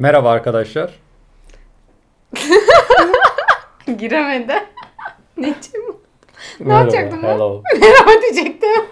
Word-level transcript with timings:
Merhaba 0.00 0.30
arkadaşlar. 0.30 0.90
Giremedi. 3.98 4.52
Ne 5.36 5.54
Merhaba, 6.60 6.78
yapacaktım 6.80 7.22
ben? 7.22 7.28
hello. 7.28 7.62
Merhaba 7.80 8.10
diyecektim. 8.22 8.84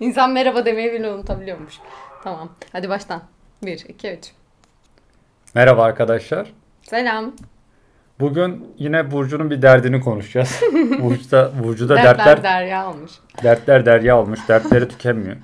İnsan 0.00 0.30
merhaba 0.30 0.64
demeyi 0.64 0.92
bile 0.92 1.10
unutabiliyormuş. 1.10 1.74
Tamam. 2.24 2.48
Hadi 2.72 2.88
baştan. 2.88 3.22
1, 3.62 3.84
2, 3.88 4.10
3. 4.10 4.32
Merhaba 5.54 5.82
arkadaşlar. 5.84 6.52
Selam. 6.82 7.32
Bugün 8.20 8.74
yine 8.78 9.10
Burcu'nun 9.10 9.50
bir 9.50 9.62
derdini 9.62 10.00
konuşacağız. 10.00 10.60
Burcu'da, 11.02 11.52
Burcu'da 11.64 11.96
Dertler, 11.96 12.18
dertler, 12.18 12.42
derya 12.42 12.90
olmuş. 12.90 13.12
dertler 13.42 13.86
derya 13.86 14.18
olmuş. 14.18 14.40
Dertleri 14.48 14.88
tükenmiyor. 14.88 15.36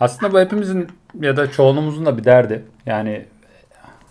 Aslında 0.00 0.32
bu 0.32 0.40
hepimizin 0.40 0.88
ya 1.20 1.36
da 1.36 1.50
çoğunluğumuzun 1.50 2.06
da 2.06 2.18
bir 2.18 2.24
derdi. 2.24 2.64
Yani 2.86 3.26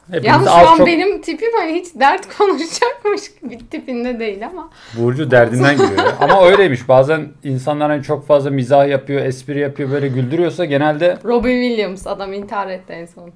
hepimiz 0.07 0.25
Yalnız 0.27 0.47
şu 0.47 0.53
an 0.53 0.77
çok 0.77 0.87
benim 0.87 1.21
tipim 1.21 1.49
hani 1.59 1.73
hiç 1.73 1.87
dert 1.95 2.37
konuşacakmış 2.37 3.21
bir 3.43 3.59
tipinde 3.59 4.19
değil 4.19 4.47
ama. 4.47 4.69
Burcu 4.97 5.31
derdinden 5.31 5.77
giriyor. 5.77 6.13
Ama 6.19 6.45
öyleymiş. 6.45 6.87
Bazen 6.89 7.27
insanlar 7.43 7.91
hani 7.91 8.03
çok 8.03 8.27
fazla 8.27 8.49
mizah 8.49 8.87
yapıyor, 8.87 9.25
espri 9.25 9.59
yapıyor, 9.59 9.91
böyle 9.91 10.07
güldürüyorsa 10.07 10.65
genelde 10.65 11.17
Robin 11.23 11.63
Williams 11.63 12.07
adam 12.07 12.33
intihar 12.33 12.67
etti 12.67 12.93
en 12.93 13.05
son. 13.05 13.31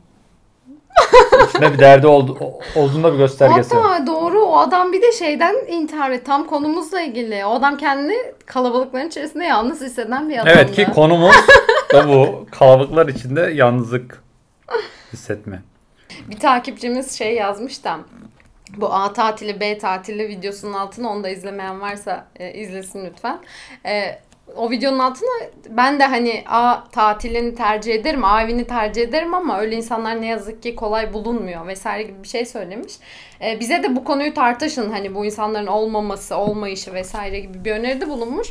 içinde 1.49 1.73
bir 1.73 1.80
derdi 1.80 2.08
oldu, 2.08 2.38
olduğunda 2.75 3.13
bir 3.13 3.17
göstergesi. 3.17 3.75
Hatta 3.75 4.08
doğru 4.08 4.41
o 4.41 4.58
adam 4.58 4.94
bir 4.94 5.02
de 5.02 5.11
şeyden 5.11 5.55
intihar 5.67 6.11
etti. 6.11 6.23
Tam 6.23 6.47
konumuzla 6.47 7.02
ilgili. 7.02 7.45
O 7.45 7.49
adam 7.53 7.77
kendini 7.77 8.17
kalabalıkların 8.45 9.08
içerisinde 9.08 9.45
yalnız 9.45 9.81
hisseden 9.81 10.30
bir 10.30 10.36
adamdı. 10.36 10.52
Evet 10.55 10.72
ki 10.72 10.88
konumuz 10.95 11.36
da 11.94 12.08
bu. 12.09 12.45
Kalabalıklar 12.52 13.08
içinde 13.08 13.41
yalnızlık 13.41 14.23
hissetme. 15.13 15.61
Bir 16.30 16.39
takipçimiz 16.39 17.17
şey 17.17 17.35
yazmış 17.35 17.84
da 17.84 17.99
bu 18.77 18.94
A 18.94 19.13
tatili 19.13 19.59
B 19.59 19.78
tatili 19.78 20.28
videosunun 20.28 20.73
altına 20.73 21.09
onu 21.09 21.23
da 21.23 21.30
izlemeyen 21.30 21.81
varsa 21.81 22.28
e, 22.36 22.53
izlesin 22.53 23.05
lütfen. 23.05 23.39
E, 23.86 24.19
o 24.55 24.72
videonun 24.72 25.00
altına 25.00 25.30
ben 25.69 26.00
de 26.00 26.05
hani 26.05 26.44
A 26.47 26.83
tatilini 26.92 27.55
tercih 27.55 27.94
ederim, 27.95 28.25
A 28.25 28.42
evini 28.42 28.67
tercih 28.67 29.02
ederim 29.02 29.33
ama 29.33 29.59
öyle 29.59 29.75
insanlar 29.75 30.22
ne 30.22 30.27
yazık 30.27 30.64
ki 30.64 30.75
kolay 30.75 31.14
bulunmuyor 31.14 31.67
vesaire 31.67 32.03
gibi 32.03 32.23
bir 32.23 32.27
şey 32.27 32.45
söylemiş. 32.45 32.94
E, 33.42 33.59
bize 33.59 33.83
de 33.83 33.95
bu 33.95 34.03
konuyu 34.03 34.33
tartışın 34.33 34.92
hani 34.92 35.16
bu 35.16 35.25
insanların 35.25 35.67
olmaması, 35.67 36.38
olmayışı 36.38 36.94
vesaire 36.94 37.39
gibi 37.39 37.66
bir 37.66 37.72
öneride 37.72 38.09
bulunmuş. 38.09 38.47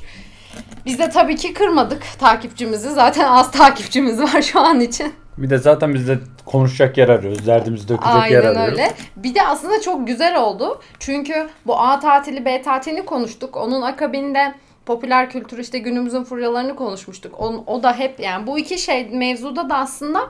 Biz 0.86 0.98
de 0.98 1.10
tabii 1.10 1.36
ki 1.36 1.54
kırmadık 1.54 2.02
takipçimizi. 2.18 2.90
Zaten 2.90 3.24
az 3.24 3.50
takipçimiz 3.50 4.20
var 4.20 4.42
şu 4.42 4.60
an 4.60 4.80
için. 4.80 5.25
Bir 5.38 5.50
de 5.50 5.58
zaten 5.58 5.94
biz 5.94 6.08
de 6.08 6.18
konuşacak 6.46 6.98
yer 6.98 7.08
arıyoruz. 7.08 7.46
Derdimizi 7.46 7.88
dökecek 7.88 8.14
yer 8.14 8.22
Aynen 8.22 8.38
arıyoruz. 8.38 8.78
öyle. 8.78 8.92
Bir 9.16 9.34
de 9.34 9.42
aslında 9.42 9.80
çok 9.80 10.06
güzel 10.06 10.40
oldu. 10.40 10.80
Çünkü 10.98 11.48
bu 11.66 11.80
A 11.80 12.00
tatili 12.00 12.44
B 12.44 12.62
tatilini 12.62 13.04
konuştuk. 13.04 13.56
Onun 13.56 13.82
akabinde 13.82 14.54
popüler 14.86 15.30
kültür 15.30 15.58
işte 15.58 15.78
günümüzün 15.78 16.24
furyalarını 16.24 16.76
konuşmuştuk. 16.76 17.40
O, 17.40 17.64
o 17.66 17.82
da 17.82 17.92
hep 17.98 18.20
yani 18.20 18.46
bu 18.46 18.58
iki 18.58 18.78
şey 18.78 19.08
mevzuda 19.10 19.70
da 19.70 19.76
aslında 19.76 20.20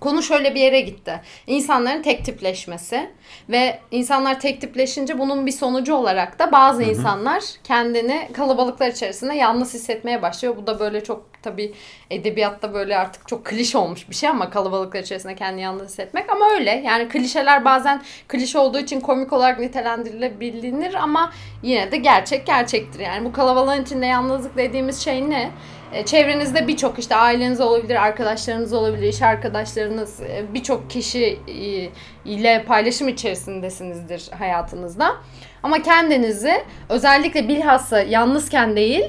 konu 0.00 0.22
şöyle 0.22 0.54
bir 0.54 0.60
yere 0.60 0.80
gitti. 0.80 1.20
İnsanların 1.46 2.02
tek 2.02 2.24
tipleşmesi 2.24 3.10
ve 3.48 3.78
insanlar 3.90 4.40
tek 4.40 4.60
tipleşince 4.60 5.18
bunun 5.18 5.46
bir 5.46 5.52
sonucu 5.52 5.94
olarak 5.94 6.38
da 6.38 6.52
bazı 6.52 6.82
insanlar 6.82 7.44
kendini 7.64 8.28
kalabalıklar 8.32 8.88
içerisinde 8.88 9.34
yalnız 9.34 9.74
hissetmeye 9.74 10.22
başlıyor. 10.22 10.56
Bu 10.56 10.66
da 10.66 10.80
böyle 10.80 11.04
çok 11.04 11.26
tabii 11.42 11.74
edebiyatta 12.10 12.74
böyle 12.74 12.98
artık 12.98 13.28
çok 13.28 13.44
klişe 13.44 13.78
olmuş 13.78 14.10
bir 14.10 14.14
şey 14.14 14.28
ama 14.28 14.50
kalabalıklar 14.50 15.00
içerisinde 15.00 15.34
kendini 15.34 15.62
yalnız 15.62 15.88
hissetmek 15.88 16.30
ama 16.30 16.50
öyle. 16.50 16.70
Yani 16.70 17.08
klişeler 17.08 17.64
bazen 17.64 18.02
klişe 18.28 18.58
olduğu 18.58 18.78
için 18.78 19.00
komik 19.00 19.32
olarak 19.32 19.58
nitelendirilebilir 19.58 20.94
ama 20.94 21.32
yine 21.62 21.92
de 21.92 21.96
gerçek 21.96 22.46
gerçektir. 22.46 23.00
Yani 23.00 23.24
bu 23.24 23.32
kalabalığın 23.32 23.82
içinde 23.82 24.06
yalnızlık 24.06 24.56
dediğimiz 24.56 25.00
şey 25.00 25.30
ne? 25.30 25.50
E, 25.92 26.04
Çevrenizde 26.04 26.68
birçok 26.68 26.98
işte 26.98 27.16
aileniz 27.16 27.60
olabilir, 27.60 28.02
arkadaşlarınız 28.02 28.72
olabilir, 28.72 29.08
iş 29.08 29.22
arkadaşlarınız, 29.22 30.20
e, 30.20 30.54
birçok 30.54 30.90
kişi 30.90 31.38
e, 31.48 31.88
ile 32.24 32.64
paylaşım 32.66 33.08
içerisindesinizdir 33.08 34.30
hayatınızda. 34.38 35.14
Ama 35.62 35.82
kendinizi 35.82 36.64
özellikle 36.88 37.48
bilhassa 37.48 38.00
yalnızken 38.00 38.76
değil, 38.76 39.04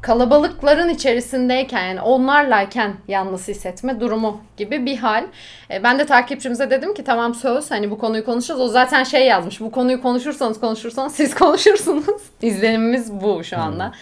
kalabalıkların 0.00 0.88
içerisindeyken 0.88 1.86
yani 1.86 2.00
onlarlayken 2.00 2.94
yalnız 3.08 3.48
hissetme 3.48 4.00
durumu 4.00 4.40
gibi 4.56 4.86
bir 4.86 4.96
hal. 4.96 5.26
Ben 5.82 5.98
de 5.98 6.06
takipçimize 6.06 6.70
dedim 6.70 6.94
ki 6.94 7.04
tamam 7.04 7.34
söz 7.34 7.70
hani 7.70 7.90
bu 7.90 7.98
konuyu 7.98 8.24
konuşacağız. 8.24 8.60
O 8.60 8.68
zaten 8.68 9.04
şey 9.04 9.26
yazmış. 9.26 9.60
Bu 9.60 9.70
konuyu 9.70 10.02
konuşursanız 10.02 10.60
konuşursanız 10.60 11.14
siz 11.14 11.34
konuşursunuz. 11.34 12.22
İzlenimimiz 12.42 13.12
bu 13.12 13.44
şu 13.44 13.58
anda. 13.58 13.92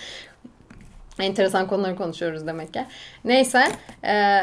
Enteresan 1.18 1.66
konuları 1.66 1.96
konuşuyoruz 1.96 2.46
demek 2.46 2.74
ki. 2.74 2.86
Neyse. 3.24 3.64
E, 4.04 4.40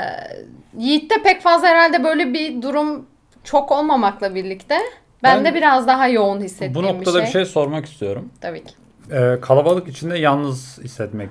Yiğit'te 0.78 1.24
pek 1.24 1.42
fazla 1.42 1.68
herhalde 1.68 2.04
böyle 2.04 2.34
bir 2.34 2.62
durum 2.62 3.06
çok 3.44 3.72
olmamakla 3.72 4.36
birlikte. 4.36 4.78
Ben, 5.24 5.38
Ben- 5.38 5.46
de 5.46 5.56
biraz 5.56 5.88
daha 5.88 6.08
yoğun 6.08 6.42
hissettiğim 6.42 6.76
Bu 6.76 6.84
noktada 6.84 7.18
bir 7.18 7.20
şey. 7.20 7.28
bir 7.28 7.32
şey 7.32 7.46
sormak 7.46 7.86
istiyorum. 7.86 8.30
Tabii 8.42 8.64
ki. 8.64 8.74
Ee, 9.12 9.40
kalabalık 9.42 9.88
içinde 9.88 10.18
yalnız 10.18 10.80
hissetmek. 10.84 11.30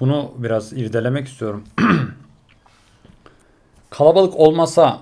Bunu 0.00 0.32
biraz 0.36 0.72
irdelemek 0.72 1.28
istiyorum. 1.28 1.64
kalabalık 3.90 4.36
olmasa 4.36 4.98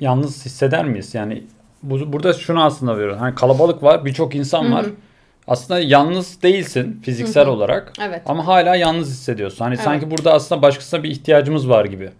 yalnız 0.00 0.46
hisseder 0.46 0.84
miyiz? 0.84 1.14
Yani 1.14 1.44
bu, 1.82 2.12
burada 2.12 2.32
şunu 2.32 2.64
aslında 2.64 2.94
veriyorum. 2.96 3.18
Hani 3.18 3.34
kalabalık 3.34 3.82
var, 3.82 4.04
birçok 4.04 4.34
insan 4.34 4.72
var. 4.72 4.86
Aslında 5.46 5.80
yalnız 5.80 6.42
değilsin 6.42 7.00
fiziksel 7.04 7.46
olarak. 7.46 7.92
Evet. 8.00 8.22
Ama 8.26 8.46
hala 8.46 8.76
yalnız 8.76 9.10
hissediyorsun. 9.10 9.64
Hani 9.64 9.74
Evet. 9.74 9.84
sanki 9.84 10.10
burada 10.10 10.32
aslında 10.32 10.62
başkasına 10.62 11.02
bir 11.02 11.10
ihtiyacımız 11.10 11.68
var 11.68 11.84
gibi. 11.84 12.10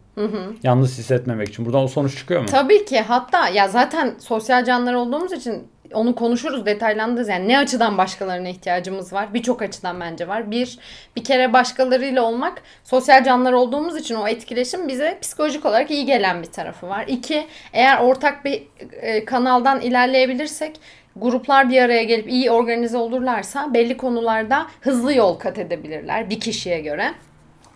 Yalnız 0.63 0.99
hissetmemek 0.99 1.49
için. 1.49 1.67
Buradan 1.67 1.83
o 1.83 1.89
sonuç 1.89 2.19
çıkıyor 2.19 2.41
mu? 2.41 2.47
Tabii 2.51 2.85
ki 2.85 3.01
hatta 3.01 3.49
ya 3.49 3.69
zaten 3.69 4.15
sosyal 4.19 4.65
canlılar 4.65 4.95
olduğumuz 4.95 5.33
için 5.33 5.69
onu 5.95 6.15
konuşuruz 6.15 6.67
detaylandırırız. 6.67 7.29
Yani 7.29 7.49
ne 7.49 7.59
açıdan 7.59 7.99
başkalarına 7.99 8.49
ihtiyacımız 8.49 9.13
var? 9.13 9.35
Birçok 9.35 9.63
açıdan 9.63 10.01
bence 10.01 10.29
var. 10.29 10.51
Bir, 10.51 10.79
bir 11.17 11.25
kere 11.25 11.53
başkalarıyla 11.53 12.23
olmak 12.23 12.63
sosyal 12.85 13.25
canlılar 13.25 13.53
olduğumuz 13.53 13.97
için 13.97 14.15
o 14.15 14.29
etkileşim 14.29 14.89
bize 14.89 15.19
psikolojik 15.23 15.67
olarak 15.67 15.91
iyi 15.91 16.07
gelen 16.07 16.43
bir 16.43 16.47
tarafı 16.53 16.89
var. 16.89 17.05
İki, 17.09 17.47
eğer 17.73 17.99
ortak 17.99 18.45
bir 18.45 18.63
e, 19.01 19.25
kanaldan 19.25 19.81
ilerleyebilirsek 19.81 20.81
gruplar 21.17 21.71
bir 21.71 21.83
araya 21.83 22.03
gelip 22.03 22.31
iyi 22.31 22.51
organize 22.51 22.97
olurlarsa 22.97 23.75
belli 23.75 23.97
konularda 23.97 24.67
hızlı 24.81 25.15
yol 25.15 25.35
kat 25.35 25.59
edebilirler 25.59 26.31
bir 26.31 26.41
kişiye 26.41 26.81
göre. 26.81 27.15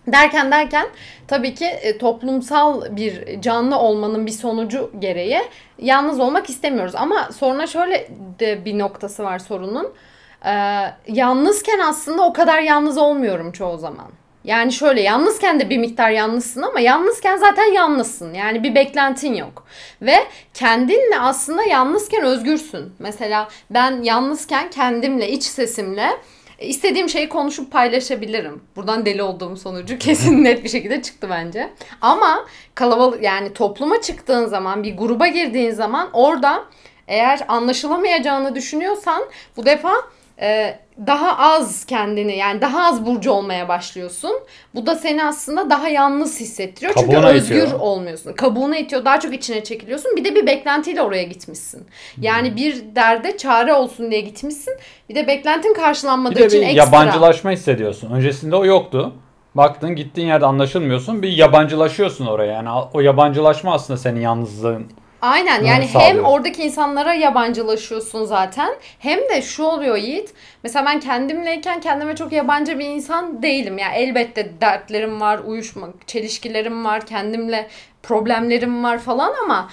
Derken 0.07 0.51
derken 0.51 0.87
tabii 1.27 1.55
ki 1.55 1.65
e, 1.65 1.97
toplumsal 1.97 2.95
bir 2.95 3.41
canlı 3.41 3.79
olmanın 3.79 4.25
bir 4.25 4.31
sonucu 4.31 4.91
gereği 4.99 5.41
yalnız 5.79 6.19
olmak 6.19 6.49
istemiyoruz. 6.49 6.95
Ama 6.95 7.29
sonra 7.31 7.67
şöyle 7.67 8.07
de 8.39 8.65
bir 8.65 8.79
noktası 8.79 9.23
var 9.23 9.39
sorunun. 9.39 9.93
Ee, 10.45 10.83
yalnızken 11.07 11.79
aslında 11.79 12.23
o 12.23 12.33
kadar 12.33 12.59
yalnız 12.59 12.97
olmuyorum 12.97 13.51
çoğu 13.51 13.77
zaman. 13.77 14.07
Yani 14.47 14.71
şöyle 14.71 15.01
yalnızken 15.01 15.59
de 15.59 15.69
bir 15.69 15.77
miktar 15.77 16.09
yalnızsın 16.09 16.61
ama 16.61 16.79
yalnızken 16.79 17.37
zaten 17.37 17.73
yalnızsın. 17.73 18.33
Yani 18.33 18.63
bir 18.63 18.75
beklentin 18.75 19.33
yok. 19.33 19.67
Ve 20.01 20.15
kendinle 20.53 21.19
aslında 21.19 21.63
yalnızken 21.63 22.23
özgürsün. 22.23 22.93
Mesela 22.99 23.47
ben 23.69 24.01
yalnızken 24.03 24.69
kendimle, 24.69 25.29
iç 25.29 25.43
sesimle 25.43 26.09
İstediğim 26.59 27.09
şeyi 27.09 27.29
konuşup 27.29 27.71
paylaşabilirim. 27.71 28.61
Buradan 28.75 29.05
deli 29.05 29.23
olduğum 29.23 29.55
sonucu 29.55 29.97
kesin 29.99 30.43
net 30.43 30.63
bir 30.63 30.69
şekilde 30.69 31.01
çıktı 31.01 31.27
bence. 31.29 31.69
Ama 32.01 32.45
kalabalık 32.75 33.23
yani 33.23 33.53
topluma 33.53 34.01
çıktığın 34.01 34.45
zaman 34.45 34.83
bir 34.83 34.97
gruba 34.97 35.27
girdiğin 35.27 35.71
zaman 35.71 36.09
orada 36.13 36.63
eğer 37.07 37.39
anlaşılamayacağını 37.47 38.55
düşünüyorsan 38.55 39.23
bu 39.57 39.65
defa 39.65 39.93
e, 40.41 40.79
daha 41.07 41.37
az 41.53 41.85
kendini 41.85 42.37
yani 42.37 42.61
daha 42.61 42.87
az 42.87 43.05
burcu 43.05 43.31
olmaya 43.31 43.67
başlıyorsun. 43.67 44.31
Bu 44.75 44.85
da 44.85 44.95
seni 44.95 45.23
aslında 45.23 45.69
daha 45.69 45.89
yalnız 45.89 46.39
hissettiriyor. 46.39 46.93
Çünkü 46.97 47.11
Kabuğuna 47.11 47.29
özgür 47.29 47.55
itiyor. 47.63 47.79
olmuyorsun. 47.79 48.33
Kabuğuna 48.33 48.77
itiyor. 48.77 49.05
Daha 49.05 49.19
çok 49.19 49.33
içine 49.33 49.63
çekiliyorsun. 49.63 50.11
Bir 50.15 50.23
de 50.25 50.35
bir 50.35 50.45
beklentiyle 50.47 51.01
oraya 51.01 51.23
gitmişsin. 51.23 51.87
Yani 52.21 52.55
bir 52.55 52.83
derde 52.95 53.37
çare 53.37 53.73
olsun 53.73 54.11
diye 54.11 54.21
gitmişsin. 54.21 54.73
Bir 55.09 55.15
de 55.15 55.27
beklentin 55.27 55.75
Bir 55.75 55.79
karşılanmadığı 55.79 56.35
de 56.35 56.45
için 56.47 56.61
bir 56.61 56.65
ekstra. 56.67 56.83
yabancılaşma 56.85 57.51
hissediyorsun. 57.51 58.11
Öncesinde 58.11 58.55
o 58.55 58.65
yoktu. 58.65 59.13
Baktın 59.55 59.95
gittiğin 59.95 60.27
yerde 60.27 60.45
anlaşılmıyorsun. 60.45 61.21
Bir 61.21 61.29
yabancılaşıyorsun 61.31 62.25
oraya. 62.25 62.53
Yani 62.53 62.69
o 62.93 62.99
yabancılaşma 63.01 63.73
aslında 63.73 63.97
senin 63.97 64.21
yalnızlığın 64.21 64.87
Aynen 65.21 65.63
yani 65.63 65.83
hem 65.83 66.01
sağlıyor. 66.01 66.23
oradaki 66.25 66.63
insanlara 66.63 67.13
yabancılaşıyorsun 67.13 68.25
zaten 68.25 68.69
hem 68.99 69.19
de 69.19 69.41
şu 69.41 69.63
oluyor 69.63 69.97
Yiğit. 69.97 70.33
Mesela 70.63 70.85
ben 70.85 70.99
kendimleyken 70.99 71.81
kendime 71.81 72.15
çok 72.15 72.31
yabancı 72.31 72.79
bir 72.79 72.85
insan 72.85 73.41
değilim. 73.41 73.77
Yani 73.77 73.95
elbette 73.95 74.61
dertlerim 74.61 75.21
var, 75.21 75.39
uyuşmak, 75.45 76.07
çelişkilerim 76.07 76.85
var. 76.85 77.05
Kendimle 77.05 77.67
problemlerim 78.03 78.83
var 78.83 78.97
falan 78.97 79.33
ama 79.43 79.69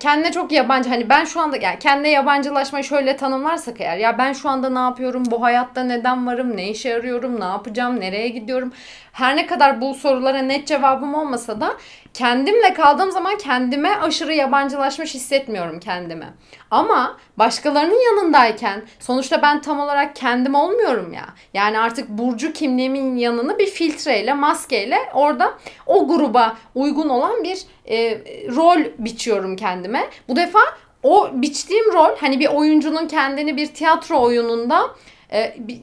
kendine 0.00 0.32
çok 0.32 0.52
yabancı 0.52 0.88
hani 0.88 1.08
ben 1.08 1.24
şu 1.24 1.40
anda 1.40 1.56
yani 1.56 1.78
kendine 1.78 2.10
yabancılaşmayı 2.10 2.84
şöyle 2.84 3.16
tanımlarsak 3.16 3.80
eğer 3.80 3.96
ya 3.96 4.18
ben 4.18 4.32
şu 4.32 4.48
anda 4.48 4.68
ne 4.70 4.78
yapıyorum 4.78 5.22
bu 5.30 5.42
hayatta 5.42 5.84
neden 5.84 6.26
varım 6.26 6.56
ne 6.56 6.68
işe 6.70 6.88
yarıyorum 6.88 7.40
ne 7.40 7.44
yapacağım 7.44 8.00
nereye 8.00 8.28
gidiyorum 8.28 8.72
her 9.16 9.36
ne 9.36 9.46
kadar 9.46 9.80
bu 9.80 9.94
sorulara 9.94 10.38
net 10.38 10.66
cevabım 10.66 11.14
olmasa 11.14 11.60
da 11.60 11.76
kendimle 12.14 12.74
kaldığım 12.74 13.10
zaman 13.10 13.38
kendime 13.38 13.96
aşırı 13.96 14.34
yabancılaşmış 14.34 15.14
hissetmiyorum 15.14 15.80
kendime. 15.80 16.26
Ama 16.70 17.16
başkalarının 17.38 18.04
yanındayken 18.04 18.82
sonuçta 19.00 19.42
ben 19.42 19.60
tam 19.60 19.80
olarak 19.80 20.16
kendim 20.16 20.54
olmuyorum 20.54 21.12
ya. 21.12 21.26
Yani 21.54 21.78
artık 21.78 22.08
burcu 22.08 22.52
kimliğimin 22.52 23.16
yanını 23.16 23.58
bir 23.58 23.66
filtreyle, 23.66 24.34
maskeyle 24.34 24.98
orada 25.14 25.54
o 25.86 26.08
gruba 26.08 26.56
uygun 26.74 27.08
olan 27.08 27.44
bir 27.44 27.58
e, 27.90 28.18
rol 28.56 28.84
biçiyorum 28.98 29.56
kendime. 29.56 30.04
Bu 30.28 30.36
defa 30.36 30.60
o 31.02 31.30
biçtiğim 31.32 31.92
rol 31.92 32.16
hani 32.20 32.40
bir 32.40 32.48
oyuncunun 32.48 33.08
kendini 33.08 33.56
bir 33.56 33.66
tiyatro 33.66 34.20
oyununda 34.20 34.90
e, 35.32 35.54
bir, 35.58 35.80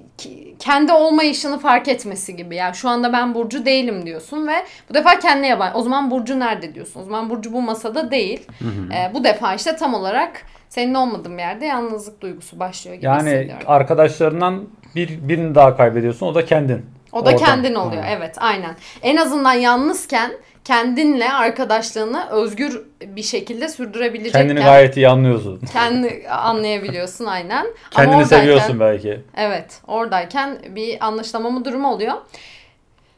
kendi 0.60 0.92
olmayışını 0.92 1.60
fark 1.60 1.88
etmesi 1.88 2.36
gibi. 2.36 2.56
Yani 2.56 2.75
şu 2.75 2.90
anda 2.90 3.13
ben 3.13 3.36
Burcu 3.36 3.66
değilim 3.66 4.06
diyorsun 4.06 4.48
ve 4.48 4.56
bu 4.90 4.94
defa 4.94 5.19
kendine 5.19 5.48
yabancı. 5.48 5.78
O 5.78 5.81
zaman 5.81 6.12
Burcu 6.12 6.40
nerede 6.40 6.75
diyorsun? 6.75 7.01
O 7.01 7.04
zaman 7.04 7.30
Burcu 7.30 7.54
bu 7.54 7.62
masada 7.62 8.12
değil. 8.12 8.48
Hı 8.60 8.66
hı. 8.66 8.94
E, 8.94 9.13
bu 9.13 9.24
defa 9.24 9.54
işte 9.54 9.75
tam 9.75 9.94
olarak 9.94 10.42
senin 10.69 10.94
olmadığın 10.94 11.38
yerde 11.38 11.66
yalnızlık 11.66 12.22
duygusu 12.22 12.60
başlıyor 12.60 12.95
gibi. 12.95 13.06
Yani 13.06 13.51
arkadaşlarından 13.68 14.63
bir, 14.95 15.28
birini 15.28 15.56
daha 15.56 15.78
kaybediyorsun. 15.78 16.28
O 16.28 16.36
da 16.36 16.45
kendin. 16.45 16.86
O 17.12 17.25
da 17.25 17.30
Oradan. 17.30 17.45
kendin 17.45 17.75
oluyor. 17.75 18.04
Ha. 18.04 18.10
Evet 18.12 18.36
aynen. 18.38 18.75
En 19.01 19.18
azından 19.18 19.54
yalnızken 19.54 20.31
kendinle 20.63 21.33
arkadaşlığını 21.33 22.30
özgür 22.30 22.81
bir 23.01 23.24
şekilde 23.24 23.69
sürdürebilecekken. 23.69 24.48
Kendini 24.48 24.65
gayet 24.65 24.98
iyi 24.98 25.10
anlıyorsun. 25.10 25.62
Kendi 25.74 26.27
anlayabiliyorsun 26.30 27.25
aynen. 27.25 27.68
Kendini 27.92 28.15
Ama 28.15 28.25
seviyorsun 28.25 28.80
belki. 28.80 29.21
Evet 29.38 29.81
oradayken 29.88 30.60
bir 30.69 31.06
anlaşılamama 31.06 31.65
durumu 31.65 31.92
oluyor. 31.92 32.13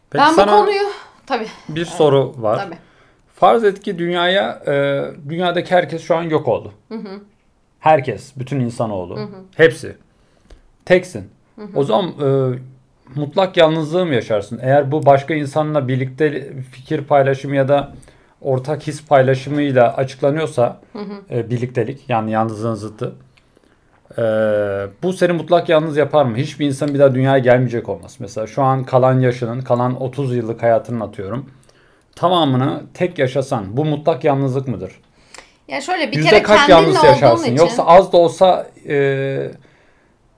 Peki 0.09 0.24
ben 0.38 0.47
bu 0.47 0.51
konuyu 0.51 0.83
tabii. 1.25 1.47
Bir 1.69 1.81
evet, 1.81 1.89
soru 1.89 2.33
var. 2.38 2.57
Tabii. 2.57 2.77
Farz 3.36 3.63
et 3.63 3.80
ki 3.83 4.00
dünyaya 4.00 4.63
e, 4.68 5.03
dünyadaki 5.30 5.75
herkes 5.75 6.03
şu 6.03 6.15
an 6.15 6.24
yok 6.24 6.48
oldu. 6.48 6.74
Hı 6.89 6.95
hı. 6.95 7.21
Herkes, 7.80 8.33
bütün 8.36 8.59
insanoğlu. 8.59 9.18
Hı 9.18 9.24
hı. 9.24 9.44
Hepsi. 9.56 9.98
Teksin. 10.86 11.30
Hı 11.56 11.62
hı. 11.62 11.69
O 11.75 11.83
zaman 11.83 12.06
e, 12.06 12.59
mutlak 13.15 13.57
yalnızlığı 13.57 14.05
mı 14.05 14.13
yaşarsın? 14.13 14.59
Eğer 14.61 14.91
bu 14.91 15.05
başka 15.05 15.33
insanla 15.33 15.87
birlikte 15.87 16.53
fikir 16.71 17.03
paylaşımı 17.03 17.55
ya 17.55 17.67
da 17.67 17.93
ortak 18.41 18.87
his 18.87 19.05
paylaşımıyla 19.05 19.95
açıklanıyorsa 19.95 20.79
hı 20.93 20.99
hı. 20.99 21.35
E, 21.35 21.49
birliktelik 21.49 22.09
yani 22.09 22.31
yalnızlığın 22.31 22.75
zıttı. 22.75 23.15
E, 24.17 24.21
bu 25.03 25.13
seni 25.13 25.33
mutlak 25.33 25.69
yalnız 25.69 25.97
yapar 25.97 26.25
mı? 26.25 26.37
Hiçbir 26.37 26.65
insan 26.65 26.93
bir 26.93 26.99
daha 26.99 27.15
dünyaya 27.15 27.39
gelmeyecek 27.39 27.89
olmaz. 27.89 28.15
Mesela 28.19 28.47
şu 28.47 28.63
an 28.63 28.83
kalan 28.83 29.19
yaşının, 29.19 29.61
kalan 29.61 30.01
30 30.01 30.35
yıllık 30.35 30.63
hayatını 30.63 31.03
atıyorum. 31.03 31.49
Tamamını 32.15 32.83
tek 32.93 33.19
yaşasan 33.19 33.77
bu 33.77 33.85
mutlak 33.85 34.23
yalnızlık 34.23 34.67
mıdır? 34.67 34.91
Ya 35.67 35.81
şöyle 35.81 36.11
bir 36.11 36.17
Yüzde 36.17 36.29
kere 36.29 36.43
kaç 36.43 36.69
yalnız 36.69 37.03
yaşarsın? 37.03 37.43
Için... 37.43 37.55
Yoksa 37.55 37.85
az 37.85 38.13
da 38.13 38.17
olsa 38.17 38.67
e, 38.87 39.51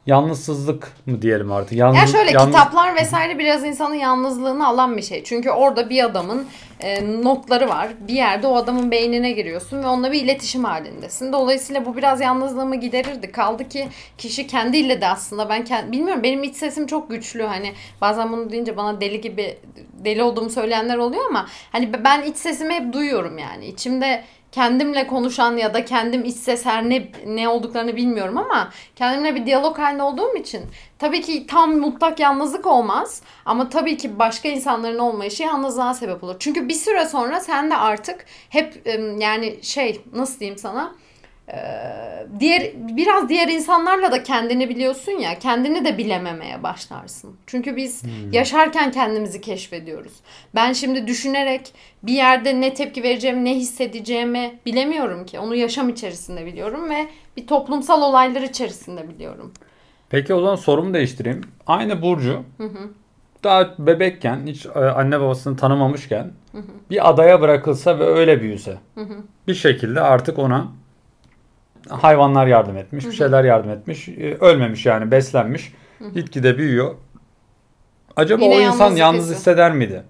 yalnızsızlık 0.07 0.93
mı 1.05 1.21
diyelim 1.21 1.51
artık? 1.51 1.77
Yalnız, 1.77 1.97
ya 1.97 2.07
şöyle 2.07 2.31
yalnız... 2.31 2.55
kitaplar 2.55 2.95
vesaire 2.95 3.39
biraz 3.39 3.63
insanın 3.63 3.95
yalnızlığını 3.95 4.67
alan 4.67 4.97
bir 4.97 5.01
şey. 5.01 5.23
Çünkü 5.23 5.49
orada 5.49 5.89
bir 5.89 6.03
adamın 6.03 6.47
e, 6.79 7.23
notları 7.23 7.69
var. 7.69 7.87
Bir 8.07 8.13
yerde 8.13 8.47
o 8.47 8.55
adamın 8.55 8.91
beynine 8.91 9.31
giriyorsun 9.31 9.83
ve 9.83 9.87
onunla 9.87 10.11
bir 10.11 10.23
iletişim 10.23 10.63
halindesin. 10.63 11.33
Dolayısıyla 11.33 11.85
bu 11.85 11.97
biraz 11.97 12.21
yalnızlığımı 12.21 12.75
giderirdi. 12.75 13.31
Kaldı 13.31 13.69
ki 13.69 13.87
kişi 14.17 14.47
kendiyle 14.47 15.01
de 15.01 15.07
aslında 15.07 15.49
ben 15.49 15.65
kend, 15.65 15.91
bilmiyorum 15.91 16.23
benim 16.23 16.43
iç 16.43 16.55
sesim 16.55 16.87
çok 16.87 17.09
güçlü. 17.09 17.43
Hani 17.43 17.73
bazen 18.01 18.31
bunu 18.31 18.51
deyince 18.51 18.77
bana 18.77 19.01
deli 19.01 19.21
gibi 19.21 19.57
deli 19.93 20.23
olduğumu 20.23 20.49
söyleyenler 20.49 20.97
oluyor 20.97 21.25
ama 21.29 21.47
hani 21.71 22.03
ben 22.03 22.21
iç 22.21 22.37
sesimi 22.37 22.73
hep 22.73 22.93
duyuyorum 22.93 23.37
yani. 23.37 23.65
İçimde 23.65 24.23
kendimle 24.57 25.07
konuşan 25.07 25.57
ya 25.57 25.73
da 25.73 25.85
kendim 25.85 26.25
iç 26.25 26.35
ses 26.35 26.65
her 26.65 26.89
ne, 26.89 27.07
ne 27.27 27.49
olduklarını 27.49 27.95
bilmiyorum 27.95 28.37
ama 28.37 28.69
kendimle 28.95 29.35
bir 29.35 29.45
diyalog 29.45 29.77
halinde 29.79 30.03
olduğum 30.03 30.35
için 30.35 30.61
tabii 30.99 31.21
ki 31.21 31.47
tam 31.47 31.77
mutlak 31.77 32.19
yalnızlık 32.19 32.67
olmaz 32.67 33.21
ama 33.45 33.69
tabii 33.69 33.97
ki 33.97 34.19
başka 34.19 34.49
insanların 34.49 34.99
olmayışı 34.99 35.43
yalnızlığa 35.43 35.93
sebep 35.93 36.23
olur. 36.23 36.35
Çünkü 36.39 36.69
bir 36.69 36.73
süre 36.73 37.05
sonra 37.05 37.39
sen 37.39 37.71
de 37.71 37.75
artık 37.75 38.25
hep 38.49 38.81
yani 39.19 39.59
şey 39.61 40.01
nasıl 40.13 40.39
diyeyim 40.39 40.57
sana 40.57 40.95
diğer 42.39 42.71
biraz 42.75 43.29
diğer 43.29 43.47
insanlarla 43.47 44.11
da 44.11 44.23
kendini 44.23 44.69
biliyorsun 44.69 45.11
ya 45.11 45.39
kendini 45.39 45.85
de 45.85 45.97
bilememeye 45.97 46.63
başlarsın. 46.63 47.35
Çünkü 47.47 47.75
biz 47.75 48.03
hmm. 48.03 48.31
yaşarken 48.31 48.91
kendimizi 48.91 49.41
keşfediyoruz. 49.41 50.13
Ben 50.55 50.73
şimdi 50.73 51.07
düşünerek 51.07 51.73
bir 52.03 52.13
yerde 52.13 52.61
ne 52.61 52.73
tepki 52.73 53.03
vereceğimi, 53.03 53.45
ne 53.45 53.55
hissedeceğimi 53.55 54.59
bilemiyorum 54.65 55.25
ki. 55.25 55.39
Onu 55.39 55.55
yaşam 55.55 55.89
içerisinde 55.89 56.45
biliyorum 56.45 56.89
ve 56.89 57.07
bir 57.37 57.47
toplumsal 57.47 58.01
olaylar 58.01 58.41
içerisinde 58.41 59.09
biliyorum. 59.09 59.53
Peki 60.09 60.33
o 60.33 60.39
zaman 60.39 60.55
sorumu 60.55 60.93
değiştireyim. 60.93 61.41
Aynı 61.67 62.01
Burcu 62.01 62.43
hı 62.57 62.63
hı. 62.63 62.89
daha 63.43 63.75
bebekken 63.79 64.47
hiç 64.47 64.65
e, 64.65 64.69
anne 64.69 65.19
babasını 65.21 65.57
tanımamışken 65.57 66.31
hı 66.51 66.57
hı. 66.57 66.63
bir 66.89 67.09
adaya 67.09 67.41
bırakılsa 67.41 67.99
ve 67.99 68.03
öyle 68.03 68.41
büyüse 68.41 68.77
hı 68.95 69.01
hı. 69.01 69.15
bir 69.47 69.53
şekilde 69.53 70.01
artık 70.01 70.39
ona 70.39 70.67
hayvanlar 71.89 72.47
yardım 72.47 72.77
etmiş, 72.77 73.05
bir 73.05 73.11
şeyler 73.11 73.43
yardım 73.43 73.71
etmiş. 73.71 74.09
Ee, 74.09 74.37
ölmemiş 74.39 74.85
yani, 74.85 75.11
beslenmiş. 75.11 75.73
Gitgide 76.13 76.57
büyüyor. 76.57 76.95
Acaba 78.15 78.43
Yine 78.43 78.55
o 78.55 78.59
insan 78.59 78.95
yalnız 78.95 79.31
hisseder 79.31 79.71
miydi? 79.71 80.03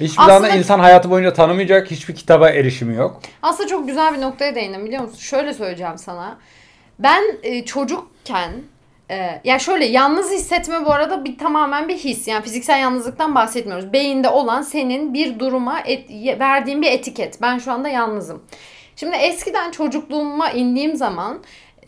Hiçbir 0.00 0.22
Aslında... 0.22 0.40
zaman 0.40 0.58
insan 0.58 0.78
hayatı 0.78 1.10
boyunca 1.10 1.32
tanımayacak, 1.32 1.90
hiçbir 1.90 2.14
kitaba 2.14 2.50
erişimi 2.50 2.94
yok. 2.94 3.20
Aslında 3.42 3.68
çok 3.68 3.88
güzel 3.88 4.14
bir 4.14 4.20
noktaya 4.20 4.54
değindim 4.54 4.84
biliyor 4.84 5.02
musun? 5.02 5.18
Şöyle 5.18 5.54
söyleyeceğim 5.54 5.98
sana. 5.98 6.38
Ben 6.98 7.22
e, 7.42 7.64
çocukken 7.64 8.50
e, 9.10 9.40
ya 9.44 9.58
şöyle 9.58 9.84
yalnız 9.84 10.32
hissetme 10.32 10.84
bu 10.84 10.92
arada 10.92 11.24
bir 11.24 11.38
tamamen 11.38 11.88
bir 11.88 11.96
his. 11.96 12.28
Yani 12.28 12.42
fiziksel 12.42 12.80
yalnızlıktan 12.80 13.34
bahsetmiyoruz. 13.34 13.92
Beyinde 13.92 14.28
olan 14.28 14.62
senin 14.62 15.14
bir 15.14 15.38
duruma 15.38 15.80
et, 15.80 16.10
verdiğin 16.40 16.82
bir 16.82 16.90
etiket. 16.92 17.42
Ben 17.42 17.58
şu 17.58 17.72
anda 17.72 17.88
yalnızım. 17.88 18.42
Şimdi 19.00 19.16
eskiden 19.16 19.70
çocukluğuma 19.70 20.50
indiğim 20.50 20.96
zaman 20.96 21.38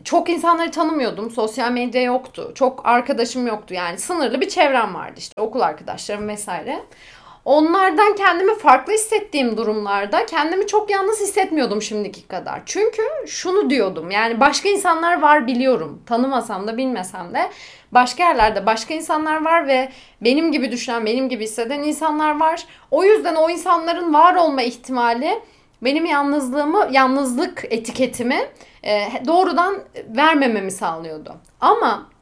çok 0.05 0.29
insanları 0.29 0.71
tanımıyordum. 0.71 1.31
Sosyal 1.31 1.73
medya 1.73 2.03
yoktu. 2.03 2.53
Çok 2.55 2.87
arkadaşım 2.87 3.47
yoktu. 3.47 3.75
Yani 3.75 3.99
sınırlı 3.99 4.41
bir 4.41 4.49
çevrem 4.49 4.95
vardı 4.95 5.15
işte 5.17 5.41
okul 5.41 5.61
arkadaşlarım 5.61 6.29
vesaire. 6.29 6.83
Onlardan 7.45 8.15
kendimi 8.17 8.59
farklı 8.59 8.93
hissettiğim 8.93 9.57
durumlarda 9.57 10.27
kendimi 10.27 10.67
çok 10.67 10.91
yalnız 10.91 11.21
hissetmiyordum 11.21 11.83
şimdiki 11.83 12.29
kadar. 12.29 12.63
Çünkü 12.67 13.03
şunu 13.27 13.71
diyordum 13.71 14.11
yani 14.11 14.41
başka 14.41 14.69
insanlar 14.69 15.23
var 15.23 15.47
biliyorum. 15.47 16.03
Tanımasam 16.07 16.67
da 16.67 16.77
bilmesem 16.77 17.35
de 17.35 17.51
başka 17.93 18.23
yerlerde 18.23 18.67
başka 18.67 18.95
insanlar 18.95 19.45
var 19.45 19.67
ve 19.67 19.89
benim 20.21 20.53
gibi 20.53 20.73
düşünen, 20.73 21.07
benim 21.07 21.29
gibi 21.29 21.45
hisseden 21.45 21.83
insanlar 21.83 22.41
var. 22.41 22.65
O 22.91 23.05
yüzden 23.05 23.35
o 23.35 23.51
insanların 23.51 24.15
var 24.15 24.35
olma 24.35 24.63
ihtimali 24.63 25.41
benim 25.83 26.07
yalnızlığımı, 26.07 26.89
yalnızlık 26.91 27.65
etiketimi 27.71 28.41
e, 28.85 29.09
doğrudan 29.27 29.79
vermememi 30.09 30.71
sağlıyordu. 30.71 31.37
Ama 31.61 32.13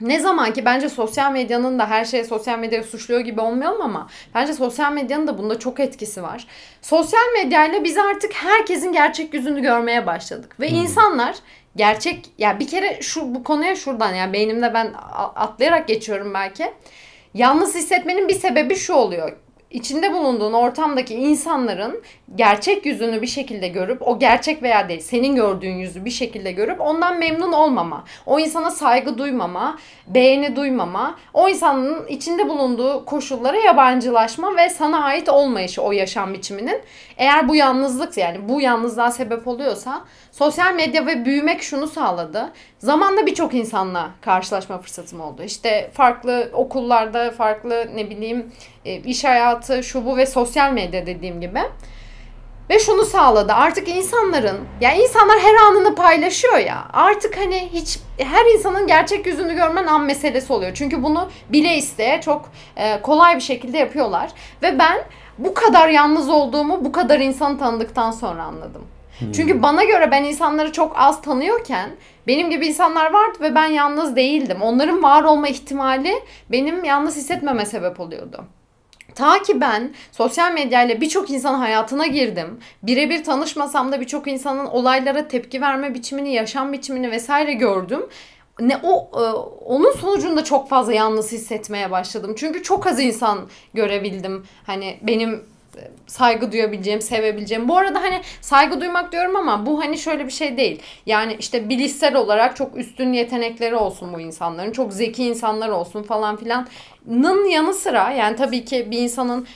ne 0.00 0.20
zaman 0.20 0.52
ki 0.52 0.64
bence 0.64 0.88
sosyal 0.88 1.32
medyanın 1.32 1.78
da 1.78 1.90
her 1.90 2.04
şeye 2.04 2.24
sosyal 2.24 2.58
medyayı 2.58 2.84
suçluyor 2.84 3.20
gibi 3.20 3.40
olmayalım 3.40 3.82
ama 3.82 4.08
bence 4.34 4.52
sosyal 4.52 4.92
medyanın 4.92 5.26
da 5.26 5.38
bunda 5.38 5.58
çok 5.58 5.80
etkisi 5.80 6.22
var. 6.22 6.46
Sosyal 6.82 7.32
medyayla 7.34 7.84
biz 7.84 7.98
artık 7.98 8.32
herkesin 8.34 8.92
gerçek 8.92 9.34
yüzünü 9.34 9.62
görmeye 9.62 10.06
başladık 10.06 10.60
ve 10.60 10.70
hmm. 10.70 10.76
insanlar 10.76 11.36
gerçek 11.76 12.26
ya 12.38 12.48
yani 12.48 12.60
bir 12.60 12.68
kere 12.68 13.02
şu 13.02 13.34
bu 13.34 13.44
konuya 13.44 13.76
şuradan 13.76 14.14
yani 14.14 14.32
beynimde 14.32 14.74
ben 14.74 14.92
atlayarak 15.34 15.88
geçiyorum 15.88 16.34
belki. 16.34 16.72
Yalnız 17.34 17.74
hissetmenin 17.74 18.28
bir 18.28 18.34
sebebi 18.34 18.76
şu 18.76 18.94
oluyor 18.94 19.36
içinde 19.70 20.12
bulunduğun 20.12 20.52
ortamdaki 20.52 21.14
insanların 21.14 22.02
gerçek 22.34 22.86
yüzünü 22.86 23.22
bir 23.22 23.26
şekilde 23.26 23.68
görüp 23.68 24.08
o 24.08 24.18
gerçek 24.18 24.62
veya 24.62 24.88
değil 24.88 25.00
senin 25.00 25.34
gördüğün 25.34 25.74
yüzü 25.74 26.04
bir 26.04 26.10
şekilde 26.10 26.52
görüp 26.52 26.80
ondan 26.80 27.18
memnun 27.18 27.52
olmama, 27.52 28.04
o 28.26 28.38
insana 28.38 28.70
saygı 28.70 29.18
duymama, 29.18 29.78
beğeni 30.06 30.56
duymama, 30.56 31.18
o 31.34 31.48
insanın 31.48 32.06
içinde 32.06 32.48
bulunduğu 32.48 33.04
koşullara 33.04 33.56
yabancılaşma 33.56 34.56
ve 34.56 34.70
sana 34.70 35.04
ait 35.04 35.28
olmayışı 35.28 35.82
o 35.82 35.92
yaşam 35.92 36.34
biçiminin 36.34 36.80
eğer 37.16 37.48
bu 37.48 37.56
yalnızlık 37.56 38.16
yani 38.16 38.48
bu 38.48 38.60
yalnızlığa 38.60 39.10
sebep 39.10 39.48
oluyorsa 39.48 40.04
sosyal 40.32 40.74
medya 40.74 41.06
ve 41.06 41.24
büyümek 41.24 41.62
şunu 41.62 41.86
sağladı. 41.86 42.52
Zamanla 42.78 43.26
birçok 43.26 43.54
insanla 43.54 44.10
karşılaşma 44.20 44.78
fırsatım 44.78 45.20
oldu. 45.20 45.42
İşte 45.42 45.90
farklı 45.92 46.50
okullarda, 46.52 47.30
farklı 47.30 47.88
ne 47.94 48.10
bileyim 48.10 48.52
e, 48.84 48.96
iş 48.96 49.24
hayatı, 49.24 49.82
şu 49.82 50.06
bu 50.06 50.16
ve 50.16 50.26
sosyal 50.26 50.72
medya 50.72 51.06
dediğim 51.06 51.40
gibi. 51.40 51.60
Ve 52.70 52.78
şunu 52.78 53.04
sağladı. 53.04 53.52
Artık 53.52 53.88
insanların, 53.88 54.56
ya 54.80 54.90
yani 54.90 55.02
insanlar 55.02 55.38
her 55.38 55.54
anını 55.54 55.94
paylaşıyor 55.94 56.58
ya. 56.58 56.86
Artık 56.92 57.36
hani 57.36 57.68
hiç 57.72 57.98
her 58.18 58.54
insanın 58.54 58.86
gerçek 58.86 59.26
yüzünü 59.26 59.54
görmen 59.54 59.86
an 59.86 60.00
meselesi 60.00 60.52
oluyor. 60.52 60.74
Çünkü 60.74 61.02
bunu 61.02 61.28
bile 61.48 61.76
isteye 61.76 62.20
çok 62.20 62.50
e, 62.76 63.02
kolay 63.02 63.36
bir 63.36 63.40
şekilde 63.40 63.78
yapıyorlar. 63.78 64.30
Ve 64.62 64.78
ben 64.78 64.98
bu 65.38 65.54
kadar 65.54 65.88
yalnız 65.88 66.28
olduğumu 66.28 66.84
bu 66.84 66.92
kadar 66.92 67.20
insanı 67.20 67.58
tanıdıktan 67.58 68.10
sonra 68.10 68.42
anladım. 68.42 68.82
Hmm. 69.18 69.32
Çünkü 69.32 69.62
bana 69.62 69.84
göre 69.84 70.10
ben 70.10 70.24
insanları 70.24 70.72
çok 70.72 70.92
az 70.98 71.22
tanıyorken 71.22 71.90
benim 72.26 72.50
gibi 72.50 72.66
insanlar 72.66 73.12
vardı 73.12 73.38
ve 73.40 73.54
ben 73.54 73.66
yalnız 73.66 74.16
değildim. 74.16 74.62
Onların 74.62 75.02
var 75.02 75.22
olma 75.22 75.48
ihtimali 75.48 76.22
benim 76.50 76.84
yalnız 76.84 77.16
hissetmeme 77.16 77.66
sebep 77.66 78.00
oluyordu. 78.00 78.44
Ta 79.16 79.42
ki 79.42 79.60
ben 79.60 79.94
sosyal 80.12 80.52
medyayla 80.52 81.00
birçok 81.00 81.30
insan 81.30 81.54
hayatına 81.54 82.06
girdim. 82.06 82.60
Birebir 82.82 83.24
tanışmasam 83.24 83.92
da 83.92 84.00
birçok 84.00 84.26
insanın 84.26 84.66
olaylara 84.66 85.28
tepki 85.28 85.60
verme 85.60 85.94
biçimini, 85.94 86.32
yaşam 86.32 86.72
biçimini 86.72 87.10
vesaire 87.10 87.52
gördüm 87.52 88.02
ne 88.60 88.80
o 88.82 89.10
e, 89.14 89.22
onun 89.64 89.92
sonucunda 89.92 90.44
çok 90.44 90.68
fazla 90.68 90.92
yalnız 90.92 91.32
hissetmeye 91.32 91.90
başladım. 91.90 92.34
Çünkü 92.36 92.62
çok 92.62 92.86
az 92.86 93.00
insan 93.00 93.48
görebildim. 93.74 94.46
Hani 94.66 94.98
benim 95.02 95.44
saygı 96.06 96.52
duyabileceğim, 96.52 97.00
sevebileceğim. 97.00 97.68
Bu 97.68 97.76
arada 97.76 98.02
hani 98.02 98.20
saygı 98.40 98.80
duymak 98.80 99.12
diyorum 99.12 99.36
ama 99.36 99.66
bu 99.66 99.80
hani 99.80 99.98
şöyle 99.98 100.26
bir 100.26 100.32
şey 100.32 100.56
değil. 100.56 100.82
Yani 101.06 101.36
işte 101.38 101.68
bilişsel 101.68 102.16
olarak 102.16 102.56
çok 102.56 102.76
üstün 102.76 103.12
yetenekleri 103.12 103.74
olsun 103.74 104.14
bu 104.14 104.20
insanların. 104.20 104.72
Çok 104.72 104.92
zeki 104.92 105.24
insanlar 105.24 105.68
olsun 105.68 106.02
falan 106.02 106.36
filanın 106.36 107.48
yanı 107.48 107.74
sıra 107.74 108.10
yani 108.10 108.36
tabii 108.36 108.64
ki 108.64 108.90
bir 108.90 108.98
insanın 108.98 109.46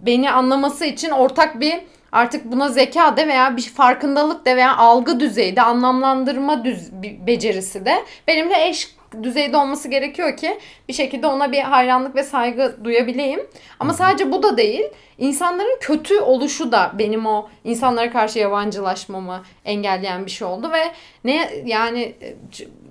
beni 0.00 0.30
anlaması 0.30 0.84
için 0.84 1.10
ortak 1.10 1.60
bir 1.60 1.74
artık 2.12 2.52
buna 2.52 2.68
zeka 2.68 3.16
de 3.16 3.28
veya 3.28 3.56
bir 3.56 3.62
farkındalık 3.62 4.46
de 4.46 4.56
veya 4.56 4.76
algı 4.76 5.20
düzeyde 5.20 5.62
anlamlandırma 5.62 6.64
düz 6.64 6.92
becerisi 7.26 7.84
de 7.84 8.04
benimle 8.28 8.68
eş 8.68 8.95
düzeyde 9.22 9.56
olması 9.56 9.88
gerekiyor 9.88 10.36
ki 10.36 10.58
bir 10.88 10.92
şekilde 10.92 11.26
ona 11.26 11.52
bir 11.52 11.60
hayranlık 11.60 12.16
ve 12.16 12.22
saygı 12.22 12.76
duyabileyim. 12.84 13.40
Ama 13.80 13.94
sadece 13.94 14.32
bu 14.32 14.42
da 14.42 14.56
değil. 14.56 14.84
İnsanların 15.18 15.78
kötü 15.80 16.20
oluşu 16.20 16.72
da 16.72 16.92
benim 16.98 17.26
o 17.26 17.48
insanlara 17.64 18.10
karşı 18.10 18.38
yabancılaşmamı 18.38 19.42
engelleyen 19.64 20.26
bir 20.26 20.30
şey 20.30 20.48
oldu 20.48 20.72
ve 20.72 20.92
ne 21.24 21.50
yani 21.64 22.14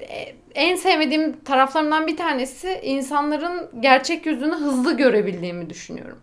e, 0.10 0.36
en 0.56 0.76
sevmediğim 0.76 1.44
taraflarından 1.44 2.08
bir 2.08 2.18
tanesi 2.18 2.80
insanların 2.84 3.70
gerçek 3.80 4.26
yüzünü 4.26 4.56
hızlı 4.56 4.98
görebildiğimi 4.98 5.70
düşünüyorum. 5.70 6.20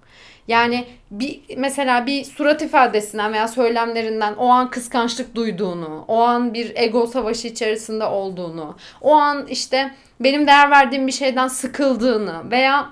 Yani 0.48 0.84
bir 1.10 1.40
mesela 1.56 2.06
bir 2.06 2.24
surat 2.24 2.62
ifadesinden 2.62 3.32
veya 3.32 3.48
söylemlerinden 3.48 4.34
o 4.34 4.48
an 4.48 4.70
kıskançlık 4.70 5.34
duyduğunu, 5.34 6.04
o 6.08 6.20
an 6.22 6.54
bir 6.54 6.72
ego 6.74 7.06
savaşı 7.06 7.48
içerisinde 7.48 8.04
olduğunu, 8.04 8.76
o 9.00 9.14
an 9.14 9.46
işte 9.46 9.94
benim 10.20 10.46
değer 10.46 10.70
verdiğim 10.70 11.06
bir 11.06 11.12
şeyden 11.12 11.48
sıkıldığını 11.48 12.50
veya 12.50 12.88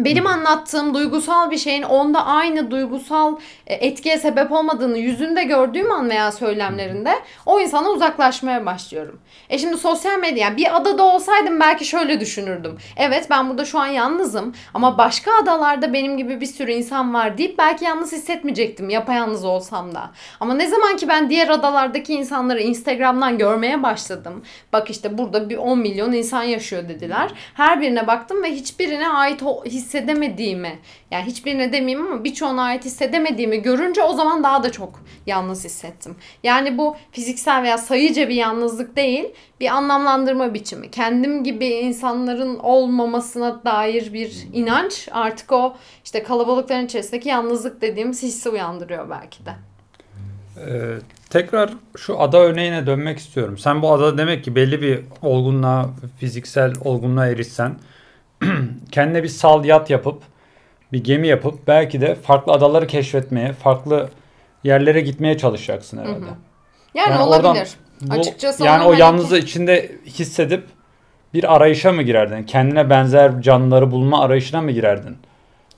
benim 0.00 0.26
anlattığım 0.26 0.94
duygusal 0.94 1.50
bir 1.50 1.58
şeyin 1.58 1.82
onda 1.82 2.26
aynı 2.26 2.70
duygusal 2.70 3.36
e, 3.66 3.74
etkiye 3.74 4.18
sebep 4.18 4.52
olmadığını 4.52 4.98
yüzünde 4.98 5.44
gördüğüm 5.44 5.92
an 5.92 6.10
veya 6.10 6.32
söylemlerinde 6.32 7.14
o 7.46 7.60
insana 7.60 7.90
uzaklaşmaya 7.90 8.66
başlıyorum. 8.66 9.20
E 9.50 9.58
şimdi 9.58 9.76
sosyal 9.76 10.18
medya 10.18 10.56
bir 10.56 10.76
adada 10.76 11.02
olsaydım 11.02 11.60
belki 11.60 11.84
şöyle 11.84 12.20
düşünürdüm. 12.20 12.78
Evet 12.96 13.26
ben 13.30 13.50
burada 13.50 13.64
şu 13.64 13.78
an 13.78 13.86
yalnızım 13.86 14.54
ama 14.74 14.98
başka 14.98 15.30
adalarda 15.42 15.92
benim 15.92 16.16
gibi 16.16 16.40
bir 16.40 16.46
sürü 16.46 16.72
insan 16.72 17.14
var 17.14 17.38
deyip 17.38 17.58
belki 17.58 17.84
yalnız 17.84 18.12
hissetmeyecektim 18.12 18.90
yapayalnız 18.90 19.44
olsam 19.44 19.94
da. 19.94 20.10
Ama 20.40 20.54
ne 20.54 20.66
zaman 20.66 20.96
ki 20.96 21.08
ben 21.08 21.30
diğer 21.30 21.48
adalardaki 21.48 22.14
insanları 22.14 22.60
Instagram'dan 22.60 23.38
görmeye 23.38 23.82
başladım. 23.82 24.42
Bak 24.72 24.90
işte 24.90 25.18
burada 25.18 25.48
bir 25.48 25.56
10 25.56 25.78
milyon 25.78 26.12
insan 26.12 26.42
yaşıyor 26.42 26.88
dediler. 26.88 27.30
Her 27.54 27.80
birine 27.80 28.06
baktım 28.06 28.42
ve 28.42 28.52
hiçbirine 28.52 29.08
ait 29.08 29.42
his 29.64 29.91
hissedemediğimi 29.92 30.78
yani 31.10 31.24
hiçbirine 31.24 31.72
demeyeyim 31.72 32.06
ama 32.06 32.24
birçoğuna 32.24 32.62
ait 32.62 32.84
hissedemediğimi 32.84 33.62
görünce 33.62 34.02
o 34.02 34.14
zaman 34.14 34.44
daha 34.44 34.62
da 34.62 34.72
çok 34.72 35.00
yalnız 35.26 35.64
hissettim. 35.64 36.16
Yani 36.42 36.78
bu 36.78 36.96
fiziksel 37.10 37.62
veya 37.62 37.78
sayıca 37.78 38.28
bir 38.28 38.34
yalnızlık 38.34 38.96
değil 38.96 39.24
bir 39.60 39.66
anlamlandırma 39.66 40.54
biçimi. 40.54 40.90
Kendim 40.90 41.44
gibi 41.44 41.66
insanların 41.66 42.58
olmamasına 42.58 43.64
dair 43.64 44.12
bir 44.12 44.46
inanç 44.52 45.08
artık 45.12 45.52
o 45.52 45.76
işte 46.04 46.22
kalabalıkların 46.22 46.86
içerisindeki 46.86 47.28
yalnızlık 47.28 47.82
dediğimiz 47.82 48.22
hissi 48.22 48.48
uyandırıyor 48.48 49.10
belki 49.10 49.46
de. 49.46 49.50
Ee, 50.66 50.98
tekrar 51.30 51.70
şu 51.96 52.20
ada 52.20 52.38
örneğine 52.38 52.86
dönmek 52.86 53.18
istiyorum. 53.18 53.58
Sen 53.58 53.82
bu 53.82 53.92
adada 53.92 54.18
demek 54.18 54.44
ki 54.44 54.54
belli 54.54 54.82
bir 54.82 55.00
olgunluğa, 55.22 55.90
fiziksel 56.18 56.72
olgunluğa 56.84 57.26
erişsen 57.26 57.76
kendine 58.92 59.22
bir 59.22 59.28
sal 59.28 59.64
yat 59.64 59.90
yapıp 59.90 60.22
bir 60.92 61.04
gemi 61.04 61.28
yapıp 61.28 61.66
belki 61.66 62.00
de 62.00 62.14
farklı 62.14 62.52
adaları 62.52 62.86
keşfetmeye, 62.86 63.52
farklı 63.52 64.08
yerlere 64.64 65.00
gitmeye 65.00 65.38
çalışacaksın 65.38 65.98
herhalde. 65.98 66.26
Hı 66.26 66.30
hı. 66.30 66.34
Yani, 66.94 67.10
yani 67.10 67.22
olabilir. 67.22 67.68
Bu, 68.00 68.14
Açıkçası 68.14 68.64
yani 68.64 68.84
o 68.84 68.90
hani 68.90 69.00
yalnızlığı 69.00 69.38
içinde 69.38 69.92
hissedip 70.06 70.64
bir 71.34 71.54
arayışa 71.56 71.92
mı 71.92 72.02
girerdin? 72.02 72.42
Kendine 72.42 72.90
benzer 72.90 73.42
canlıları 73.42 73.90
bulma 73.90 74.20
arayışına 74.20 74.62
mı 74.62 74.70
girerdin? 74.70 75.16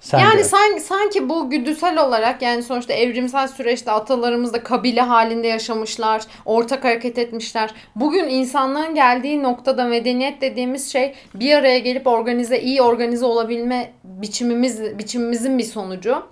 Sence? 0.05 0.25
Yani 0.25 0.45
sanki, 0.45 0.81
sanki 0.81 1.29
bu 1.29 1.51
güdüsel 1.51 1.99
olarak 1.99 2.43
yani 2.43 2.63
sonuçta 2.63 2.93
evrimsel 2.93 3.49
süreçte 3.49 3.91
atalarımız 3.91 4.53
da 4.53 4.63
kabile 4.63 5.01
halinde 5.01 5.47
yaşamışlar, 5.47 6.23
ortak 6.45 6.85
hareket 6.85 7.19
etmişler. 7.19 7.71
Bugün 7.97 8.29
insanlığın 8.29 8.95
geldiği 8.95 9.43
noktada 9.43 9.85
medeniyet 9.85 10.41
dediğimiz 10.41 10.93
şey 10.93 11.15
bir 11.35 11.55
araya 11.55 11.79
gelip 11.79 12.07
organize, 12.07 12.61
iyi 12.61 12.83
organize 12.83 13.27
olabilme 13.27 13.93
biçimimiz 14.05 14.99
biçimimizin 14.99 15.59
bir 15.59 15.65
sonucu. 15.65 16.23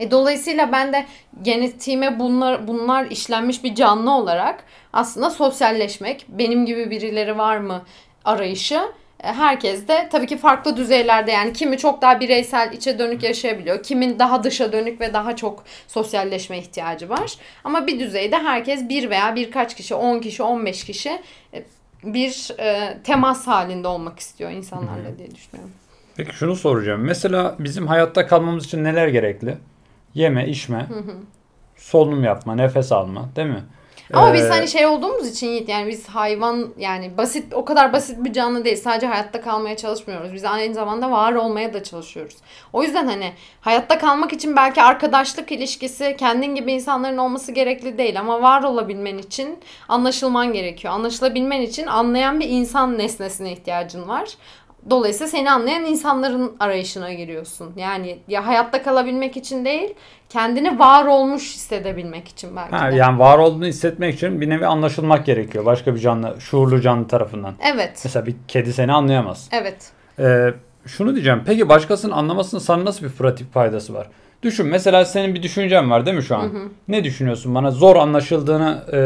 E, 0.00 0.10
dolayısıyla 0.10 0.72
ben 0.72 0.92
de 0.92 1.06
genetiğime 1.42 2.18
bunlar 2.18 2.68
bunlar 2.68 3.06
işlenmiş 3.06 3.64
bir 3.64 3.74
canlı 3.74 4.10
olarak 4.10 4.64
aslında 4.92 5.30
sosyalleşmek, 5.30 6.26
benim 6.28 6.66
gibi 6.66 6.90
birileri 6.90 7.38
var 7.38 7.56
mı 7.56 7.82
arayışı 8.24 8.80
herkes 9.22 9.88
de 9.88 10.08
tabii 10.12 10.26
ki 10.26 10.38
farklı 10.38 10.76
düzeylerde 10.76 11.30
yani 11.30 11.52
kimi 11.52 11.78
çok 11.78 12.02
daha 12.02 12.20
bireysel 12.20 12.72
içe 12.72 12.98
dönük 12.98 13.22
yaşayabiliyor. 13.22 13.82
Kimin 13.82 14.18
daha 14.18 14.44
dışa 14.44 14.72
dönük 14.72 15.00
ve 15.00 15.12
daha 15.12 15.36
çok 15.36 15.64
sosyalleşme 15.88 16.58
ihtiyacı 16.58 17.08
var. 17.08 17.34
Ama 17.64 17.86
bir 17.86 18.00
düzeyde 18.00 18.36
herkes 18.38 18.88
bir 18.88 19.10
veya 19.10 19.36
birkaç 19.36 19.76
kişi, 19.76 19.94
10 19.94 20.18
kişi, 20.20 20.42
15 20.42 20.84
kişi 20.84 21.22
e, 21.54 21.64
bir 22.04 22.50
e, 22.58 22.98
temas 23.04 23.46
halinde 23.46 23.88
olmak 23.88 24.18
istiyor 24.18 24.50
insanlarla 24.50 25.18
diye 25.18 25.34
düşünüyorum. 25.34 25.72
Peki 26.16 26.34
şunu 26.36 26.56
soracağım. 26.56 27.00
Mesela 27.00 27.56
bizim 27.58 27.86
hayatta 27.86 28.26
kalmamız 28.26 28.64
için 28.64 28.84
neler 28.84 29.08
gerekli? 29.08 29.58
Yeme, 30.14 30.48
içme, 30.48 30.86
solunum 31.76 32.24
yapma, 32.24 32.54
nefes 32.54 32.92
alma 32.92 33.28
değil 33.36 33.48
mi? 33.48 33.62
Ama 34.12 34.30
ee, 34.30 34.34
biz 34.34 34.50
hani 34.50 34.68
şey 34.68 34.86
olduğumuz 34.86 35.28
için 35.28 35.46
Yiğit 35.46 35.68
yani 35.68 35.88
biz 35.88 36.08
hayvan 36.08 36.68
yani 36.78 37.16
basit 37.18 37.54
o 37.54 37.64
kadar 37.64 37.92
basit 37.92 38.24
bir 38.24 38.32
canlı 38.32 38.64
değil. 38.64 38.76
Sadece 38.76 39.06
hayatta 39.06 39.40
kalmaya 39.40 39.76
çalışmıyoruz. 39.76 40.32
Biz 40.34 40.44
aynı 40.44 40.74
zamanda 40.74 41.10
var 41.10 41.32
olmaya 41.32 41.74
da 41.74 41.82
çalışıyoruz. 41.82 42.36
O 42.72 42.82
yüzden 42.82 43.06
hani 43.06 43.32
hayatta 43.60 43.98
kalmak 43.98 44.32
için 44.32 44.56
belki 44.56 44.82
arkadaşlık 44.82 45.52
ilişkisi 45.52 46.16
kendin 46.18 46.54
gibi 46.54 46.72
insanların 46.72 47.18
olması 47.18 47.52
gerekli 47.52 47.98
değil 47.98 48.20
ama 48.20 48.42
var 48.42 48.62
olabilmen 48.62 49.18
için 49.18 49.58
anlaşılman 49.88 50.52
gerekiyor. 50.52 50.94
Anlaşılabilmen 50.94 51.60
için 51.60 51.86
anlayan 51.86 52.40
bir 52.40 52.48
insan 52.48 52.98
nesnesine 52.98 53.52
ihtiyacın 53.52 54.08
var. 54.08 54.28
Dolayısıyla 54.90 55.28
seni 55.28 55.50
anlayan 55.50 55.84
insanların 55.84 56.56
arayışına 56.60 57.12
giriyorsun. 57.12 57.72
Yani 57.76 58.18
ya 58.28 58.46
hayatta 58.46 58.82
kalabilmek 58.82 59.36
için 59.36 59.64
değil, 59.64 59.94
kendini 60.28 60.78
var 60.78 61.06
olmuş 61.06 61.54
hissedebilmek 61.54 62.28
için 62.28 62.56
belki 62.56 62.76
ha, 62.76 62.92
de. 62.92 62.96
Yani 62.96 63.18
var 63.18 63.38
olduğunu 63.38 63.66
hissetmek 63.66 64.14
için 64.14 64.40
bir 64.40 64.50
nevi 64.50 64.66
anlaşılmak 64.66 65.26
gerekiyor. 65.26 65.64
Başka 65.64 65.94
bir 65.94 66.00
canlı, 66.00 66.36
şuurlu 66.40 66.80
canlı 66.80 67.08
tarafından. 67.08 67.54
Evet. 67.72 68.00
Mesela 68.04 68.26
bir 68.26 68.36
kedi 68.48 68.72
seni 68.72 68.92
anlayamaz. 68.92 69.48
Evet. 69.52 69.90
Ee, 70.18 70.54
şunu 70.86 71.14
diyeceğim. 71.14 71.42
Peki 71.46 71.68
başkasının 71.68 72.12
anlamasının 72.12 72.60
sana 72.60 72.84
nasıl 72.84 73.06
bir 73.06 73.12
pratik 73.12 73.52
faydası 73.52 73.94
var? 73.94 74.08
Düşün 74.42 74.66
mesela 74.66 75.04
senin 75.04 75.34
bir 75.34 75.42
düşüncen 75.42 75.90
var 75.90 76.06
değil 76.06 76.16
mi 76.16 76.22
şu 76.22 76.36
an? 76.36 76.42
Hı 76.42 76.46
hı. 76.46 76.68
Ne 76.88 77.04
düşünüyorsun? 77.04 77.54
Bana 77.54 77.70
zor 77.70 77.96
anlaşıldığını 77.96 78.82
e, 78.92 79.00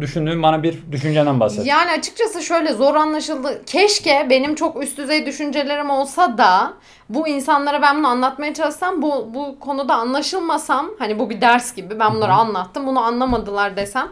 düşündüğün 0.00 0.42
bana 0.42 0.62
bir 0.62 0.78
düşüncenden 0.92 1.40
bahset. 1.40 1.66
Yani 1.66 1.90
açıkçası 1.90 2.42
şöyle 2.42 2.72
zor 2.72 2.94
anlaşıldı. 2.94 3.62
Keşke 3.66 4.26
benim 4.30 4.54
çok 4.54 4.82
üst 4.82 4.98
düzey 4.98 5.26
düşüncelerim 5.26 5.90
olsa 5.90 6.38
da 6.38 6.72
bu 7.08 7.28
insanlara 7.28 7.82
ben 7.82 7.98
bunu 7.98 8.08
anlatmaya 8.08 8.54
çalışsam 8.54 9.02
bu 9.02 9.34
bu 9.34 9.60
konuda 9.60 9.94
anlaşılmasam 9.94 10.90
hani 10.98 11.18
bu 11.18 11.30
bir 11.30 11.40
ders 11.40 11.74
gibi 11.74 11.98
ben 12.00 12.14
bunları 12.14 12.32
hı 12.32 12.36
hı. 12.36 12.40
anlattım 12.40 12.86
bunu 12.86 13.00
anlamadılar 13.00 13.76
desem 13.76 14.08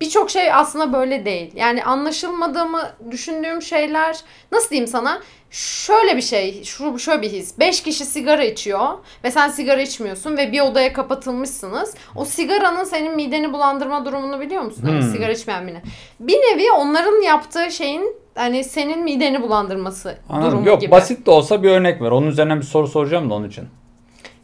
birçok 0.00 0.30
şey 0.30 0.52
aslında 0.52 0.92
böyle 0.92 1.24
değil. 1.24 1.50
Yani 1.54 1.84
anlaşılmadığımı 1.84 2.82
düşündüğüm 3.10 3.62
şeyler 3.62 4.16
nasıl 4.52 4.70
diyeyim 4.70 4.88
sana? 4.88 5.20
Şöyle 5.50 6.16
bir 6.16 6.22
şey, 6.22 6.64
şu 6.64 6.98
şöyle 6.98 7.22
bir 7.22 7.30
his. 7.30 7.58
Beş 7.58 7.82
kişi 7.82 8.04
sigara 8.04 8.44
içiyor 8.44 8.88
ve 9.24 9.30
sen 9.30 9.48
sigara 9.48 9.80
içmiyorsun 9.80 10.36
ve 10.36 10.52
bir 10.52 10.60
odaya 10.60 10.92
kapatılmışsınız. 10.92 11.94
O 12.16 12.24
sigaranın 12.24 12.84
senin 12.84 13.16
mideni 13.16 13.52
bulandırma 13.52 14.04
durumunu 14.04 14.40
biliyor 14.40 14.62
musun? 14.62 14.82
Hani 14.82 14.92
hmm. 14.92 15.00
Hani 15.00 15.12
sigara 15.12 15.32
içmeyen 15.32 15.66
birine. 15.66 15.82
Bir 16.20 16.36
nevi 16.36 16.72
onların 16.72 17.22
yaptığı 17.22 17.70
şeyin 17.70 18.16
hani 18.34 18.64
senin 18.64 19.04
mideni 19.04 19.42
bulandırması 19.42 20.18
Anladım. 20.28 20.50
durumu 20.50 20.68
Yok, 20.68 20.80
gibi. 20.80 20.90
basit 20.90 21.26
de 21.26 21.30
olsa 21.30 21.62
bir 21.62 21.70
örnek 21.70 22.02
ver. 22.02 22.10
Onun 22.10 22.26
üzerine 22.26 22.56
bir 22.56 22.62
soru 22.62 22.88
soracağım 22.88 23.30
da 23.30 23.34
onun 23.34 23.48
için. 23.48 23.68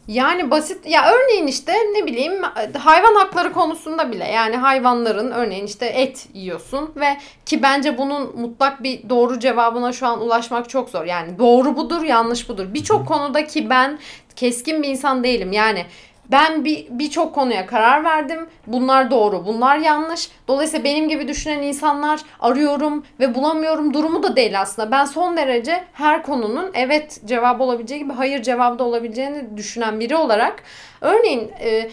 Yani 0.07 0.51
basit 0.51 0.85
ya 0.85 1.11
örneğin 1.11 1.47
işte 1.47 1.73
ne 1.73 2.05
bileyim 2.05 2.41
hayvan 2.77 3.15
hakları 3.15 3.53
konusunda 3.53 4.11
bile 4.11 4.25
yani 4.25 4.55
hayvanların 4.55 5.31
örneğin 5.31 5.65
işte 5.65 5.85
et 5.85 6.27
yiyorsun 6.33 6.91
ve 6.95 7.17
ki 7.45 7.63
bence 7.63 7.97
bunun 7.97 8.39
mutlak 8.39 8.83
bir 8.83 9.09
doğru 9.09 9.39
cevabına 9.39 9.93
şu 9.93 10.07
an 10.07 10.21
ulaşmak 10.21 10.69
çok 10.69 10.89
zor. 10.89 11.05
Yani 11.05 11.39
doğru 11.39 11.75
budur 11.75 12.03
yanlış 12.03 12.49
budur. 12.49 12.65
Birçok 12.73 13.07
konuda 13.07 13.47
ki 13.47 13.69
ben 13.69 13.99
keskin 14.35 14.83
bir 14.83 14.87
insan 14.87 15.23
değilim. 15.23 15.51
Yani 15.51 15.85
ben 16.31 16.65
bir 16.65 16.87
birçok 16.89 17.35
konuya 17.35 17.65
karar 17.65 18.03
verdim. 18.03 18.47
Bunlar 18.67 19.11
doğru, 19.11 19.45
bunlar 19.45 19.77
yanlış. 19.77 20.29
Dolayısıyla 20.47 20.83
benim 20.83 21.09
gibi 21.09 21.27
düşünen 21.27 21.61
insanlar 21.61 22.19
arıyorum 22.39 23.05
ve 23.19 23.35
bulamıyorum 23.35 23.93
durumu 23.93 24.23
da 24.23 24.35
değil 24.35 24.61
aslında. 24.61 24.91
Ben 24.91 25.05
son 25.05 25.37
derece 25.37 25.83
her 25.93 26.23
konunun 26.23 26.71
evet 26.73 27.21
cevabı 27.25 27.63
olabileceği 27.63 28.03
gibi 28.03 28.13
hayır 28.13 28.41
cevabı 28.41 28.79
da 28.79 28.83
olabileceğini 28.83 29.57
düşünen 29.57 29.99
biri 29.99 30.15
olarak 30.15 30.63
Örneğin 31.01 31.51
e, 31.59 31.89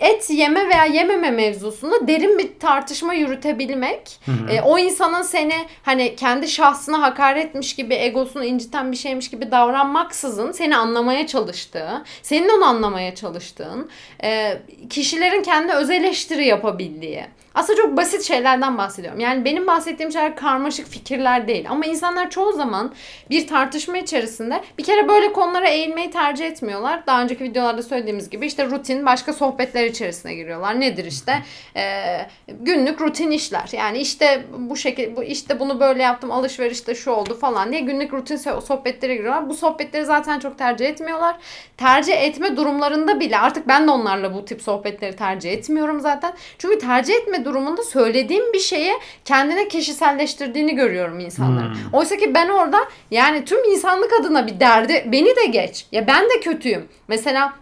et 0.00 0.30
yeme 0.30 0.68
veya 0.68 0.84
yememe 0.84 1.30
mevzusunda 1.30 2.08
derin 2.08 2.38
bir 2.38 2.58
tartışma 2.60 3.14
yürütebilmek 3.14 4.20
hı 4.26 4.32
hı. 4.32 4.52
E, 4.52 4.62
o 4.62 4.78
insanın 4.78 5.22
seni 5.22 5.54
hani 5.82 6.16
kendi 6.16 6.48
şahsına 6.48 7.02
hakaretmiş 7.02 7.76
gibi 7.76 7.94
egosunu 7.94 8.44
inciten 8.44 8.92
bir 8.92 8.96
şeymiş 8.96 9.30
gibi 9.30 9.50
davranmaksızın 9.50 10.52
seni 10.52 10.76
anlamaya 10.76 11.26
çalıştığı, 11.26 12.04
senin 12.22 12.48
onu 12.48 12.64
anlamaya 12.64 13.14
çalıştığın, 13.14 13.90
e, 14.22 14.58
kişilerin 14.90 15.42
kendi 15.42 15.72
öz 15.72 15.90
eleştiri 15.90 16.46
yapabildiği 16.46 17.24
aslında 17.54 17.82
çok 17.82 17.96
basit 17.96 18.22
şeylerden 18.22 18.78
bahsediyorum. 18.78 19.20
Yani 19.20 19.44
benim 19.44 19.66
bahsettiğim 19.66 20.12
şeyler 20.12 20.36
karmaşık 20.36 20.86
fikirler 20.86 21.48
değil. 21.48 21.66
Ama 21.70 21.86
insanlar 21.86 22.30
çoğu 22.30 22.52
zaman 22.52 22.94
bir 23.30 23.46
tartışma 23.46 23.98
içerisinde 23.98 24.62
bir 24.78 24.84
kere 24.84 25.08
böyle 25.08 25.32
konulara 25.32 25.68
eğilmeyi 25.68 26.10
tercih 26.10 26.46
etmiyorlar. 26.46 27.06
Daha 27.06 27.22
önceki 27.22 27.44
videolarda 27.44 27.82
söylediğimiz 27.82 28.30
gibi 28.30 28.46
işte 28.46 28.66
rutin 28.66 29.06
başka 29.06 29.32
sohbetler 29.32 29.84
içerisine 29.84 30.34
giriyorlar. 30.34 30.80
Nedir 30.80 31.04
işte? 31.04 31.42
Ee, 31.76 32.26
günlük 32.48 33.00
rutin 33.00 33.30
işler. 33.30 33.68
Yani 33.72 33.98
işte 33.98 34.44
bu 34.58 34.76
şekilde 34.76 35.16
bu 35.16 35.22
işte 35.22 35.60
bunu 35.60 35.80
böyle 35.80 36.02
yaptım 36.02 36.30
alışverişte 36.30 36.94
şu 36.94 37.10
oldu 37.10 37.38
falan 37.38 37.72
diye 37.72 37.80
günlük 37.80 38.14
rutin 38.14 38.36
sohbetlere 38.36 39.14
giriyorlar. 39.14 39.48
Bu 39.48 39.54
sohbetleri 39.54 40.04
zaten 40.04 40.38
çok 40.38 40.58
tercih 40.58 40.86
etmiyorlar. 40.86 41.36
Tercih 41.76 42.22
etme 42.22 42.56
durumlarında 42.56 43.20
bile 43.20 43.38
artık 43.38 43.68
ben 43.68 43.86
de 43.86 43.90
onlarla 43.90 44.34
bu 44.34 44.44
tip 44.44 44.62
sohbetleri 44.62 45.16
tercih 45.16 45.52
etmiyorum 45.52 46.00
zaten. 46.00 46.32
Çünkü 46.58 46.78
tercih 46.78 47.14
etme 47.14 47.44
durumunda 47.48 47.82
söylediğim 47.82 48.52
bir 48.52 48.58
şeye 48.58 48.92
kendine 49.24 49.68
kişiselleştirdiğini 49.68 50.74
görüyorum 50.74 51.20
insanların. 51.20 51.74
Hmm. 51.74 51.92
Oysa 51.92 52.16
ki 52.16 52.34
ben 52.34 52.48
orada 52.48 52.78
yani 53.10 53.44
tüm 53.44 53.64
insanlık 53.64 54.12
adına 54.20 54.46
bir 54.46 54.60
derdi 54.60 55.04
beni 55.12 55.36
de 55.36 55.46
geç. 55.46 55.86
Ya 55.92 56.06
ben 56.06 56.24
de 56.24 56.40
kötüyüm. 56.40 56.88
Mesela 57.08 57.52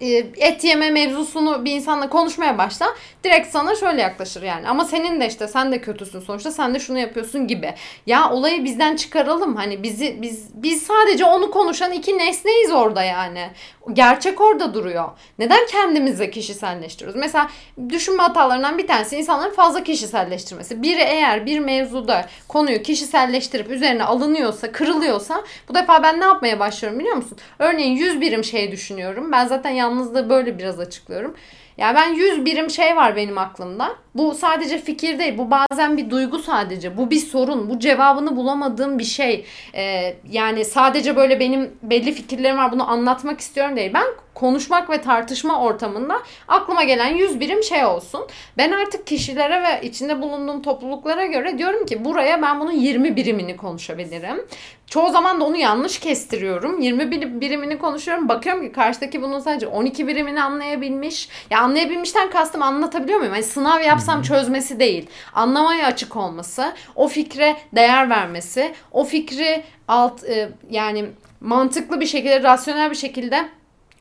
e, 0.00 0.06
et 0.36 0.64
yeme 0.64 0.90
mevzusunu 0.90 1.64
bir 1.64 1.72
insanla 1.72 2.08
konuşmaya 2.08 2.58
başla 2.58 2.86
direkt 3.24 3.48
sana 3.48 3.74
şöyle 3.74 4.00
yaklaşır 4.00 4.42
yani. 4.42 4.68
Ama 4.68 4.84
senin 4.84 5.20
de 5.20 5.26
işte 5.26 5.48
sen 5.48 5.72
de 5.72 5.80
kötüsün 5.80 6.20
sonuçta 6.20 6.50
sen 6.50 6.74
de 6.74 6.78
şunu 6.78 6.98
yapıyorsun 6.98 7.46
gibi. 7.46 7.74
Ya 8.06 8.30
olayı 8.30 8.64
bizden 8.64 8.96
çıkaralım. 8.96 9.56
Hani 9.56 9.82
bizi 9.82 10.22
biz 10.22 10.48
biz 10.54 10.82
sadece 10.82 11.24
onu 11.24 11.50
konuşan 11.50 11.92
iki 11.92 12.18
nesneyiz 12.18 12.72
orada 12.72 13.02
yani. 13.02 13.50
Gerçek 13.92 14.40
orada 14.40 14.74
duruyor. 14.74 15.08
Neden 15.38 15.66
kendimizi 15.66 16.30
kişiselleştiriyoruz? 16.30 17.20
Mesela 17.20 17.50
düşünme 17.88 18.22
hatalarından 18.22 18.78
bir 18.78 18.86
tanesi 18.86 19.16
insanların 19.16 19.54
fazla 19.54 19.84
kişiselleştirmesi. 19.84 20.82
Biri 20.82 21.00
eğer 21.00 21.46
bir 21.46 21.58
mevzuda 21.58 22.26
konuyu 22.48 22.82
kişiselleştirip 22.82 23.70
üzerine 23.70 24.04
alınıyorsa, 24.04 24.72
kırılıyorsa 24.72 25.44
bu 25.68 25.74
defa 25.74 26.02
ben 26.02 26.20
ne 26.20 26.24
yapmaya 26.24 26.60
başlıyorum 26.60 26.98
biliyor 27.00 27.16
musun? 27.16 27.38
Örneğin 27.58 27.96
100 27.96 28.20
birim 28.20 28.44
şey 28.44 28.72
düşünüyorum. 28.72 29.32
Ben 29.32 29.46
zaten 29.46 29.70
yalnızlığı 29.70 30.30
böyle 30.30 30.58
biraz 30.58 30.80
açıklıyorum. 30.80 31.34
Yani 31.76 31.96
ben 31.96 32.14
100 32.14 32.44
birim 32.44 32.70
şey 32.70 32.96
var 32.96 33.16
benim 33.16 33.38
aklımda. 33.38 33.88
Bu 34.14 34.34
sadece 34.34 34.78
fikir 34.78 35.18
değil. 35.18 35.38
Bu 35.38 35.50
bazen 35.50 35.96
bir 35.96 36.10
duygu 36.10 36.38
sadece. 36.38 36.96
Bu 36.96 37.10
bir 37.10 37.18
sorun. 37.18 37.70
Bu 37.70 37.78
cevabını 37.78 38.36
bulamadığım 38.36 38.98
bir 38.98 39.04
şey. 39.04 39.44
Ee, 39.74 40.14
yani 40.30 40.64
sadece 40.64 41.16
böyle 41.16 41.40
benim 41.40 41.70
belli 41.82 42.12
fikirlerim 42.12 42.58
var. 42.58 42.72
Bunu 42.72 42.90
anlatmak 42.90 43.40
istiyorum 43.40 43.76
değil. 43.76 43.90
Ben 43.94 44.06
konuşmak 44.34 44.90
ve 44.90 45.00
tartışma 45.00 45.60
ortamında 45.60 46.18
aklıma 46.48 46.84
gelen 46.84 47.08
100 47.08 47.40
birim 47.40 47.62
şey 47.62 47.84
olsun. 47.84 48.26
Ben 48.58 48.72
artık 48.72 49.06
kişilere 49.06 49.62
ve 49.62 49.86
içinde 49.86 50.22
bulunduğum 50.22 50.62
topluluklara 50.62 51.26
göre 51.26 51.58
diyorum 51.58 51.86
ki 51.86 52.04
buraya 52.04 52.42
ben 52.42 52.60
bunun 52.60 52.72
20 52.72 53.16
birimini 53.16 53.56
konuşabilirim. 53.56 54.46
Çoğu 54.86 55.10
zaman 55.10 55.40
da 55.40 55.44
onu 55.44 55.56
yanlış 55.56 56.00
kestiriyorum. 56.00 56.80
20 56.80 57.40
birimini 57.40 57.78
konuşuyorum. 57.78 58.28
Bakıyorum 58.28 58.66
ki 58.66 58.72
karşıdaki 58.72 59.22
bunun 59.22 59.40
sadece 59.40 59.66
12 59.66 60.06
birimini 60.06 60.42
anlayabilmiş. 60.42 61.28
Ya 61.50 61.60
anlayabilmişten 61.60 62.30
kastım 62.30 62.62
anlatabiliyor 62.62 63.18
muyum? 63.18 63.32
Hani 63.32 63.42
sınav 63.42 63.80
yapsam 63.80 64.22
çözmesi 64.22 64.80
değil. 64.80 65.06
Anlamaya 65.34 65.86
açık 65.86 66.16
olması, 66.16 66.72
o 66.94 67.08
fikre 67.08 67.56
değer 67.72 68.10
vermesi, 68.10 68.74
o 68.92 69.04
fikri 69.04 69.64
alt 69.88 70.24
e, 70.24 70.48
yani 70.70 71.04
mantıklı 71.40 72.00
bir 72.00 72.06
şekilde, 72.06 72.42
rasyonel 72.42 72.90
bir 72.90 72.96
şekilde 72.96 73.48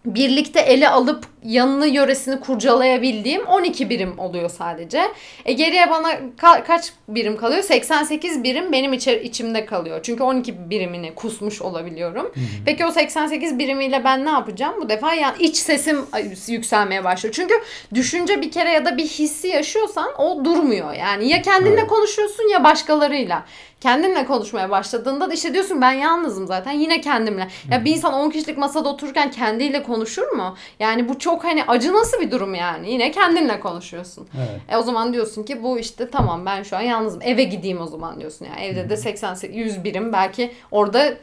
birlikte 0.06 0.60
ele 0.60 0.90
alıp 0.90 1.26
yanını 1.44 1.88
yöresini 1.88 2.40
kurcalayabildiğim 2.40 3.46
12 3.46 3.90
birim 3.90 4.20
oluyor 4.20 4.50
sadece. 4.50 5.02
E 5.46 5.54
geriye 5.54 5.90
bana 5.90 6.14
ka- 6.14 6.64
kaç 6.64 6.94
birim 7.08 7.38
kalıyor? 7.38 7.64
88 7.64 8.44
birim 8.44 8.72
benim 8.72 8.94
içer 8.94 9.22
içimde 9.22 9.66
kalıyor. 9.66 10.00
Çünkü 10.04 10.24
12 10.24 10.70
birimini 10.70 11.16
kusmuş 11.16 11.62
olabiliyorum. 11.62 12.26
Hı-hı. 12.26 12.44
Peki 12.66 12.86
o 12.86 12.92
88 12.92 13.60
birimiyle 13.60 14.04
ben 14.04 14.26
ne 14.26 14.30
yapacağım? 14.30 14.74
Bu 14.82 14.90
defa 14.90 15.14
yani 15.14 15.36
iç 15.40 15.56
sesim 15.56 16.06
yükselmeye 16.48 17.04
başlıyor. 17.04 17.34
Çünkü 17.36 17.54
düşünce 17.94 18.42
bir 18.42 18.52
kere 18.52 18.72
ya 18.72 18.86
da 18.86 18.98
bir 18.98 19.08
hissi 19.08 19.48
yaşıyorsan 19.48 20.10
o 20.18 20.46
durmuyor. 20.46 20.94
Yani 20.94 21.30
ya 21.30 21.42
kendinle 21.42 21.80
evet. 21.80 21.88
konuşuyorsun 21.88 22.50
ya 22.52 22.64
başkalarıyla 22.64 23.46
kendinle 23.82 24.26
konuşmaya 24.26 24.70
başladığında 24.70 25.30
da 25.30 25.34
işte 25.34 25.54
diyorsun 25.54 25.82
ben 25.82 25.92
yalnızım 25.92 26.48
zaten 26.48 26.72
yine 26.72 27.02
kendimle. 27.02 27.48
Ya 27.72 27.86
bir 27.86 27.92
insan 27.92 28.14
10 28.14 28.30
kişilik 28.30 28.58
masada 28.58 28.90
otururken 28.90 29.32
kendiyle 29.32 29.84
konuşur 29.84 30.28
mu? 30.32 30.56
Yani 30.80 31.10
bu 31.10 31.20
çok 31.20 31.44
hani 31.44 31.64
acı 31.64 31.94
nasıl 31.94 32.22
bir 32.22 32.32
durum 32.32 32.56
yani? 32.56 32.92
Yine 32.92 33.12
kendinle 33.12 33.60
konuşuyorsun. 33.60 34.28
Evet. 34.38 34.62
E 34.70 34.78
o 34.78 34.82
zaman 34.82 35.14
diyorsun 35.14 35.44
ki 35.44 35.64
bu 35.64 35.80
işte 35.80 36.10
tamam 36.10 36.46
ben 36.46 36.64
şu 36.64 36.78
an 36.78 36.82
yalnızım. 36.82 37.22
Eve 37.24 37.44
gideyim 37.44 37.82
o 37.82 37.88
zaman 37.88 38.20
diyorsun 38.20 38.46
yani. 38.46 38.62
Evde 38.62 38.90
de 38.90 38.98
80 38.98 39.38
100 39.52 39.84
birim 39.84 40.14
belki 40.14 40.52
orada 40.72 41.14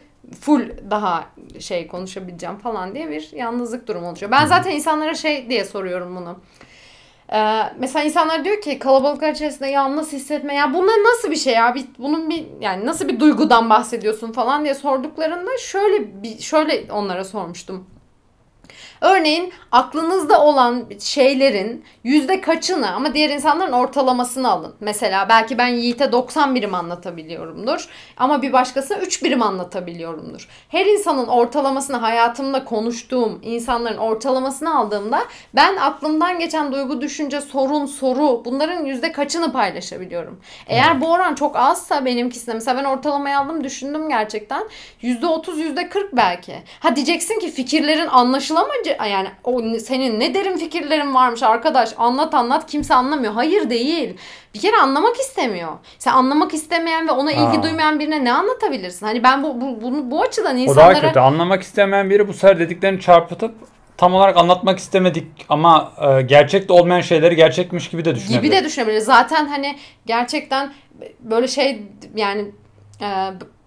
full 0.40 0.62
daha 0.90 1.24
şey 1.60 1.86
konuşabileceğim 1.86 2.56
falan 2.56 2.94
diye 2.94 3.10
bir 3.10 3.32
yalnızlık 3.32 3.88
durumu 3.88 4.08
oluşuyor. 4.08 4.32
Ben 4.32 4.46
zaten 4.46 4.70
insanlara 4.70 5.14
şey 5.14 5.48
diye 5.50 5.64
soruyorum 5.64 6.16
bunu. 6.16 6.36
Ee, 7.32 7.62
mesela 7.78 8.04
insanlar 8.04 8.44
diyor 8.44 8.60
ki 8.60 8.78
kalabalıklar 8.78 9.32
içerisinde 9.32 9.68
yalnız 9.68 10.12
hissetme 10.12 10.54
ya 10.54 10.74
bunlar 10.74 10.94
nasıl 10.94 11.30
bir 11.30 11.36
şey 11.36 11.54
ya 11.54 11.74
bir, 11.74 11.84
bunun 11.98 12.30
bir 12.30 12.46
yani 12.60 12.86
nasıl 12.86 13.08
bir 13.08 13.20
duygudan 13.20 13.70
bahsediyorsun 13.70 14.32
falan 14.32 14.64
diye 14.64 14.74
sorduklarında 14.74 15.50
şöyle 15.58 16.22
bir 16.22 16.38
şöyle 16.38 16.92
onlara 16.92 17.24
sormuştum. 17.24 17.86
Örneğin 19.00 19.52
aklınızda 19.72 20.42
olan 20.42 20.84
şeylerin 21.00 21.84
yüzde 22.04 22.40
kaçını 22.40 22.90
ama 22.94 23.14
diğer 23.14 23.30
insanların 23.30 23.72
ortalamasını 23.72 24.50
alın. 24.50 24.74
Mesela 24.80 25.28
belki 25.28 25.58
ben 25.58 25.68
Yiğit'e 25.68 26.12
90 26.12 26.54
birim 26.54 26.74
anlatabiliyorumdur 26.74 27.88
ama 28.16 28.42
bir 28.42 28.52
başkası 28.52 28.94
3 28.94 29.24
birim 29.24 29.42
anlatabiliyorumdur. 29.42 30.48
Her 30.68 30.86
insanın 30.86 31.26
ortalamasını 31.26 31.96
hayatımda 31.96 32.64
konuştuğum 32.64 33.40
insanların 33.42 33.98
ortalamasını 33.98 34.78
aldığımda 34.78 35.20
ben 35.54 35.76
aklımdan 35.76 36.38
geçen 36.38 36.72
duygu, 36.72 37.00
düşünce, 37.00 37.40
sorun, 37.40 37.86
soru 37.86 38.42
bunların 38.44 38.84
yüzde 38.84 39.12
kaçını 39.12 39.52
paylaşabiliyorum. 39.52 40.40
Eğer 40.66 41.00
bu 41.00 41.12
oran 41.12 41.34
çok 41.34 41.56
azsa 41.56 42.04
benimkisine 42.04 42.54
mesela 42.54 42.76
ben 42.76 42.84
ortalamayı 42.84 43.38
aldım 43.38 43.64
düşündüm 43.64 44.08
gerçekten 44.08 44.64
yüzde 45.02 45.26
otuz 45.26 45.58
yüzde 45.58 45.88
kırk 45.88 46.16
belki. 46.16 46.54
Ha 46.80 46.96
diyeceksin 46.96 47.38
ki 47.38 47.50
fikirlerin 47.50 48.06
anlaşılamacı 48.88 49.12
yani 49.12 49.28
o 49.44 49.78
senin 49.78 50.20
ne 50.20 50.34
derin 50.34 50.56
fikirlerin 50.56 51.14
varmış 51.14 51.42
arkadaş 51.42 51.94
anlat 51.98 52.34
anlat 52.34 52.70
kimse 52.70 52.94
anlamıyor. 52.94 53.32
Hayır 53.32 53.70
değil. 53.70 54.16
Bir 54.54 54.60
kere 54.60 54.76
anlamak 54.76 55.16
istemiyor. 55.16 55.72
Sen 55.98 56.12
anlamak 56.12 56.54
istemeyen 56.54 57.08
ve 57.08 57.12
ona 57.12 57.32
ilgi 57.32 57.56
ha. 57.56 57.62
duymayan 57.62 58.00
birine 58.00 58.24
ne 58.24 58.32
anlatabilirsin? 58.32 59.06
Hani 59.06 59.22
ben 59.22 59.42
bu 59.42 59.60
bu 59.60 59.82
bunu 59.82 60.10
bu 60.10 60.22
açıdan 60.22 60.56
insanlara 60.56 60.90
O 60.90 60.94
daha 60.94 61.00
kötü. 61.00 61.20
Anlamak 61.20 61.62
istemeyen 61.62 62.10
biri 62.10 62.28
bu 62.28 62.32
sefer 62.32 62.58
dediklerini 62.58 63.00
çarpıtıp 63.00 63.54
tam 63.96 64.14
olarak 64.14 64.36
anlatmak 64.36 64.78
istemedik 64.78 65.26
ama 65.48 65.92
e, 66.00 66.22
gerçekte 66.22 66.72
olmayan 66.72 67.00
şeyleri 67.00 67.36
gerçekmiş 67.36 67.90
gibi 67.90 68.04
de 68.04 68.14
düşünebiliriz. 68.14 68.42
Gibi 68.42 68.56
de 68.56 68.64
düşünebiliriz. 68.64 69.04
Zaten 69.04 69.46
hani 69.46 69.76
gerçekten 70.06 70.72
böyle 71.20 71.48
şey 71.48 71.82
yani 72.14 72.52
e, 73.00 73.06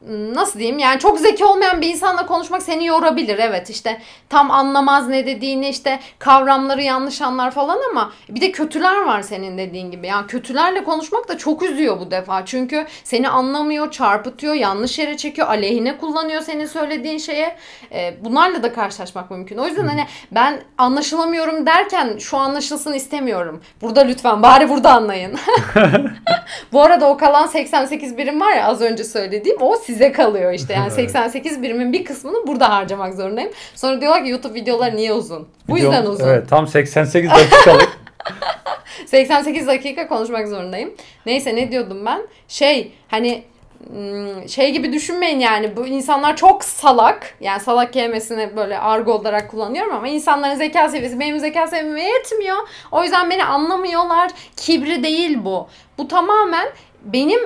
nasıl 0.09 0.59
diyeyim 0.59 0.79
yani 0.79 0.99
çok 0.99 1.19
zeki 1.19 1.45
olmayan 1.45 1.81
bir 1.81 1.87
insanla 1.87 2.25
konuşmak 2.25 2.63
seni 2.63 2.85
yorabilir. 2.85 3.39
Evet 3.39 3.69
işte 3.69 4.01
tam 4.29 4.51
anlamaz 4.51 5.07
ne 5.07 5.25
dediğini 5.25 5.69
işte 5.69 5.99
kavramları 6.19 6.81
yanlış 6.81 7.21
anlar 7.21 7.51
falan 7.51 7.77
ama 7.91 8.11
bir 8.29 8.41
de 8.41 8.51
kötüler 8.51 9.01
var 9.01 9.21
senin 9.21 9.57
dediğin 9.57 9.91
gibi. 9.91 10.07
Yani 10.07 10.27
kötülerle 10.27 10.83
konuşmak 10.83 11.27
da 11.27 11.37
çok 11.37 11.63
üzüyor 11.63 11.99
bu 11.99 12.11
defa. 12.11 12.45
Çünkü 12.45 12.85
seni 13.03 13.29
anlamıyor 13.29 13.91
çarpıtıyor 13.91 14.53
yanlış 14.53 14.99
yere 14.99 15.17
çekiyor 15.17 15.47
aleyhine 15.47 15.97
kullanıyor 15.97 16.41
senin 16.41 16.65
söylediğin 16.65 17.17
şeye. 17.17 17.55
Ee, 17.91 18.13
bunlarla 18.21 18.63
da 18.63 18.73
karşılaşmak 18.73 19.31
mümkün. 19.31 19.57
O 19.57 19.67
yüzden 19.67 19.87
hani 19.87 20.05
ben 20.31 20.61
anlaşılamıyorum 20.77 21.65
derken 21.65 22.17
şu 22.17 22.37
anlaşılsın 22.37 22.93
istemiyorum. 22.93 23.61
Burada 23.81 24.01
lütfen 24.01 24.43
bari 24.43 24.69
burada 24.69 24.93
anlayın. 24.93 25.39
Bu 26.73 26.81
arada 26.81 27.09
o 27.09 27.17
kalan 27.17 27.47
88 27.47 28.17
birim 28.17 28.41
var 28.41 28.55
ya 28.55 28.67
az 28.67 28.81
önce 28.81 29.03
söylediğim 29.03 29.57
o 29.61 29.75
size 29.91 30.11
kalıyor 30.11 30.53
işte. 30.53 30.73
Yani 30.73 30.91
88 31.11 31.61
birimin 31.61 31.93
bir 31.93 32.05
kısmını 32.05 32.47
burada 32.47 32.69
harcamak 32.69 33.13
zorundayım. 33.13 33.51
Sonra 33.75 34.01
diyorlar 34.01 34.23
ki 34.23 34.29
YouTube 34.29 34.53
videolar 34.53 34.95
niye 34.95 35.13
uzun? 35.13 35.47
Bu 35.69 35.75
Video, 35.75 35.85
yüzden 35.85 36.05
uzun. 36.05 36.27
Evet 36.27 36.49
tam 36.49 36.67
88 36.67 37.31
dakikalık. 37.31 37.89
88 39.05 39.67
dakika 39.67 40.07
konuşmak 40.07 40.47
zorundayım. 40.47 40.93
Neyse 41.25 41.55
ne 41.55 41.71
diyordum 41.71 42.05
ben? 42.05 42.21
Şey 42.47 42.91
hani 43.07 43.43
hmm, 43.87 44.49
şey 44.49 44.71
gibi 44.71 44.93
düşünmeyin 44.93 45.39
yani 45.39 45.77
bu 45.77 45.87
insanlar 45.87 46.35
çok 46.35 46.63
salak 46.63 47.35
yani 47.41 47.59
salak 47.59 47.93
kelimesini 47.93 48.55
böyle 48.55 48.79
argo 48.79 49.13
olarak 49.13 49.51
kullanıyorum 49.51 49.93
ama 49.93 50.07
insanların 50.07 50.55
zeka 50.55 50.89
seviyesi 50.89 51.19
benim 51.19 51.39
zeka 51.39 51.67
seviyeme 51.67 52.03
yetmiyor 52.03 52.57
o 52.91 53.03
yüzden 53.03 53.29
beni 53.29 53.43
anlamıyorlar 53.43 54.31
kibri 54.57 55.03
değil 55.03 55.37
bu 55.45 55.67
bu 55.97 56.07
tamamen 56.07 56.67
benim 57.03 57.39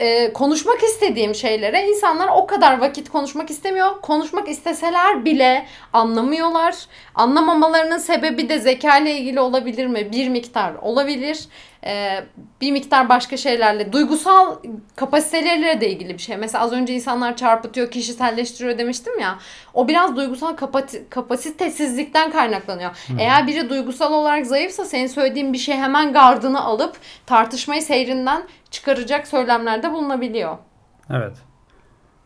e, 0.00 0.32
konuşmak 0.32 0.82
istediğim 0.82 1.34
şeylere 1.34 1.88
insanlar 1.88 2.28
o 2.28 2.46
kadar 2.46 2.78
vakit 2.80 3.08
konuşmak 3.08 3.50
istemiyor. 3.50 4.00
Konuşmak 4.00 4.48
isteseler 4.48 5.24
bile 5.24 5.66
anlamıyorlar. 5.92 6.74
Anlamamalarının 7.14 7.98
sebebi 7.98 8.48
de 8.48 8.58
zeka 8.58 8.98
ile 8.98 9.18
ilgili 9.18 9.40
olabilir 9.40 9.86
mi? 9.86 10.12
Bir 10.12 10.28
miktar 10.28 10.74
olabilir. 10.74 11.48
E, 11.86 12.24
bir 12.60 12.72
miktar 12.72 13.08
başka 13.08 13.36
şeylerle, 13.36 13.92
duygusal 13.92 14.56
kapasiteleriyle 14.96 15.80
de 15.80 15.90
ilgili 15.90 16.14
bir 16.14 16.18
şey. 16.18 16.36
Mesela 16.36 16.64
az 16.64 16.72
önce 16.72 16.94
insanlar 16.94 17.36
çarpıtıyor, 17.36 17.90
kişiselleştiriyor 17.90 18.78
demiştim 18.78 19.20
ya. 19.20 19.38
O 19.74 19.88
biraz 19.88 20.16
duygusal 20.16 20.56
kapasitesizlikten 21.10 22.32
kaynaklanıyor. 22.32 22.90
Hı. 22.90 23.12
Eğer 23.18 23.46
biri 23.46 23.70
duygusal 23.70 24.12
olarak 24.12 24.46
zayıfsa 24.46 24.84
senin 24.84 25.06
söylediğin 25.06 25.52
bir 25.52 25.58
şey 25.58 25.76
hemen 25.76 26.12
gardını 26.12 26.64
alıp 26.64 26.96
tartışmayı 27.26 27.82
seyrinden 27.82 28.42
çıkaracak 28.70 29.28
söylemlerde 29.28 29.92
bulunabiliyor. 29.92 30.58
Evet. 31.10 31.36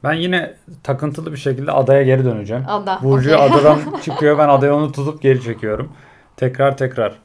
Ben 0.04 0.12
yine 0.12 0.54
takıntılı 0.82 1.32
bir 1.32 1.36
şekilde 1.36 1.72
adaya 1.72 2.02
geri 2.02 2.24
döneceğim. 2.24 2.64
Ada. 2.68 2.98
Burcu 3.02 3.34
okay. 3.34 3.46
adadan 3.46 3.78
çıkıyor. 4.04 4.38
Ben 4.38 4.48
adaya 4.48 4.76
onu 4.76 4.92
tutup 4.92 5.22
geri 5.22 5.42
çekiyorum. 5.42 5.92
Tekrar 6.36 6.76
tekrar. 6.76 7.18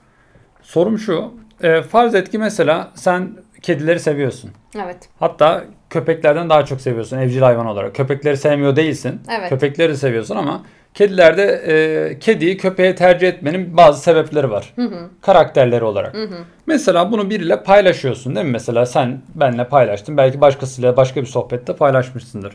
Sorum 0.62 1.00
şu. 1.00 1.34
E, 1.64 1.82
farz 1.82 2.16
et 2.16 2.30
ki 2.32 2.38
mesela 2.38 2.92
sen 2.96 3.30
kedileri 3.62 4.00
seviyorsun. 4.00 4.52
Evet. 4.84 4.98
Hatta 5.20 5.64
köpeklerden 5.90 6.50
daha 6.50 6.66
çok 6.66 6.82
seviyorsun 6.82 7.18
evcil 7.18 7.42
hayvan 7.42 7.66
olarak. 7.66 7.96
Köpekleri 7.96 8.38
sevmiyor 8.38 8.76
değilsin. 8.76 9.22
Evet. 9.40 9.50
Köpekleri 9.50 9.98
seviyorsun 9.98 10.36
ama 10.36 10.64
kedilerde 10.94 11.44
e, 11.44 12.20
kediyi 12.20 12.58
köpeğe 12.58 12.96
tercih 12.96 13.28
etmenin 13.28 13.78
bazı 13.78 14.02
sebepleri 14.02 14.52
var. 14.52 14.74
Hı 14.76 14.82
hı. 14.82 15.10
Karakterleri 15.22 15.84
olarak. 15.84 16.14
Hı 16.14 16.24
hı. 16.24 16.38
Mesela 16.66 17.12
bunu 17.12 17.30
biriyle 17.30 17.64
paylaşıyorsun 17.64 18.36
değil 18.36 18.46
mi? 18.46 18.52
Mesela 18.52 18.86
sen 18.86 19.22
benle 19.36 19.68
paylaştın. 19.68 20.18
Belki 20.18 20.42
başkasıyla 20.42 20.98
başka 20.98 21.22
bir 21.22 21.26
sohbette 21.28 21.76
paylaşmışsındır. 21.76 22.54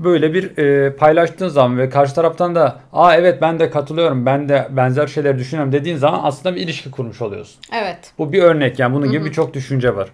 Böyle 0.00 0.34
bir 0.34 0.58
e, 0.58 0.96
paylaştığın 0.96 1.48
zaman 1.48 1.78
ve 1.78 1.88
karşı 1.88 2.14
taraftan 2.14 2.54
da 2.54 2.80
aa 2.92 3.16
evet 3.16 3.42
ben 3.42 3.58
de 3.58 3.70
katılıyorum 3.70 4.26
ben 4.26 4.48
de 4.48 4.68
benzer 4.70 5.06
şeyler 5.06 5.38
düşünüyorum 5.38 5.72
dediğin 5.72 5.96
zaman 5.96 6.20
aslında 6.22 6.56
bir 6.56 6.60
ilişki 6.60 6.90
kurmuş 6.90 7.22
oluyorsun. 7.22 7.60
Evet. 7.72 8.12
Bu 8.18 8.32
bir 8.32 8.42
örnek 8.42 8.78
yani 8.78 8.94
bunun 8.94 9.10
gibi 9.10 9.24
birçok 9.24 9.54
düşünce 9.54 9.96
var. 9.96 10.08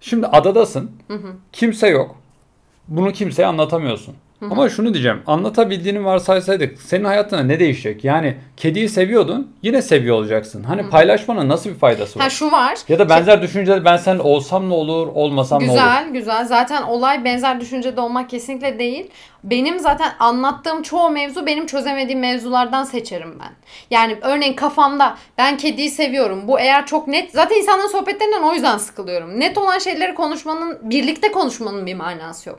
Şimdi 0.00 0.26
adadasın. 0.26 0.90
Hı 1.08 1.14
hı. 1.14 1.32
Kimse 1.52 1.88
yok. 1.88 2.16
Bunu 2.88 3.12
kimseye 3.12 3.46
anlatamıyorsun. 3.46 4.14
Hı-hı. 4.40 4.50
Ama 4.52 4.68
şunu 4.68 4.94
diyeceğim. 4.94 5.22
Anlatabildiğini 5.26 6.04
varsaysaydık 6.04 6.82
senin 6.82 7.04
hayatına 7.04 7.42
ne 7.42 7.60
değişecek? 7.60 8.04
Yani 8.04 8.36
kediyi 8.56 8.88
seviyordun 8.88 9.52
yine 9.62 9.82
seviyor 9.82 10.16
olacaksın. 10.16 10.62
Hani 10.62 10.82
Hı-hı. 10.82 10.90
paylaşmanın 10.90 11.48
nasıl 11.48 11.70
bir 11.70 11.74
faydası 11.74 12.18
var? 12.18 12.24
Ha 12.24 12.30
şu 12.30 12.52
var. 12.52 12.78
Ya 12.88 12.98
da 12.98 13.08
benzer 13.08 13.42
düşünceler 13.42 13.84
ben 13.84 13.96
sen 13.96 14.18
olsam 14.18 14.68
ne 14.68 14.74
olur 14.74 15.06
olmasam 15.06 15.60
güzel, 15.60 15.74
ne 15.74 15.80
olur? 15.80 15.88
Güzel 15.88 16.12
güzel. 16.12 16.44
Zaten 16.44 16.82
olay 16.82 17.24
benzer 17.24 17.60
düşüncede 17.60 18.00
olmak 18.00 18.30
kesinlikle 18.30 18.78
değil. 18.78 19.10
Benim 19.44 19.78
zaten 19.78 20.12
anlattığım 20.18 20.82
çoğu 20.82 21.10
mevzu 21.10 21.46
benim 21.46 21.66
çözemediğim 21.66 22.20
mevzulardan 22.20 22.84
seçerim 22.84 23.38
ben. 23.40 23.52
Yani 23.90 24.16
örneğin 24.22 24.54
kafamda 24.54 25.16
ben 25.38 25.56
kediyi 25.56 25.90
seviyorum. 25.90 26.48
Bu 26.48 26.60
eğer 26.60 26.86
çok 26.86 27.08
net 27.08 27.32
zaten 27.32 27.56
insanların 27.56 27.88
sohbetlerinden 27.88 28.42
o 28.42 28.54
yüzden 28.54 28.78
sıkılıyorum. 28.78 29.40
Net 29.40 29.58
olan 29.58 29.78
şeyleri 29.78 30.14
konuşmanın 30.14 30.78
birlikte 30.82 31.32
konuşmanın 31.32 31.86
bir 31.86 31.94
manası 31.94 32.48
yok. 32.48 32.58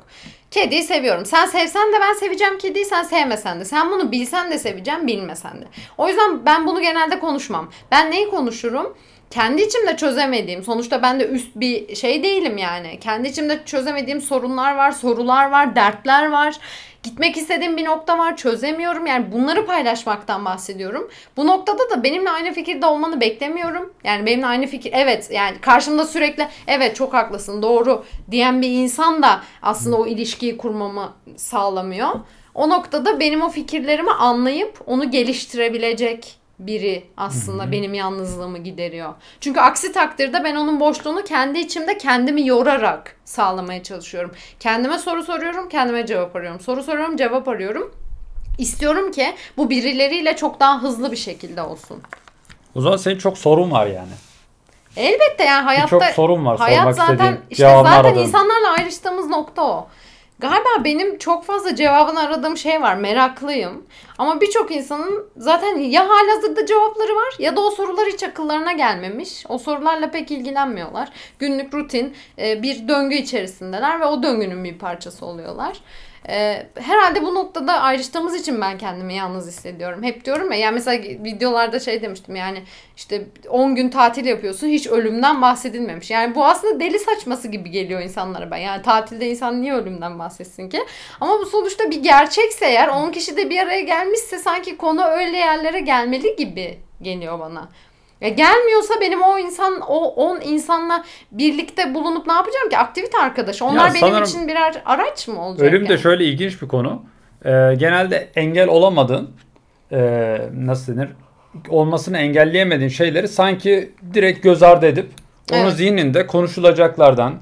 Kediyi 0.51 0.83
seviyorum. 0.83 1.25
Sen 1.25 1.45
sevsen 1.45 1.93
de 1.93 1.99
ben 2.01 2.13
seveceğim 2.13 2.57
kediyi, 2.57 2.85
sen 2.85 3.03
sevmesen 3.03 3.59
de. 3.59 3.65
Sen 3.65 3.91
bunu 3.91 4.11
bilsen 4.11 4.51
de 4.51 4.59
seveceğim, 4.59 5.07
bilmesen 5.07 5.61
de. 5.61 5.65
O 5.97 6.07
yüzden 6.07 6.45
ben 6.45 6.67
bunu 6.67 6.81
genelde 6.81 7.19
konuşmam. 7.19 7.71
Ben 7.91 8.11
neyi 8.11 8.29
konuşurum? 8.29 8.93
kendi 9.29 9.61
içimde 9.61 9.97
çözemediğim 9.97 10.63
sonuçta 10.63 11.01
ben 11.01 11.19
de 11.19 11.27
üst 11.27 11.55
bir 11.55 11.95
şey 11.95 12.23
değilim 12.23 12.57
yani. 12.57 12.99
Kendi 12.99 13.27
içimde 13.27 13.59
çözemediğim 13.65 14.21
sorunlar 14.21 14.75
var, 14.75 14.91
sorular 14.91 15.51
var, 15.51 15.75
dertler 15.75 16.31
var. 16.31 16.55
Gitmek 17.03 17.37
istediğim 17.37 17.77
bir 17.77 17.85
nokta 17.85 18.17
var, 18.17 18.37
çözemiyorum. 18.37 19.05
Yani 19.05 19.31
bunları 19.31 19.65
paylaşmaktan 19.65 20.45
bahsediyorum. 20.45 21.09
Bu 21.37 21.47
noktada 21.47 21.89
da 21.89 22.03
benimle 22.03 22.29
aynı 22.29 22.53
fikirde 22.53 22.85
olmanı 22.85 23.21
beklemiyorum. 23.21 23.93
Yani 24.03 24.25
benimle 24.25 24.45
aynı 24.45 24.67
fikir 24.67 24.91
evet 24.93 25.29
yani 25.31 25.61
karşımda 25.61 26.05
sürekli 26.05 26.47
evet 26.67 26.95
çok 26.95 27.13
haklısın, 27.13 27.61
doğru 27.61 28.05
diyen 28.31 28.61
bir 28.61 28.69
insan 28.69 29.23
da 29.23 29.41
aslında 29.61 29.97
o 29.97 30.07
ilişkiyi 30.07 30.57
kurmamı 30.57 31.13
sağlamıyor. 31.35 32.09
O 32.55 32.69
noktada 32.69 33.19
benim 33.19 33.41
o 33.41 33.49
fikirlerimi 33.49 34.11
anlayıp 34.11 34.81
onu 34.85 35.11
geliştirebilecek 35.11 36.37
biri 36.59 37.05
aslında 37.17 37.63
Hı-hı. 37.63 37.71
benim 37.71 37.93
yalnızlığımı 37.93 38.57
gideriyor. 38.57 39.13
Çünkü 39.41 39.59
aksi 39.59 39.91
takdirde 39.91 40.43
ben 40.43 40.55
onun 40.55 40.79
boşluğunu 40.79 41.23
kendi 41.23 41.59
içimde 41.59 41.97
kendimi 41.97 42.47
yorarak 42.47 43.15
sağlamaya 43.25 43.83
çalışıyorum. 43.83 44.31
Kendime 44.59 44.97
soru 44.97 45.23
soruyorum, 45.23 45.69
kendime 45.69 46.05
cevap 46.05 46.35
arıyorum. 46.35 46.59
Soru 46.59 46.83
soruyorum, 46.83 47.17
cevap 47.17 47.47
arıyorum. 47.47 47.95
İstiyorum 48.57 49.11
ki 49.11 49.35
bu 49.57 49.69
birileriyle 49.69 50.35
çok 50.35 50.59
daha 50.59 50.81
hızlı 50.81 51.11
bir 51.11 51.17
şekilde 51.17 51.61
olsun. 51.61 52.01
O 52.75 52.81
zaman 52.81 52.97
senin 52.97 53.17
çok 53.17 53.37
sorun 53.37 53.71
var 53.71 53.87
yani. 53.87 54.11
Elbette 54.97 55.43
yani 55.43 55.63
hayatta 55.63 55.87
çok 55.87 56.03
sorun 56.03 56.45
var 56.45 56.57
hayat 56.57 56.79
sormak 56.79 56.95
zaten 56.95 57.13
istediğin. 57.13 57.41
işte 57.49 57.63
zaten 57.63 57.91
aradığın. 57.91 58.23
insanlarla 58.23 58.71
ayrıştığımız 58.77 59.27
nokta 59.27 59.63
o. 59.63 59.87
Galiba 60.39 60.83
benim 60.83 61.17
çok 61.17 61.45
fazla 61.45 61.75
cevabını 61.75 62.19
aradığım 62.19 62.57
şey 62.57 62.81
var. 62.81 62.95
Meraklıyım. 62.95 63.85
Ama 64.17 64.41
birçok 64.41 64.71
insanın 64.71 65.29
zaten 65.37 65.77
ya 65.77 66.09
halihazırda 66.09 66.65
cevapları 66.65 67.15
var 67.15 67.33
ya 67.39 67.55
da 67.55 67.61
o 67.61 67.71
sorular 67.71 68.07
hiç 68.07 68.23
akıllarına 68.23 68.71
gelmemiş. 68.71 69.45
O 69.49 69.57
sorularla 69.57 70.11
pek 70.11 70.31
ilgilenmiyorlar. 70.31 71.09
Günlük 71.39 71.73
rutin 71.73 72.13
e, 72.39 72.63
bir 72.63 72.87
döngü 72.87 73.15
içerisindeler 73.15 73.99
ve 74.01 74.05
o 74.05 74.23
döngünün 74.23 74.63
bir 74.63 74.79
parçası 74.79 75.25
oluyorlar. 75.25 75.77
Ee, 76.29 76.67
herhalde 76.75 77.23
bu 77.23 77.35
noktada 77.35 77.73
ayrıştığımız 77.73 78.35
için 78.35 78.61
ben 78.61 78.77
kendimi 78.77 79.13
yalnız 79.13 79.47
hissediyorum. 79.47 80.03
Hep 80.03 80.25
diyorum 80.25 80.51
ya 80.51 80.57
yani 80.57 80.73
mesela 80.73 81.03
videolarda 81.03 81.79
şey 81.79 82.01
demiştim 82.01 82.35
yani 82.35 82.63
işte 82.97 83.25
10 83.49 83.75
gün 83.75 83.89
tatil 83.89 84.25
yapıyorsun 84.25 84.67
hiç 84.67 84.87
ölümden 84.87 85.41
bahsedilmemiş. 85.41 86.11
Yani 86.11 86.35
bu 86.35 86.45
aslında 86.45 86.79
deli 86.79 86.99
saçması 86.99 87.47
gibi 87.47 87.71
geliyor 87.71 88.01
insanlara 88.01 88.51
ben. 88.51 88.57
Yani 88.57 88.81
tatilde 88.81 89.29
insan 89.29 89.61
niye 89.61 89.73
ölümden 89.73 90.19
bahsetsin 90.19 90.69
ki? 90.69 90.83
Ama 91.21 91.39
bu 91.39 91.45
sonuçta 91.45 91.91
bir 91.91 92.03
gerçekse 92.03 92.65
eğer 92.65 92.87
10 92.87 93.11
kişi 93.11 93.37
de 93.37 93.49
bir 93.49 93.59
araya 93.59 93.81
gelmişse 93.81 94.39
sanki 94.39 94.77
konu 94.77 95.05
öyle 95.05 95.37
yerlere 95.37 95.79
gelmeli 95.79 96.35
gibi 96.35 96.79
geliyor 97.01 97.39
bana. 97.39 97.69
Ya 98.21 98.29
gelmiyorsa 98.29 98.93
benim 99.01 99.21
o 99.21 99.39
insan 99.39 99.81
o 99.81 100.07
10 100.07 100.41
insanla 100.41 101.03
birlikte 101.31 101.93
bulunup 101.93 102.27
ne 102.27 102.33
yapacağım 102.33 102.69
ki? 102.69 102.77
Aktivite 102.77 103.17
arkadaşı. 103.17 103.65
Onlar 103.65 103.87
ya 103.87 103.93
benim 103.93 104.23
için 104.23 104.47
birer 104.47 104.81
araç 104.85 105.27
mı 105.27 105.45
olacak? 105.45 105.67
Ölüm 105.67 105.81
yani? 105.81 105.89
de 105.89 105.97
şöyle 105.97 106.25
ilginç 106.25 106.61
bir 106.61 106.67
konu. 106.67 107.03
Ee, 107.45 107.49
genelde 107.77 108.29
engel 108.35 108.67
olamadığın 108.67 109.29
e, 109.91 109.99
nasıl 110.53 110.97
denir? 110.97 111.09
Olmasını 111.69 112.17
engelleyemediğin 112.17 112.89
şeyleri 112.89 113.27
sanki 113.27 113.91
direkt 114.13 114.43
göz 114.43 114.63
ardı 114.63 114.85
edip 114.85 115.09
onu 115.51 115.59
evet. 115.59 115.73
zihninde 115.73 116.27
konuşulacaklardan 116.27 117.35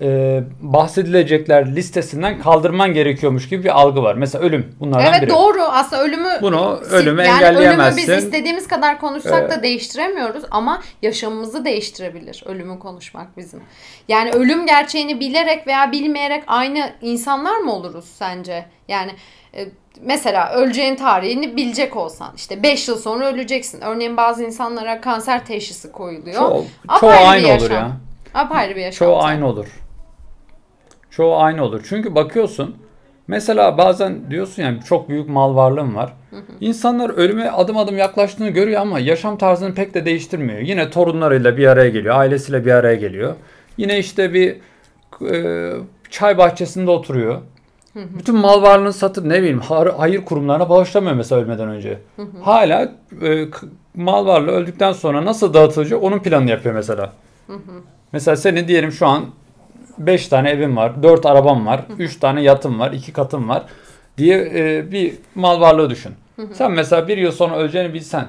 e, 0.00 0.40
bahsedilecekler 0.60 1.76
listesinden 1.76 2.38
kaldırman 2.38 2.94
gerekiyormuş 2.94 3.48
gibi 3.48 3.64
bir 3.64 3.80
algı 3.80 4.02
var. 4.02 4.14
Mesela 4.14 4.44
ölüm 4.44 4.74
bunlardan 4.80 5.06
evet, 5.06 5.22
biri. 5.22 5.30
Evet 5.30 5.40
doğru. 5.40 5.62
Aslında 5.62 6.02
ölümü 6.02 6.28
bunu 6.42 6.80
ölümü 6.90 7.22
yani 7.22 7.44
engelleyemezsin. 7.44 8.02
Ölümü 8.02 8.16
biz 8.18 8.24
istediğimiz 8.24 8.68
kadar 8.68 9.00
konuşsak 9.00 9.44
ee, 9.44 9.50
da 9.50 9.62
değiştiremiyoruz 9.62 10.44
ama 10.50 10.82
yaşamımızı 11.02 11.64
değiştirebilir 11.64 12.42
ölümü 12.46 12.78
konuşmak 12.78 13.36
bizim. 13.36 13.62
Yani 14.08 14.30
ölüm 14.30 14.66
gerçeğini 14.66 15.20
bilerek 15.20 15.66
veya 15.66 15.92
bilmeyerek 15.92 16.44
aynı 16.46 16.92
insanlar 17.02 17.56
mı 17.56 17.72
oluruz 17.72 18.04
sence? 18.04 18.64
Yani 18.88 19.10
e, 19.54 19.66
mesela 20.00 20.52
öleceğin 20.52 20.96
tarihini 20.96 21.56
bilecek 21.56 21.96
olsan 21.96 22.32
işte 22.36 22.62
5 22.62 22.88
yıl 22.88 22.98
sonra 22.98 23.26
öleceksin. 23.26 23.80
Örneğin 23.80 24.16
bazı 24.16 24.44
insanlara 24.44 25.00
kanser 25.00 25.46
teşhisi 25.46 25.92
koyuluyor. 25.92 26.38
Çoğu, 26.38 26.64
çoğu 27.00 27.10
aynı 27.10 27.54
olur 27.54 27.70
ya. 27.70 27.90
Apayrı 28.34 28.76
bir 28.76 28.80
yaşam. 28.80 29.08
Çoğu 29.08 29.22
aynı 29.22 29.46
olur. 29.46 29.66
Çoğu 31.10 31.36
aynı 31.36 31.64
olur. 31.64 31.80
Çünkü 31.88 32.14
bakıyorsun 32.14 32.76
mesela 33.28 33.78
bazen 33.78 34.30
diyorsun 34.30 34.62
yani 34.62 34.78
çok 34.88 35.08
büyük 35.08 35.28
mal 35.28 35.56
varlığım 35.56 35.94
var. 35.94 36.12
Hı 36.30 36.36
hı. 36.36 36.42
İnsanlar 36.60 37.10
ölüme 37.10 37.48
adım 37.48 37.76
adım 37.76 37.98
yaklaştığını 37.98 38.48
görüyor 38.48 38.80
ama 38.80 38.98
yaşam 38.98 39.38
tarzını 39.38 39.74
pek 39.74 39.94
de 39.94 40.04
değiştirmiyor. 40.04 40.60
Yine 40.60 40.90
torunlarıyla 40.90 41.56
bir 41.56 41.66
araya 41.66 41.90
geliyor, 41.90 42.14
ailesiyle 42.16 42.66
bir 42.66 42.72
araya 42.72 42.96
geliyor. 42.96 43.34
Yine 43.76 43.98
işte 43.98 44.34
bir 44.34 44.56
e, 45.32 45.72
çay 46.10 46.38
bahçesinde 46.38 46.90
oturuyor. 46.90 47.40
Hı 47.92 48.00
hı. 48.00 48.18
Bütün 48.18 48.36
mal 48.36 48.62
varlığını 48.62 48.92
satıp 48.92 49.24
ne 49.24 49.38
bileyim 49.38 49.60
hayır 49.96 50.24
kurumlarına 50.24 50.68
bağışlamıyor 50.68 51.14
mesela 51.14 51.40
ölmeden 51.40 51.68
önce. 51.68 51.98
Hı. 52.16 52.22
Hala 52.42 52.92
e, 53.22 53.44
mal 53.94 54.26
varlığı 54.26 54.50
öldükten 54.50 54.92
sonra 54.92 55.24
nasıl 55.24 55.54
dağıtılacak 55.54 56.02
onun 56.02 56.18
planını 56.18 56.50
yapıyor 56.50 56.74
mesela. 56.74 57.12
Mesela 58.12 58.36
senin 58.36 58.68
diyelim 58.68 58.92
şu 58.92 59.06
an 59.06 59.24
5 59.98 60.28
tane 60.28 60.50
evim 60.50 60.76
var, 60.76 61.02
4 61.02 61.26
arabam 61.26 61.66
var, 61.66 61.84
3 61.98 62.16
tane 62.16 62.42
yatım 62.42 62.80
var, 62.80 62.92
2 62.92 63.12
katım 63.12 63.48
var 63.48 63.64
diye 64.18 64.50
e, 64.54 64.92
bir 64.92 65.14
mal 65.34 65.60
varlığı 65.60 65.90
düşün. 65.90 66.12
Sen 66.52 66.72
mesela 66.72 67.08
bir 67.08 67.18
yıl 67.18 67.32
sonra 67.32 67.56
öleceğini 67.56 67.94
bilsen 67.94 68.26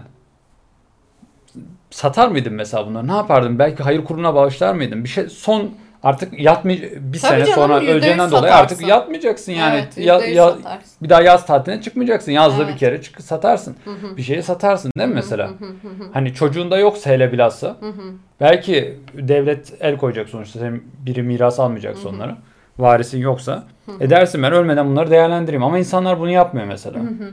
satar 1.90 2.28
mıydın 2.28 2.54
mesela 2.54 2.88
bunları? 2.88 3.08
Ne 3.08 3.12
yapardın? 3.12 3.60
Belki 3.60 3.84
hayır 3.84 4.06
kurumuna 4.06 4.36
bağışlar 4.36 4.74
mıydın? 4.74 5.04
Bir 5.04 5.10
şey 5.10 5.30
son 5.30 5.72
artık 6.04 6.40
yatmay 6.40 6.82
bir 6.82 7.20
Tabii 7.20 7.20
sene 7.20 7.40
canım, 7.40 7.54
sonra 7.54 7.80
öleceğinden 7.80 8.32
dolayı 8.32 8.54
artık 8.54 8.88
yatmayacaksın 8.88 9.52
yani. 9.52 9.76
Evet, 9.76 9.98
ya, 9.98 10.20
ya, 10.20 10.56
bir 11.02 11.10
daha 11.10 11.22
yaz 11.22 11.46
tatiline 11.46 11.82
çıkmayacaksın. 11.82 12.32
Yazda 12.32 12.64
evet. 12.64 12.74
bir 12.74 12.80
kere 12.80 13.02
çık 13.02 13.22
satarsın. 13.22 13.76
Hı 13.86 13.92
hı. 13.92 14.18
Bir 14.18 14.24
şeyi 14.24 14.44
satarsın 14.44 14.92
değil 14.98 15.10
mi 15.10 15.16
mesela? 15.16 15.48
Hı 15.48 15.52
hı 15.52 15.88
hı. 15.88 16.10
Hani 16.14 16.34
çocuğunda 16.34 16.78
yoksa 16.78 17.10
hele 17.10 17.32
bilhassa. 17.32 17.68
Hı 17.68 17.90
hı. 17.90 18.14
Belki 18.40 19.00
devlet 19.14 19.74
el 19.80 19.98
koyacak 19.98 20.30
sonuçta. 20.30 20.60
Senin 20.60 20.84
biri 21.06 21.24
miras 21.24 21.60
almayacak 21.60 21.96
onları. 22.06 22.36
Varisin 22.80 23.20
yoksa. 23.20 23.64
Hı 23.86 23.92
hı. 23.92 24.04
Edersin 24.04 24.44
ben 24.44 24.54
ölmeden 24.54 24.88
bunları 24.88 25.12
değerlendireyim. 25.12 25.64
Ama 25.64 25.80
insanlar 25.80 26.20
bunu 26.20 26.30
yapmıyor 26.30 26.68
mesela. 26.68 27.00
Hı 27.00 27.04
hı 27.04 27.32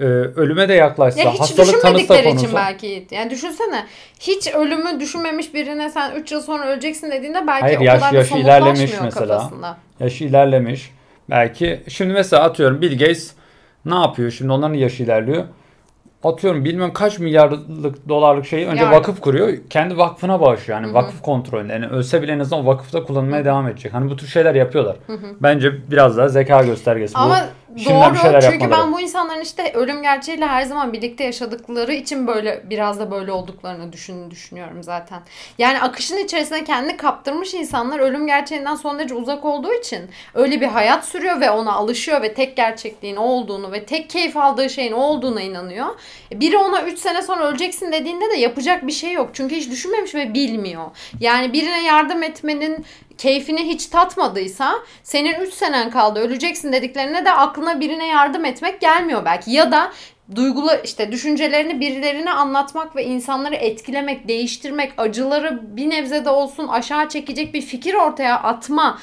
e, 0.00 0.04
ölüme 0.04 0.68
de 0.68 0.74
yaklaşsa, 0.74 1.20
ya 1.20 1.32
hiç 1.32 1.40
hastalık 1.40 1.82
konusu. 1.82 2.36
için 2.36 2.48
belki. 2.54 3.06
Yani 3.10 3.30
düşünsene 3.30 3.86
hiç 4.20 4.54
ölümü 4.54 5.00
düşünmemiş 5.00 5.54
birine 5.54 5.90
sen 5.90 6.14
3 6.14 6.32
yıl 6.32 6.40
sonra 6.40 6.66
öleceksin 6.66 7.10
dediğinde 7.10 7.46
belki 7.46 7.60
Hayır, 7.60 7.78
o 7.78 7.82
yaş, 7.82 8.00
kadar 8.00 8.12
yaş 8.12 8.32
ilerlemiş 8.32 8.92
mesela. 9.02 9.38
Kafasında. 9.38 9.76
Yaşı 10.00 10.24
ilerlemiş. 10.24 10.90
Belki 11.30 11.80
şimdi 11.88 12.12
mesela 12.12 12.42
atıyorum 12.42 12.80
Bill 12.80 12.98
Gates 12.98 13.32
ne 13.84 13.94
yapıyor? 13.94 14.30
Şimdi 14.30 14.52
onların 14.52 14.74
yaşı 14.74 15.02
ilerliyor 15.02 15.44
atıyorum 16.24 16.64
bilmem 16.64 16.92
kaç 16.92 17.18
milyarlık 17.18 18.08
dolarlık 18.08 18.46
şeyi 18.46 18.66
önce 18.66 18.82
yani. 18.82 18.96
vakıf 18.96 19.20
kuruyor. 19.20 19.52
Kendi 19.70 19.98
vakfına 19.98 20.40
bağışlıyor. 20.40 20.78
Yani 20.78 20.86
Hı-hı. 20.86 20.94
vakıf 20.94 21.22
kontrolünde. 21.22 21.72
Yani 21.72 21.86
ölse 21.86 22.22
bile 22.22 22.32
en 22.32 22.38
azından 22.38 22.64
o 22.64 22.66
vakıfta 22.66 23.04
kullanmaya 23.04 23.36
Hı-hı. 23.36 23.44
devam 23.44 23.68
edecek. 23.68 23.94
Hani 23.94 24.10
bu 24.10 24.16
tür 24.16 24.26
şeyler 24.26 24.54
yapıyorlar. 24.54 24.96
Hı-hı. 25.06 25.36
Bence 25.40 25.90
biraz 25.90 26.16
daha 26.16 26.28
zeka 26.28 26.62
göstergesi 26.62 27.18
Ama 27.18 27.36
bu. 27.36 27.60
Doğru 27.70 28.16
şeyler 28.16 28.40
çünkü 28.40 28.62
yapmaları. 28.62 28.86
ben 28.86 28.92
bu 28.92 29.00
insanların 29.00 29.40
işte 29.40 29.72
ölüm 29.74 30.02
gerçeğiyle 30.02 30.46
her 30.46 30.62
zaman 30.62 30.92
birlikte 30.92 31.24
yaşadıkları 31.24 31.92
için 31.92 32.26
böyle 32.26 32.62
biraz 32.70 33.00
da 33.00 33.10
böyle 33.10 33.32
olduklarını 33.32 33.92
düşün, 33.92 34.30
düşünüyorum 34.30 34.82
zaten. 34.82 35.20
Yani 35.58 35.80
akışın 35.80 36.16
içerisinde 36.16 36.64
kendini 36.64 36.96
kaptırmış 36.96 37.54
insanlar 37.54 37.98
ölüm 37.98 38.26
gerçeğinden 38.26 38.74
son 38.74 38.98
derece 38.98 39.14
uzak 39.14 39.44
olduğu 39.44 39.72
için 39.72 40.10
öyle 40.34 40.60
bir 40.60 40.66
hayat 40.66 41.04
sürüyor 41.04 41.40
ve 41.40 41.50
ona 41.50 41.72
alışıyor 41.72 42.22
ve 42.22 42.34
tek 42.34 42.56
gerçekliğin 42.56 43.16
olduğunu 43.16 43.72
ve 43.72 43.84
tek 43.84 44.10
keyif 44.10 44.36
aldığı 44.36 44.70
şeyin 44.70 44.92
olduğuna 44.92 45.40
inanıyor. 45.40 45.86
Biri 46.32 46.56
ona 46.58 46.82
3 46.82 46.98
sene 46.98 47.22
sonra 47.22 47.44
öleceksin 47.44 47.92
dediğinde 47.92 48.30
de 48.30 48.36
yapacak 48.36 48.86
bir 48.86 48.92
şey 48.92 49.12
yok. 49.12 49.30
Çünkü 49.32 49.54
hiç 49.54 49.70
düşünmemiş 49.70 50.14
ve 50.14 50.34
bilmiyor. 50.34 50.84
Yani 51.20 51.52
birine 51.52 51.82
yardım 51.84 52.22
etmenin 52.22 52.84
keyfini 53.18 53.68
hiç 53.68 53.86
tatmadıysa 53.86 54.74
senin 55.02 55.40
3 55.40 55.54
senen 55.54 55.90
kaldı 55.90 56.20
öleceksin 56.20 56.72
dediklerine 56.72 57.24
de 57.24 57.32
aklına 57.32 57.80
birine 57.80 58.06
yardım 58.06 58.44
etmek 58.44 58.80
gelmiyor 58.80 59.24
belki. 59.24 59.50
Ya 59.50 59.72
da 59.72 59.92
duygulu 60.34 60.70
işte 60.84 61.12
düşüncelerini 61.12 61.80
birilerine 61.80 62.30
anlatmak 62.30 62.96
ve 62.96 63.04
insanları 63.04 63.54
etkilemek, 63.54 64.28
değiştirmek, 64.28 64.92
acıları 64.96 65.76
bir 65.76 65.90
nebze 65.90 66.24
de 66.24 66.30
olsun 66.30 66.68
aşağı 66.68 67.08
çekecek 67.08 67.54
bir 67.54 67.62
fikir 67.62 67.94
ortaya 67.94 68.42
atma 68.42 68.98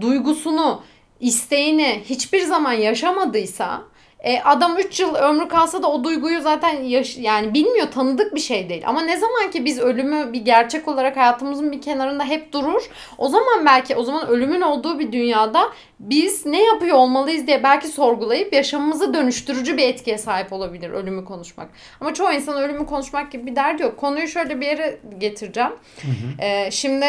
duygusunu, 0.00 0.82
isteğini 1.20 2.02
hiçbir 2.04 2.42
zaman 2.42 2.72
yaşamadıysa 2.72 3.82
e, 4.20 4.40
adam 4.40 4.78
3 4.78 5.00
yıl 5.00 5.14
ömrü 5.14 5.48
kalsa 5.48 5.82
da 5.82 5.90
o 5.90 6.04
duyguyu 6.04 6.40
zaten 6.40 6.82
yaş 6.82 7.16
yani 7.16 7.54
bilmiyor 7.54 7.90
tanıdık 7.90 8.34
bir 8.34 8.40
şey 8.40 8.68
değil. 8.68 8.82
Ama 8.86 9.00
ne 9.00 9.16
zaman 9.16 9.50
ki 9.50 9.64
biz 9.64 9.78
ölümü 9.78 10.32
bir 10.32 10.40
gerçek 10.40 10.88
olarak 10.88 11.16
hayatımızın 11.16 11.72
bir 11.72 11.82
kenarında 11.82 12.24
hep 12.24 12.52
durur. 12.52 12.90
O 13.18 13.28
zaman 13.28 13.66
belki 13.66 13.96
o 13.96 14.02
zaman 14.02 14.28
ölümün 14.28 14.60
olduğu 14.60 14.98
bir 14.98 15.12
dünyada 15.12 15.68
biz 16.00 16.46
ne 16.46 16.64
yapıyor 16.64 16.96
olmalıyız 16.96 17.46
diye 17.46 17.62
belki 17.62 17.88
sorgulayıp 17.88 18.52
yaşamımızı 18.52 19.14
dönüştürücü 19.14 19.76
bir 19.76 19.88
etkiye 19.88 20.18
sahip 20.18 20.52
olabilir 20.52 20.90
ölümü 20.90 21.24
konuşmak. 21.24 21.68
Ama 22.00 22.14
çoğu 22.14 22.32
insan 22.32 22.62
ölümü 22.62 22.86
konuşmak 22.86 23.32
gibi 23.32 23.46
bir 23.46 23.56
derdi 23.56 23.82
yok. 23.82 23.96
Konuyu 23.96 24.28
şöyle 24.28 24.60
bir 24.60 24.66
yere 24.66 24.98
getireceğim. 25.18 25.72
Hı 26.02 26.08
hı. 26.08 26.44
E, 26.44 26.70
şimdi 26.70 27.06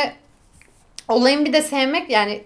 olayın 1.09 1.45
bir 1.45 1.53
de 1.53 1.61
sevmek 1.61 2.09
yani 2.09 2.41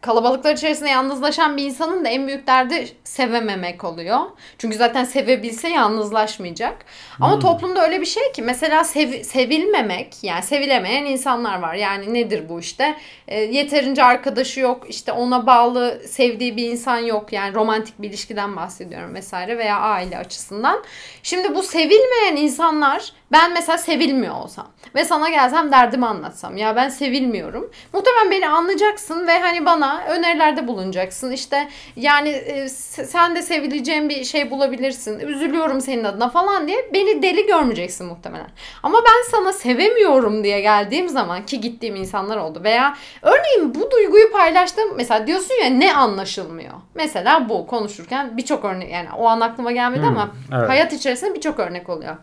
kalabalıklar 0.00 0.54
içerisinde 0.54 0.88
yalnızlaşan 0.88 1.56
bir 1.56 1.64
insanın 1.64 2.04
da 2.04 2.08
en 2.08 2.26
büyük 2.26 2.46
derdi 2.46 2.88
sevememek 3.04 3.84
oluyor. 3.84 4.18
Çünkü 4.58 4.76
zaten 4.76 5.04
sevebilse 5.04 5.68
yalnızlaşmayacak. 5.68 6.84
Ama 7.20 7.34
hmm. 7.34 7.40
toplumda 7.40 7.84
öyle 7.84 8.00
bir 8.00 8.06
şey 8.06 8.32
ki 8.32 8.42
mesela 8.42 8.84
sev, 8.84 9.22
sevilmemek 9.22 10.16
yani 10.22 10.42
sevilemeyen 10.42 11.04
insanlar 11.04 11.58
var. 11.58 11.74
Yani 11.74 12.14
nedir 12.14 12.48
bu 12.48 12.60
işte? 12.60 12.96
E, 13.28 13.40
yeterince 13.40 14.04
arkadaşı 14.04 14.60
yok. 14.60 14.86
işte 14.88 15.12
ona 15.12 15.46
bağlı 15.46 16.02
sevdiği 16.08 16.56
bir 16.56 16.70
insan 16.70 16.98
yok. 16.98 17.32
Yani 17.32 17.54
romantik 17.54 18.02
bir 18.02 18.08
ilişkiden 18.08 18.56
bahsediyorum 18.56 19.14
vesaire 19.14 19.58
veya 19.58 19.78
aile 19.80 20.18
açısından. 20.18 20.82
Şimdi 21.22 21.54
bu 21.54 21.62
sevilmeyen 21.62 22.36
insanlar 22.36 23.12
ben 23.32 23.52
mesela 23.52 23.78
sevilmiyor 23.78 24.34
olsam 24.34 24.66
ve 24.94 25.04
sana 25.04 25.28
gelsem 25.28 25.72
derdimi 25.72 26.06
anlatsam 26.06 26.56
ya 26.56 26.76
ben 26.76 26.88
sevilmiyorum. 26.88 27.70
Muhtemelen 27.98 28.30
beni 28.30 28.48
anlayacaksın 28.48 29.26
ve 29.26 29.38
hani 29.38 29.66
bana 29.66 30.04
önerilerde 30.08 30.68
bulunacaksın. 30.68 31.30
İşte 31.30 31.68
yani 31.96 32.28
e, 32.28 32.68
sen 32.68 33.36
de 33.36 33.42
sevileceğin 33.42 34.08
bir 34.08 34.24
şey 34.24 34.50
bulabilirsin. 34.50 35.18
Üzülüyorum 35.20 35.80
senin 35.80 36.04
adına 36.04 36.28
falan 36.28 36.68
diye 36.68 36.90
beni 36.94 37.22
deli 37.22 37.46
görmeyeceksin 37.46 38.06
muhtemelen. 38.06 38.50
Ama 38.82 38.98
ben 38.98 39.30
sana 39.30 39.52
sevemiyorum 39.52 40.44
diye 40.44 40.60
geldiğim 40.60 41.08
zaman 41.08 41.46
ki 41.46 41.60
gittiğim 41.60 41.96
insanlar 41.96 42.36
oldu 42.36 42.60
veya 42.64 42.96
örneğin 43.22 43.74
bu 43.74 43.90
duyguyu 43.90 44.32
paylaştım 44.32 44.96
mesela 44.96 45.26
diyorsun 45.26 45.54
ya 45.62 45.70
ne 45.70 45.94
anlaşılmıyor. 45.96 46.74
Mesela 46.94 47.48
bu 47.48 47.66
konuşurken 47.66 48.36
birçok 48.36 48.64
örnek 48.64 48.92
yani 48.92 49.08
o 49.18 49.26
an 49.26 49.40
aklıma 49.40 49.72
gelmedi 49.72 50.02
hmm, 50.02 50.08
ama 50.08 50.30
evet. 50.58 50.68
hayat 50.68 50.92
içerisinde 50.92 51.34
birçok 51.34 51.58
örnek 51.58 51.88
oluyor. 51.88 52.16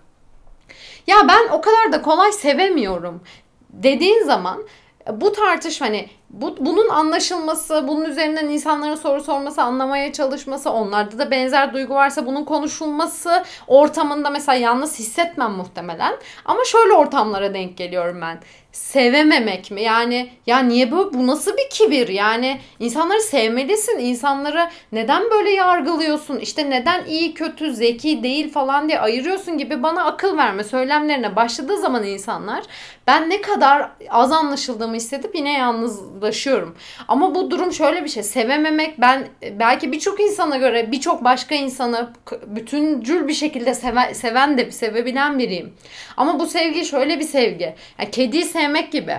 Ya 1.07 1.15
ben 1.27 1.47
o 1.51 1.61
kadar 1.61 1.91
da 1.91 2.01
kolay 2.01 2.31
sevemiyorum 2.31 3.21
dediğin 3.69 4.23
zaman 4.23 4.63
bu 5.11 5.31
tartışma 5.31 5.87
hani 5.87 6.09
bu, 6.29 6.55
bunun 6.59 6.89
anlaşılması, 6.89 7.87
bunun 7.87 8.05
üzerinden 8.05 8.47
insanların 8.47 8.95
soru 8.95 9.23
sorması, 9.23 9.61
anlamaya 9.61 10.13
çalışması, 10.13 10.71
onlarda 10.71 11.19
da 11.19 11.31
benzer 11.31 11.73
duygu 11.73 11.93
varsa 11.93 12.25
bunun 12.25 12.43
konuşulması 12.43 13.43
ortamında 13.67 14.29
mesela 14.29 14.55
yalnız 14.55 14.99
hissetmem 14.99 15.51
muhtemelen. 15.51 16.13
Ama 16.45 16.59
şöyle 16.65 16.93
ortamlara 16.93 17.53
denk 17.53 17.77
geliyorum 17.77 18.21
ben 18.21 18.39
sevememek 18.75 19.71
mi? 19.71 19.81
Yani 19.81 20.29
ya 20.47 20.59
niye 20.59 20.91
böyle 20.91 21.13
bu 21.13 21.27
nasıl 21.27 21.51
bir 21.57 21.69
kibir? 21.69 22.07
Yani 22.07 22.59
insanları 22.79 23.21
sevmelisin. 23.21 23.99
İnsanları 23.99 24.69
neden 24.91 25.23
böyle 25.31 25.49
yargılıyorsun? 25.49 26.39
İşte 26.39 26.69
neden 26.69 27.05
iyi, 27.05 27.33
kötü, 27.33 27.73
zeki, 27.73 28.23
değil 28.23 28.51
falan 28.51 28.87
diye 28.87 28.99
ayırıyorsun 28.99 29.57
gibi 29.57 29.83
bana 29.83 30.05
akıl 30.05 30.37
verme 30.37 30.63
söylemlerine 30.63 31.35
başladığı 31.35 31.77
zaman 31.77 32.03
insanlar 32.03 32.63
ben 33.07 33.29
ne 33.29 33.41
kadar 33.41 33.89
az 34.09 34.31
anlaşıldığımı 34.31 34.95
hissedip 34.95 35.35
yine 35.35 35.53
yalnızlaşıyorum. 35.53 36.75
Ama 37.07 37.35
bu 37.35 37.51
durum 37.51 37.73
şöyle 37.73 38.03
bir 38.03 38.09
şey. 38.09 38.23
Sevememek 38.23 39.01
ben 39.01 39.27
belki 39.51 39.91
birçok 39.91 40.19
insana 40.19 40.57
göre 40.57 40.91
birçok 40.91 41.23
başka 41.23 41.55
insanı 41.55 42.09
bütüncül 42.47 43.27
bir 43.27 43.33
şekilde 43.33 43.73
seven, 43.73 44.13
seven 44.13 44.57
de 44.57 44.71
sevebilen 44.71 45.39
biriyim. 45.39 45.73
Ama 46.17 46.39
bu 46.39 46.47
sevgi 46.47 46.85
şöyle 46.85 47.19
bir 47.19 47.25
sevgi. 47.25 47.75
Yani 47.99 48.11
kediyi 48.11 48.43
sevmek 48.65 48.91
gibi. 48.91 49.17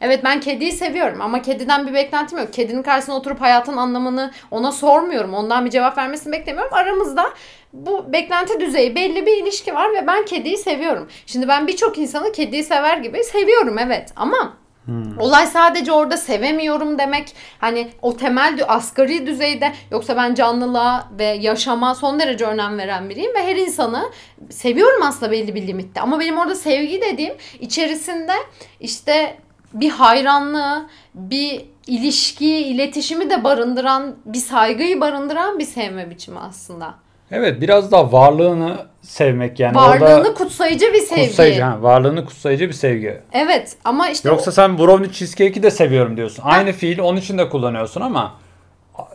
Evet 0.00 0.24
ben 0.24 0.40
kediyi 0.40 0.72
seviyorum 0.72 1.20
ama 1.20 1.42
kediden 1.42 1.86
bir 1.86 1.94
beklentim 1.94 2.38
yok. 2.38 2.52
Kedinin 2.52 2.82
karşısına 2.82 3.16
oturup 3.16 3.40
hayatın 3.40 3.76
anlamını 3.76 4.32
ona 4.50 4.72
sormuyorum. 4.72 5.34
Ondan 5.34 5.64
bir 5.64 5.70
cevap 5.70 5.98
vermesini 5.98 6.32
beklemiyorum. 6.32 6.74
Aramızda 6.74 7.24
bu 7.72 8.12
beklenti 8.12 8.60
düzeyi 8.60 8.94
belli 8.94 9.26
bir 9.26 9.42
ilişki 9.42 9.74
var 9.74 9.92
ve 9.92 10.06
ben 10.06 10.24
kediyi 10.24 10.58
seviyorum. 10.58 11.08
Şimdi 11.26 11.48
ben 11.48 11.66
birçok 11.66 11.98
insanı 11.98 12.32
kediyi 12.32 12.64
sever 12.64 12.96
gibi 12.96 13.24
seviyorum 13.24 13.78
evet 13.78 14.12
ama 14.16 14.56
Hmm. 14.88 15.18
Olay 15.18 15.46
sadece 15.46 15.92
orada 15.92 16.16
sevemiyorum 16.16 16.98
demek. 16.98 17.34
Hani 17.58 17.88
o 18.02 18.16
temel 18.16 18.64
asgari 18.68 19.26
düzeyde 19.26 19.72
yoksa 19.90 20.16
ben 20.16 20.34
canlılığa 20.34 21.08
ve 21.18 21.24
yaşama 21.24 21.94
son 21.94 22.20
derece 22.20 22.44
önem 22.44 22.78
veren 22.78 23.10
biriyim 23.10 23.34
ve 23.34 23.42
her 23.42 23.56
insanı 23.56 24.10
seviyorum 24.50 25.02
aslında 25.02 25.32
belli 25.32 25.54
bir 25.54 25.66
limitte. 25.66 26.00
Ama 26.00 26.20
benim 26.20 26.38
orada 26.38 26.54
sevgi 26.54 27.00
dediğim 27.00 27.34
içerisinde 27.60 28.32
işte 28.80 29.36
bir 29.74 29.90
hayranlığı, 29.90 30.88
bir 31.14 31.64
ilişki, 31.86 32.56
iletişimi 32.56 33.30
de 33.30 33.44
barındıran, 33.44 34.16
bir 34.24 34.38
saygıyı 34.38 35.00
barındıran 35.00 35.58
bir 35.58 35.64
sevme 35.64 36.10
biçimi 36.10 36.38
aslında. 36.38 36.94
Evet 37.32 37.60
biraz 37.60 37.92
da 37.92 38.12
varlığını 38.12 38.76
sevmek 39.02 39.60
yani. 39.60 39.76
Varlığını 39.76 40.14
orada 40.14 40.34
kutsayıcı 40.34 40.92
bir 40.92 41.00
sevgi. 41.00 41.26
Kutsayıcı, 41.28 41.62
ha, 41.62 41.82
varlığını 41.82 42.24
kutsayıcı 42.24 42.68
bir 42.68 42.72
sevgi. 42.72 43.20
Evet 43.32 43.76
ama 43.84 44.08
işte... 44.08 44.28
Yoksa 44.28 44.50
o... 44.50 44.54
sen 44.54 44.78
brownie 44.78 45.12
cheesecake'i 45.12 45.62
de 45.62 45.70
seviyorum 45.70 46.16
diyorsun. 46.16 46.42
Ha. 46.42 46.50
Aynı 46.50 46.72
fiili 46.72 47.02
onun 47.02 47.18
için 47.18 47.38
de 47.38 47.48
kullanıyorsun 47.48 48.00
ama 48.00 48.34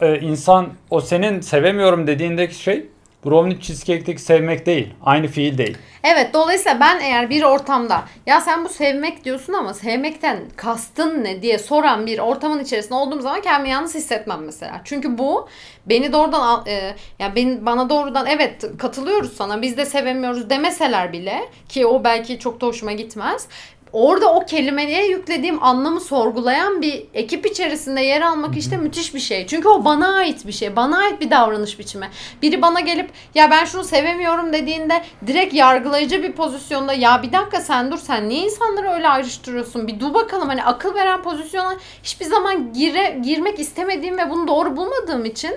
e, 0.02 0.19
insan 0.19 0.69
o 0.89 1.02
senin 1.02 1.41
sevemiyorum 1.41 2.08
dediğindeki 2.08 2.56
şey 2.56 2.86
Brownie 3.26 3.60
cheesecake'teki 3.60 4.22
sevmek 4.22 4.66
değil. 4.66 4.94
Aynı 5.04 5.28
fiil 5.28 5.58
değil. 5.58 5.78
Evet 6.04 6.34
dolayısıyla 6.34 6.80
ben 6.80 7.00
eğer 7.00 7.30
bir 7.30 7.44
ortamda 7.44 8.04
ya 8.26 8.42
sen 8.42 8.66
bu 8.66 8.70
sevmek 8.70 9.26
diyorsun 9.26 9.54
ama 9.54 9.74
sevmekten 9.74 10.40
kastın 10.56 11.24
ne 11.24 11.42
diye 11.42 11.60
soran 11.60 12.06
bir 12.06 12.20
ortamın 12.20 12.60
içerisinde 12.64 12.96
olduğum 12.96 13.22
zaman 13.22 13.42
kendimi 13.42 13.70
yalnız 13.70 13.96
hissetmem 13.96 14.46
mesela. 14.46 14.82
Çünkü 14.84 15.18
bu 15.18 15.48
beni 15.86 16.14
doğrudan 16.14 16.64
e, 16.68 16.96
ya 17.20 17.36
ben 17.36 17.66
bana 17.66 17.90
doğrudan 17.90 18.26
evet 18.26 18.78
katılıyoruz 18.78 19.34
sana 19.34 19.62
biz 19.62 19.78
de 19.78 19.86
sevemiyoruz 19.86 20.50
demeseler 20.50 21.14
bile 21.14 21.50
ki 21.70 21.86
o 21.86 22.04
belki 22.04 22.40
çok 22.40 22.62
da 22.62 22.66
hoşuma 22.66 22.92
gitmez 22.92 23.48
orada 23.94 24.34
o 24.34 24.46
kelimeye 24.46 25.08
yüklediğim 25.08 25.64
anlamı 25.64 26.02
sorgulayan 26.02 26.82
bir 26.82 27.06
ekip 27.14 27.46
içerisinde 27.46 28.02
yer 28.02 28.22
almak 28.22 28.58
işte 28.58 28.78
müthiş 28.78 29.16
bir 29.16 29.20
şey. 29.20 29.48
Çünkü 29.48 29.68
o 29.68 29.86
bana 29.86 30.16
ait 30.16 30.48
bir 30.48 30.52
şey. 30.52 30.76
Bana 30.76 30.98
ait 30.98 31.22
bir 31.22 31.32
davranış 31.32 31.80
biçimi. 31.80 32.10
Biri 32.42 32.62
bana 32.62 32.80
gelip 32.80 33.10
ya 33.36 33.52
ben 33.52 33.66
şunu 33.66 33.84
sevemiyorum 33.84 34.54
dediğinde 34.54 35.04
direkt 35.28 35.54
yargılayıcı 35.54 36.24
bir 36.24 36.32
pozisyonda 36.32 36.94
ya 36.94 37.24
bir 37.24 37.32
dakika 37.32 37.62
sen 37.62 37.92
dur 37.92 37.98
sen 37.98 38.30
niye 38.30 38.44
insanları 38.44 38.90
öyle 38.90 39.08
ayrıştırıyorsun? 39.08 39.88
Bir 39.88 40.00
dur 40.00 40.14
bakalım 40.14 40.50
hani 40.50 40.64
akıl 40.64 40.96
veren 40.96 41.22
pozisyona 41.24 41.76
hiçbir 42.04 42.26
zaman 42.26 42.74
gire, 42.74 43.20
girmek 43.24 43.60
istemediğim 43.60 44.18
ve 44.18 44.30
bunu 44.30 44.48
doğru 44.48 44.78
bulmadığım 44.78 45.26
için 45.26 45.56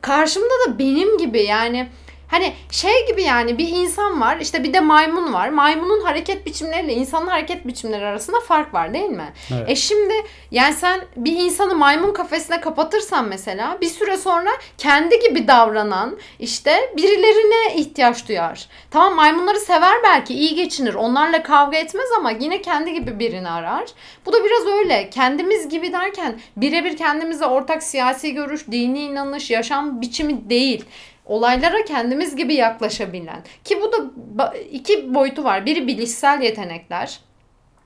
karşımda 0.00 0.54
da 0.66 0.78
benim 0.78 1.18
gibi 1.18 1.42
yani 1.42 1.88
Hani 2.28 2.52
şey 2.70 3.06
gibi 3.06 3.22
yani 3.22 3.58
bir 3.58 3.68
insan 3.68 4.20
var 4.20 4.36
işte 4.40 4.64
bir 4.64 4.72
de 4.72 4.80
maymun 4.80 5.32
var. 5.32 5.48
Maymunun 5.48 6.00
hareket 6.04 6.46
biçimleriyle 6.46 6.94
insanın 6.94 7.26
hareket 7.26 7.66
biçimleri 7.66 8.06
arasında 8.06 8.40
fark 8.40 8.74
var 8.74 8.94
değil 8.94 9.08
mi? 9.08 9.32
Evet. 9.54 9.70
E 9.70 9.76
şimdi 9.76 10.14
yani 10.50 10.74
sen 10.74 11.00
bir 11.16 11.32
insanı 11.32 11.74
maymun 11.74 12.12
kafesine 12.12 12.60
kapatırsan 12.60 13.28
mesela 13.28 13.78
bir 13.80 13.86
süre 13.86 14.16
sonra 14.16 14.50
kendi 14.78 15.20
gibi 15.20 15.48
davranan 15.48 16.18
işte 16.38 16.92
birilerine 16.96 17.74
ihtiyaç 17.74 18.28
duyar. 18.28 18.68
Tamam 18.90 19.14
maymunları 19.14 19.60
sever 19.60 19.94
belki 20.04 20.34
iyi 20.34 20.54
geçinir 20.54 20.94
onlarla 20.94 21.42
kavga 21.42 21.76
etmez 21.76 22.08
ama 22.18 22.30
yine 22.30 22.62
kendi 22.62 22.92
gibi 22.92 23.18
birini 23.18 23.50
arar. 23.50 23.84
Bu 24.26 24.32
da 24.32 24.44
biraz 24.44 24.66
öyle 24.78 25.10
kendimiz 25.10 25.68
gibi 25.68 25.92
derken 25.92 26.40
birebir 26.56 26.96
kendimize 26.96 27.46
ortak 27.46 27.82
siyasi 27.82 28.34
görüş, 28.34 28.66
dini 28.70 29.00
inanış, 29.00 29.50
yaşam 29.50 30.00
biçimi 30.00 30.50
değil 30.50 30.84
olaylara 31.26 31.84
kendimiz 31.84 32.36
gibi 32.36 32.54
yaklaşabilen 32.54 33.42
ki 33.64 33.80
bu 33.80 33.92
da 33.92 34.54
iki 34.72 35.14
boyutu 35.14 35.44
var. 35.44 35.66
Biri 35.66 35.86
bilişsel 35.86 36.42
yetenekler. 36.42 37.20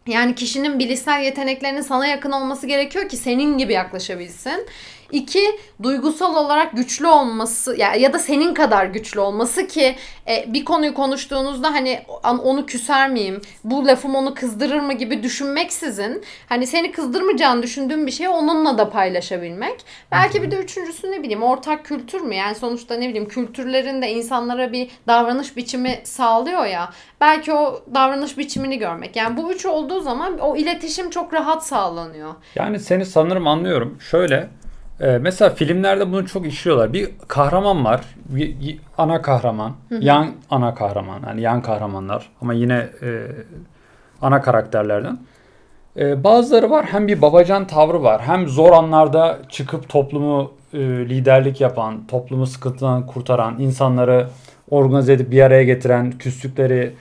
Yani 0.06 0.34
kişinin 0.34 0.78
bilişsel 0.78 1.22
yeteneklerinin 1.22 1.80
sana 1.80 2.06
yakın 2.06 2.32
olması 2.32 2.66
gerekiyor 2.66 3.08
ki 3.08 3.16
senin 3.16 3.58
gibi 3.58 3.72
yaklaşabilsin. 3.72 4.66
İki, 5.12 5.58
duygusal 5.82 6.36
olarak 6.36 6.72
güçlü 6.76 7.06
olması 7.06 7.76
ya, 7.76 7.94
ya 7.94 8.12
da 8.12 8.18
senin 8.18 8.54
kadar 8.54 8.84
güçlü 8.84 9.20
olması 9.20 9.66
ki 9.66 9.96
e, 10.28 10.44
bir 10.52 10.64
konuyu 10.64 10.94
konuştuğunuzda 10.94 11.72
hani 11.72 12.02
onu 12.22 12.66
küser 12.66 13.10
miyim, 13.10 13.40
bu 13.64 13.86
lafım 13.86 14.14
onu 14.14 14.34
kızdırır 14.34 14.80
mı 14.80 14.92
gibi 14.92 15.22
düşünmeksizin 15.22 16.24
hani 16.48 16.66
seni 16.66 16.92
kızdırmayacağını 16.92 17.62
düşündüğün 17.62 18.06
bir 18.06 18.12
şeyi 18.12 18.28
onunla 18.28 18.78
da 18.78 18.90
paylaşabilmek. 18.90 19.84
Belki 20.12 20.42
bir 20.42 20.50
de 20.50 20.56
üçüncüsü 20.56 21.10
ne 21.10 21.22
bileyim 21.22 21.42
ortak 21.42 21.84
kültür 21.84 22.20
mü? 22.20 22.34
Yani 22.34 22.54
sonuçta 22.54 22.94
ne 22.94 23.08
bileyim 23.08 23.28
kültürlerin 23.28 24.02
de 24.02 24.10
insanlara 24.10 24.72
bir 24.72 24.90
davranış 25.06 25.56
biçimi 25.56 26.00
sağlıyor 26.04 26.66
ya. 26.66 26.90
Belki 27.20 27.52
o 27.52 27.82
davranış 27.94 28.38
biçimini 28.38 28.78
görmek. 28.78 29.16
Yani 29.16 29.36
bu 29.36 29.52
üç 29.52 29.66
olduğu 29.66 30.00
zaman 30.00 30.38
o 30.38 30.56
iletişim 30.56 31.10
çok 31.10 31.34
rahat 31.34 31.66
sağlanıyor. 31.66 32.34
Yani 32.54 32.80
seni 32.80 33.06
sanırım 33.06 33.46
anlıyorum. 33.46 33.98
Şöyle 34.10 34.48
ee, 35.00 35.18
mesela 35.18 35.50
filmlerde 35.50 36.12
bunu 36.12 36.26
çok 36.26 36.46
işliyorlar. 36.46 36.92
Bir 36.92 37.10
kahraman 37.28 37.84
var. 37.84 38.00
Bir, 38.28 38.78
ana 38.98 39.22
kahraman. 39.22 39.72
Hı 39.88 39.94
hı. 39.94 40.04
Yan 40.04 40.30
ana 40.50 40.74
kahraman. 40.74 41.20
Yani 41.26 41.40
yan 41.40 41.62
kahramanlar. 41.62 42.28
Ama 42.40 42.54
yine 42.54 42.86
e, 43.02 43.22
ana 44.22 44.40
karakterlerden. 44.40 45.18
E, 45.96 46.24
bazıları 46.24 46.70
var 46.70 46.86
hem 46.86 47.08
bir 47.08 47.22
babacan 47.22 47.66
tavrı 47.66 48.02
var. 48.02 48.22
Hem 48.22 48.48
zor 48.48 48.72
anlarda 48.72 49.38
çıkıp 49.48 49.88
toplumu 49.88 50.52
e, 50.72 50.78
liderlik 50.80 51.60
yapan, 51.60 52.06
toplumu 52.06 52.46
sıkıntıdan 52.46 53.06
kurtaran, 53.06 53.58
insanları 53.58 54.28
organize 54.70 55.12
edip 55.12 55.30
bir 55.30 55.42
araya 55.42 55.64
getiren, 55.64 56.10
küslükleri 56.10 56.92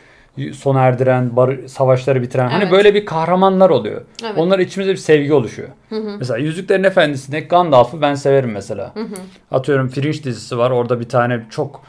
sona 0.54 0.82
erdiren, 0.82 1.36
bar 1.36 1.58
savaşları 1.68 2.22
bitiren 2.22 2.44
hani 2.44 2.54
evet. 2.54 2.64
hani 2.64 2.72
böyle 2.72 2.94
bir 2.94 3.06
kahramanlar 3.06 3.70
oluyor. 3.70 4.02
Evet. 4.24 4.34
Onlar 4.38 4.60
içimizde 4.60 4.92
bir 4.92 4.98
sevgi 4.98 5.34
oluşuyor. 5.34 5.70
Hı 5.90 5.96
hı. 5.96 6.18
Mesela 6.20 6.38
Yüzüklerin 6.38 6.84
Efendisi'nde 6.84 7.40
Gandalf'ı 7.40 8.02
ben 8.02 8.16
severim 8.16 8.52
mesela. 8.52 8.92
Hı 8.94 9.00
hı. 9.00 9.16
Atıyorum 9.52 9.90
Fringe 9.90 10.24
dizisi 10.24 10.58
var. 10.58 10.72
Orada 10.72 11.00
bir 11.00 11.10
tane 11.10 11.42
çok 11.50 11.82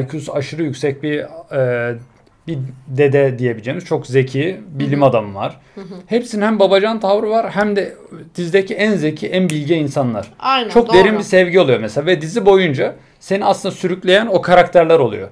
IQ'su 0.00 0.34
aşırı 0.34 0.62
yüksek 0.62 1.02
bir 1.02 1.18
e, 1.52 1.94
bir 2.46 2.58
dede 2.86 3.38
diyebileceğimiz 3.38 3.84
çok 3.84 4.06
zeki 4.06 4.60
bilim 4.68 5.00
hı 5.00 5.04
hı. 5.04 5.08
adamı 5.08 5.34
var. 5.34 5.60
Hı 5.74 5.80
hı. 5.80 5.94
Hepsinin 6.06 6.42
hem 6.42 6.58
babacan 6.58 7.00
tavrı 7.00 7.30
var 7.30 7.50
hem 7.50 7.76
de 7.76 7.96
dizideki 8.34 8.74
en 8.74 8.94
zeki, 8.94 9.28
en 9.28 9.50
bilge 9.50 9.76
insanlar. 9.76 10.32
Aynen, 10.38 10.68
çok 10.68 10.88
doğru. 10.88 10.96
derin 10.96 11.18
bir 11.18 11.22
sevgi 11.22 11.60
oluyor 11.60 11.80
mesela 11.80 12.06
ve 12.06 12.20
dizi 12.20 12.46
boyunca 12.46 12.94
seni 13.20 13.44
aslında 13.44 13.74
sürükleyen 13.74 14.26
o 14.26 14.42
karakterler 14.42 14.98
oluyor. 14.98 15.28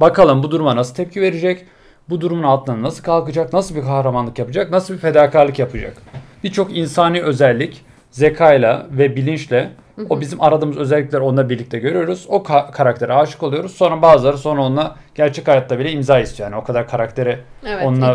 Bakalım 0.00 0.42
bu 0.42 0.50
duruma 0.50 0.76
nasıl 0.76 0.94
tepki 0.94 1.20
verecek? 1.20 1.66
Bu 2.08 2.20
durumun 2.20 2.42
altından 2.42 2.82
nasıl 2.82 3.02
kalkacak, 3.02 3.52
nasıl 3.52 3.74
bir 3.74 3.82
kahramanlık 3.82 4.38
yapacak, 4.38 4.70
nasıl 4.70 4.94
bir 4.94 4.98
fedakarlık 4.98 5.58
yapacak. 5.58 5.96
Birçok 6.44 6.76
insani 6.76 7.22
özellik 7.22 7.84
zekayla 8.10 8.86
ve 8.90 9.16
bilinçle 9.16 9.70
o 10.10 10.20
bizim 10.20 10.40
aradığımız 10.42 10.76
özellikleri 10.76 11.22
onunla 11.22 11.50
birlikte 11.50 11.78
görüyoruz. 11.78 12.26
O 12.28 12.36
ka- 12.36 12.70
karaktere 12.70 13.12
aşık 13.12 13.42
oluyoruz. 13.42 13.72
Sonra 13.74 14.02
bazıları 14.02 14.38
sonra 14.38 14.62
onunla 14.62 14.96
gerçek 15.14 15.48
hayatta 15.48 15.78
bile 15.78 15.92
imza 15.92 16.20
istiyor. 16.20 16.50
Yani 16.50 16.60
o 16.60 16.64
kadar 16.64 16.88
karakteri 16.88 17.38
evet, 17.66 17.84
onunla 17.86 18.06
ba- 18.12 18.14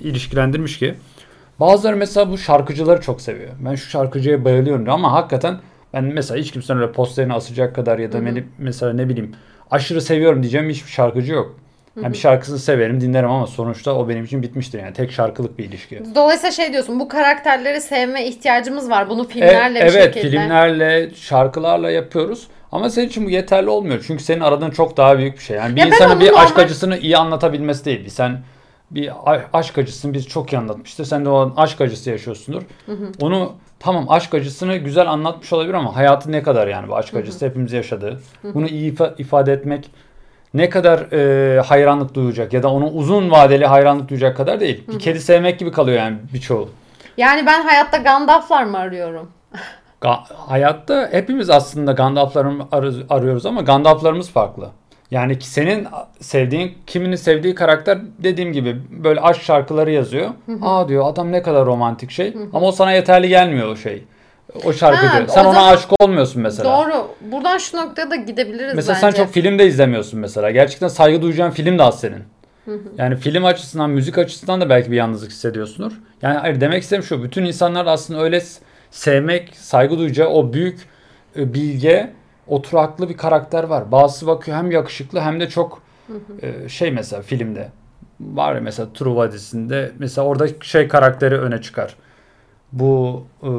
ilişkilendirmiş 0.00 0.78
ki. 0.78 0.94
Bazıları 1.60 1.96
mesela 1.96 2.30
bu 2.30 2.38
şarkıcıları 2.38 3.00
çok 3.00 3.20
seviyor. 3.20 3.50
Ben 3.60 3.74
şu 3.74 3.90
şarkıcıya 3.90 4.44
bayılıyorum 4.44 4.90
ama 4.90 5.12
hakikaten 5.12 5.58
ben 5.94 6.04
mesela 6.04 6.40
hiç 6.40 6.50
kimsenin 6.52 6.78
öyle 6.78 6.92
posterini 6.92 7.32
asacak 7.34 7.74
kadar 7.74 7.98
ya 7.98 8.12
da 8.12 8.26
beni 8.26 8.44
mesela 8.58 8.92
ne 8.92 9.08
bileyim 9.08 9.34
aşırı 9.70 10.00
seviyorum 10.00 10.42
diyeceğim 10.42 10.68
hiçbir 10.70 10.90
şarkıcı 10.90 11.32
yok. 11.32 11.56
Yani 11.96 12.12
bir 12.12 12.18
şarkısını 12.18 12.58
severim, 12.58 13.00
dinlerim 13.00 13.30
ama 13.30 13.46
sonuçta 13.46 13.94
o 13.94 14.08
benim 14.08 14.24
için 14.24 14.42
bitmiştir 14.42 14.78
yani. 14.78 14.92
Tek 14.92 15.12
şarkılık 15.12 15.58
bir 15.58 15.64
ilişki. 15.64 16.02
Dolayısıyla 16.14 16.52
şey 16.52 16.72
diyorsun, 16.72 17.00
bu 17.00 17.08
karakterleri 17.08 17.80
sevme 17.80 18.26
ihtiyacımız 18.26 18.90
var. 18.90 19.08
Bunu 19.08 19.28
filmlerle 19.28 19.78
e, 19.78 19.82
bir 19.82 19.86
evet, 19.86 20.14
şekilde. 20.14 20.36
Evet, 20.36 20.40
filmlerle, 20.40 21.10
şarkılarla 21.14 21.90
yapıyoruz. 21.90 22.46
Ama 22.72 22.90
senin 22.90 23.08
için 23.08 23.26
bu 23.26 23.30
yeterli 23.30 23.70
olmuyor. 23.70 24.04
Çünkü 24.06 24.24
senin 24.24 24.40
aradığın 24.40 24.70
çok 24.70 24.96
daha 24.96 25.18
büyük 25.18 25.38
bir 25.38 25.42
şey. 25.42 25.56
Yani 25.56 25.76
bir 25.76 25.80
ya 25.80 25.86
insanın 25.86 26.20
bir 26.20 26.28
normal... 26.28 26.42
aşk 26.42 26.58
acısını 26.58 26.98
iyi 26.98 27.16
anlatabilmesi 27.16 27.84
değil. 27.84 28.08
Sen 28.08 28.40
bir 28.90 29.10
aşk 29.52 29.78
acısını 29.78 30.12
biz 30.12 30.28
çok 30.28 30.52
iyi 30.52 30.58
anlatmıştır. 30.58 31.04
Sen 31.04 31.24
de 31.24 31.28
o 31.28 31.52
aşk 31.56 31.80
acısı 31.80 32.10
yaşıyorsundur. 32.10 32.62
Hı 32.86 32.92
hı. 32.92 33.12
Onu 33.20 33.52
tamam 33.80 34.06
aşk 34.08 34.34
acısını 34.34 34.76
güzel 34.76 35.10
anlatmış 35.10 35.52
olabilir 35.52 35.74
ama 35.74 35.96
hayatı 35.96 36.32
ne 36.32 36.42
kadar 36.42 36.66
yani 36.66 36.88
bu 36.88 36.96
aşk 36.96 37.14
acısı 37.14 37.40
hı 37.40 37.44
hı. 37.44 37.50
hepimiz 37.50 37.72
yaşadığı. 37.72 38.20
Hı 38.42 38.48
hı. 38.48 38.54
Bunu 38.54 38.66
iyi 38.66 38.94
ifade 39.18 39.52
etmek 39.52 39.90
ne 40.54 40.68
kadar 40.70 40.98
e, 41.12 41.60
hayranlık 41.60 42.14
duyacak 42.14 42.52
ya 42.52 42.62
da 42.62 42.68
onu 42.72 42.86
uzun 42.90 43.30
vadeli 43.30 43.66
hayranlık 43.66 44.08
duyacak 44.08 44.36
kadar 44.36 44.60
değil. 44.60 44.84
Bir 44.88 44.98
kedi 44.98 45.20
sevmek 45.20 45.58
gibi 45.58 45.72
kalıyor 45.72 45.98
yani 45.98 46.16
birçoğu. 46.34 46.68
Yani 47.16 47.46
ben 47.46 47.62
hayatta 47.62 47.96
Gandalf'lar 47.96 48.64
mı 48.64 48.78
arıyorum? 48.78 49.30
Ga- 50.02 50.34
hayatta 50.48 51.08
hepimiz 51.12 51.50
aslında 51.50 51.92
Gandalf'ları 51.92 52.48
ar- 52.72 53.16
arıyoruz 53.18 53.46
ama 53.46 53.60
Gandalf'larımız 53.60 54.30
farklı. 54.30 54.68
Yani 55.10 55.40
senin 55.40 55.88
sevdiğin, 56.20 56.78
kiminin 56.86 57.16
sevdiği 57.16 57.54
karakter 57.54 57.98
dediğim 58.18 58.52
gibi 58.52 58.76
böyle 58.90 59.20
aşk 59.20 59.42
şarkıları 59.42 59.90
yazıyor. 59.90 60.28
Aa 60.62 60.88
diyor 60.88 61.04
adam 61.06 61.32
ne 61.32 61.42
kadar 61.42 61.66
romantik 61.66 62.10
şey. 62.10 62.34
Ama 62.52 62.66
o 62.66 62.72
sana 62.72 62.92
yeterli 62.92 63.28
gelmiyor 63.28 63.68
o 63.68 63.76
şey. 63.76 64.04
O 64.64 64.72
şarkı 64.72 65.06
Ha, 65.06 65.22
o 65.28 65.32
Sen 65.32 65.44
ona 65.44 65.52
zaman- 65.52 65.74
aşık 65.74 66.02
olmuyorsun 66.02 66.42
mesela. 66.42 66.70
Doğru. 66.86 67.06
Buradan 67.32 67.58
şu 67.58 67.76
noktaya 67.76 68.10
da 68.10 68.16
gidebiliriz 68.16 68.74
Mesela 68.74 68.94
bence. 69.02 69.16
sen 69.16 69.24
çok 69.24 69.32
film 69.34 69.58
de 69.58 69.66
izlemiyorsun 69.66 70.20
mesela. 70.20 70.50
Gerçekten 70.50 70.88
saygı 70.88 71.22
duyacağın 71.22 71.50
film 71.50 71.78
de 71.78 71.82
az 71.82 72.00
senin. 72.00 72.22
Yani 72.98 73.16
film 73.16 73.44
açısından, 73.44 73.90
müzik 73.90 74.18
açısından 74.18 74.60
da 74.60 74.68
belki 74.68 74.90
bir 74.90 74.96
yalnızlık 74.96 75.30
hissediyorsundur. 75.30 75.92
Yani 76.22 76.38
hayır 76.38 76.60
demek 76.60 76.82
istediğim 76.82 77.02
şu. 77.04 77.22
Bütün 77.22 77.44
insanlar 77.44 77.86
aslında 77.86 78.20
öyle 78.22 78.42
sevmek, 78.90 79.56
saygı 79.56 79.98
duyacağı 79.98 80.28
o 80.28 80.52
büyük 80.52 80.80
e, 81.36 81.54
bilge, 81.54 82.10
oturaklı 82.46 83.08
bir 83.08 83.16
karakter 83.16 83.64
var. 83.64 83.92
Bazısı 83.92 84.26
bakıyor 84.26 84.56
hem 84.56 84.70
yakışıklı 84.70 85.20
hem 85.20 85.40
de 85.40 85.48
çok 85.48 85.82
e, 86.42 86.68
şey 86.68 86.90
mesela 86.90 87.22
filmde. 87.22 87.68
Var 88.20 88.54
ya 88.54 88.60
mesela 88.60 88.88
Truva 88.94 89.32
dizisinde 89.32 89.92
mesela 89.98 90.26
orada 90.26 90.46
şey 90.60 90.88
karakteri 90.88 91.38
öne 91.38 91.60
çıkar. 91.62 91.94
Bu 92.72 93.24
e, 93.42 93.50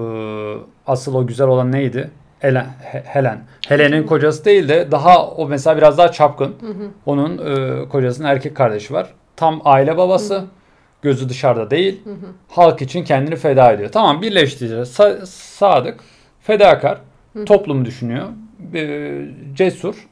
asıl 0.88 1.16
o 1.16 1.28
güzel 1.28 1.48
olan 1.48 1.72
neydi? 1.72 2.10
Helen. 2.40 2.66
He- 2.82 3.04
Helen. 3.06 3.40
Helen'in 3.68 4.04
kocası 4.04 4.46
değil 4.46 4.70
de 4.70 4.92
daha 4.92 5.28
o 5.28 5.48
mesela 5.48 5.78
biraz 5.78 5.98
daha 5.98 6.12
çapkın. 6.12 6.56
Onun 7.06 7.38
e, 7.38 7.90
kocasının 7.90 8.28
erkek 8.28 8.56
kardeşi 8.58 8.94
var. 8.94 9.14
Tam 9.36 9.62
aile 9.66 9.98
babası. 9.98 10.46
Gözü 11.02 11.30
dışarıda 11.30 11.72
değil. 11.72 12.02
Halk 12.50 12.82
için 12.82 13.04
kendini 13.04 13.36
feda 13.36 13.72
ediyor. 13.72 13.90
Tamam 13.92 14.22
birleştirici. 14.22 14.74
Sa- 14.76 15.26
sadık. 15.26 16.00
Fedakar. 16.42 16.98
Toplumu 17.46 17.86
düşünüyor. 17.86 18.28
e, 18.74 19.22
cesur. 19.54 20.08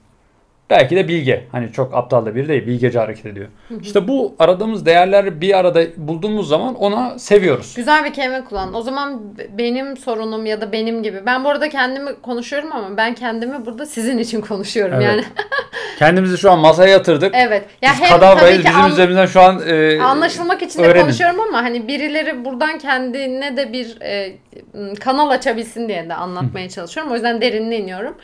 Belki 0.71 0.95
de 0.95 1.07
bilge. 1.07 1.43
Hani 1.51 1.71
çok 1.71 1.93
aptal 1.93 2.25
da 2.25 2.35
biri 2.35 2.47
değil. 2.47 2.67
Bilgece 2.67 2.99
hareket 2.99 3.25
ediyor. 3.25 3.47
İşte 3.81 4.07
bu 4.07 4.35
aradığımız 4.39 4.85
değerleri 4.85 5.41
bir 5.41 5.57
arada 5.57 5.81
bulduğumuz 5.97 6.47
zaman 6.49 6.75
ona 6.75 7.19
seviyoruz. 7.19 7.73
Güzel 7.75 8.05
bir 8.05 8.13
kelime 8.13 8.43
kullan. 8.43 8.73
O 8.73 8.81
zaman 8.81 9.21
benim 9.57 9.97
sorunum 9.97 10.45
ya 10.45 10.61
da 10.61 10.71
benim 10.71 11.03
gibi. 11.03 11.25
Ben 11.25 11.43
bu 11.43 11.49
arada 11.49 11.69
kendimi 11.69 12.21
konuşuyorum 12.21 12.69
ama 12.73 12.97
ben 12.97 13.15
kendimi 13.15 13.65
burada 13.65 13.85
sizin 13.85 14.17
için 14.17 14.41
konuşuyorum 14.41 14.93
Evet. 14.95 15.05
yani. 15.05 15.23
Kendimizi 15.99 16.37
şu 16.37 16.51
an 16.51 16.59
masaya 16.59 16.89
yatırdık. 16.91 17.31
evet. 17.35 17.65
Ya 17.81 17.91
Biz 17.93 18.01
hem 18.01 18.09
kadavrayız. 18.09 18.41
tabii 18.41 18.63
ki 18.63 18.69
Bizim 18.69 18.81
an- 18.81 18.91
üzerimizden 18.91 19.25
şu 19.25 19.41
an 19.41 19.61
e, 19.67 20.01
anlaşılmak 20.01 20.61
için 20.61 20.83
de 20.83 20.87
öğrenin. 20.87 21.01
konuşuyorum 21.03 21.39
ama 21.39 21.57
hani 21.63 21.87
birileri 21.87 22.45
buradan 22.45 22.77
kendine 22.77 23.57
de 23.57 23.73
bir 23.73 24.01
e, 24.01 24.33
kanal 24.99 25.29
açabilsin 25.29 25.87
diye 25.87 26.09
de 26.09 26.13
anlatmaya 26.13 26.69
çalışıyorum. 26.69 27.11
O 27.11 27.15
yüzden 27.15 27.41
derinine 27.41 27.77
iniyorum. 27.77 28.15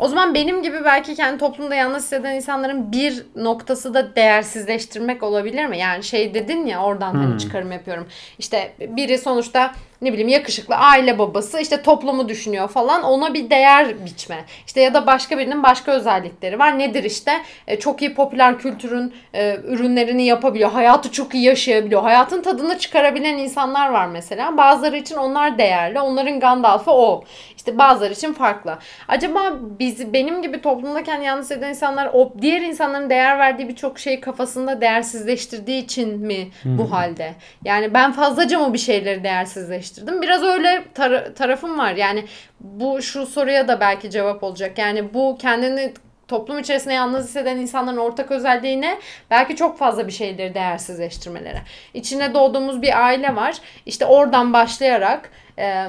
O 0.00 0.08
zaman 0.08 0.34
benim 0.34 0.62
gibi 0.62 0.84
belki 0.84 1.14
kendi 1.14 1.38
toplumda 1.38 1.74
yalnız 1.74 2.02
hisseden 2.02 2.34
insanların 2.34 2.92
bir 2.92 3.22
noktası 3.36 3.94
da 3.94 4.16
değersizleştirmek 4.16 5.22
olabilir 5.22 5.66
mi? 5.66 5.78
Yani 5.78 6.04
şey 6.04 6.34
dedin 6.34 6.66
ya 6.66 6.82
oradan 6.82 7.12
Hmm. 7.12 7.20
hani 7.22 7.38
çıkarım 7.38 7.72
yapıyorum. 7.72 8.08
İşte 8.38 8.72
biri 8.80 9.18
sonuçta 9.18 9.72
ne 10.02 10.12
bileyim 10.12 10.28
yakışıklı 10.28 10.74
aile 10.74 11.18
babası 11.18 11.60
işte 11.60 11.82
toplumu 11.82 12.28
düşünüyor 12.28 12.68
falan 12.68 13.02
ona 13.02 13.34
bir 13.34 13.50
değer 13.50 14.04
biçme. 14.04 14.44
İşte 14.66 14.80
ya 14.80 14.94
da 14.94 15.06
başka 15.06 15.38
birinin 15.38 15.62
başka 15.62 15.92
özellikleri 15.92 16.58
var. 16.58 16.78
Nedir 16.78 17.04
işte? 17.04 17.32
E, 17.66 17.78
çok 17.78 18.02
iyi 18.02 18.14
popüler 18.14 18.58
kültürün 18.58 19.14
e, 19.34 19.56
ürünlerini 19.64 20.24
yapabiliyor. 20.24 20.70
Hayatı 20.70 21.12
çok 21.12 21.34
iyi 21.34 21.44
yaşayabiliyor. 21.44 22.02
Hayatın 22.02 22.42
tadını 22.42 22.78
çıkarabilen 22.78 23.38
insanlar 23.38 23.90
var 23.90 24.06
mesela. 24.06 24.56
Bazıları 24.56 24.96
için 24.96 25.16
onlar 25.16 25.58
değerli. 25.58 26.00
Onların 26.00 26.40
Gandalf'ı 26.40 26.90
o. 26.90 27.24
İşte 27.56 27.78
bazıları 27.78 28.12
için 28.12 28.32
farklı. 28.32 28.78
Acaba 29.08 29.52
biz 29.78 30.12
benim 30.12 30.42
gibi 30.42 30.60
toplumda 30.60 31.02
kendi 31.02 31.24
yalnız 31.24 31.50
eden 31.50 31.68
insanlar 31.68 32.10
o 32.12 32.32
diğer 32.42 32.60
insanların 32.60 33.10
değer 33.10 33.38
verdiği 33.38 33.68
birçok 33.68 33.98
şeyi 33.98 34.20
kafasında 34.20 34.80
değersizleştirdiği 34.80 35.84
için 35.84 36.18
mi 36.26 36.48
bu 36.64 36.92
halde? 36.92 37.34
Yani 37.64 37.94
ben 37.94 38.12
fazlaca 38.12 38.58
mı 38.58 38.72
bir 38.72 38.78
şeyleri 38.78 39.24
değersizleştirdim? 39.24 39.89
Biraz 40.22 40.42
öyle 40.42 40.84
tar- 40.94 41.34
tarafım 41.34 41.78
var. 41.78 41.92
Yani 41.92 42.24
bu 42.60 43.02
şu 43.02 43.26
soruya 43.26 43.68
da 43.68 43.80
belki 43.80 44.10
cevap 44.10 44.42
olacak. 44.42 44.78
Yani 44.78 45.14
bu 45.14 45.38
kendini 45.40 45.94
toplum 46.28 46.58
içerisinde 46.58 46.94
yalnız 46.94 47.24
hisseden 47.28 47.56
insanların 47.56 47.96
ortak 47.96 48.30
özelliği 48.30 48.80
ne? 48.80 48.98
Belki 49.30 49.56
çok 49.56 49.78
fazla 49.78 50.06
bir 50.06 50.12
şeyleri 50.12 50.54
değersizleştirmeleri. 50.54 51.58
İçine 51.94 52.34
doğduğumuz 52.34 52.82
bir 52.82 53.04
aile 53.04 53.36
var. 53.36 53.56
İşte 53.86 54.06
oradan 54.06 54.52
başlayarak 54.52 55.30
e, 55.58 55.86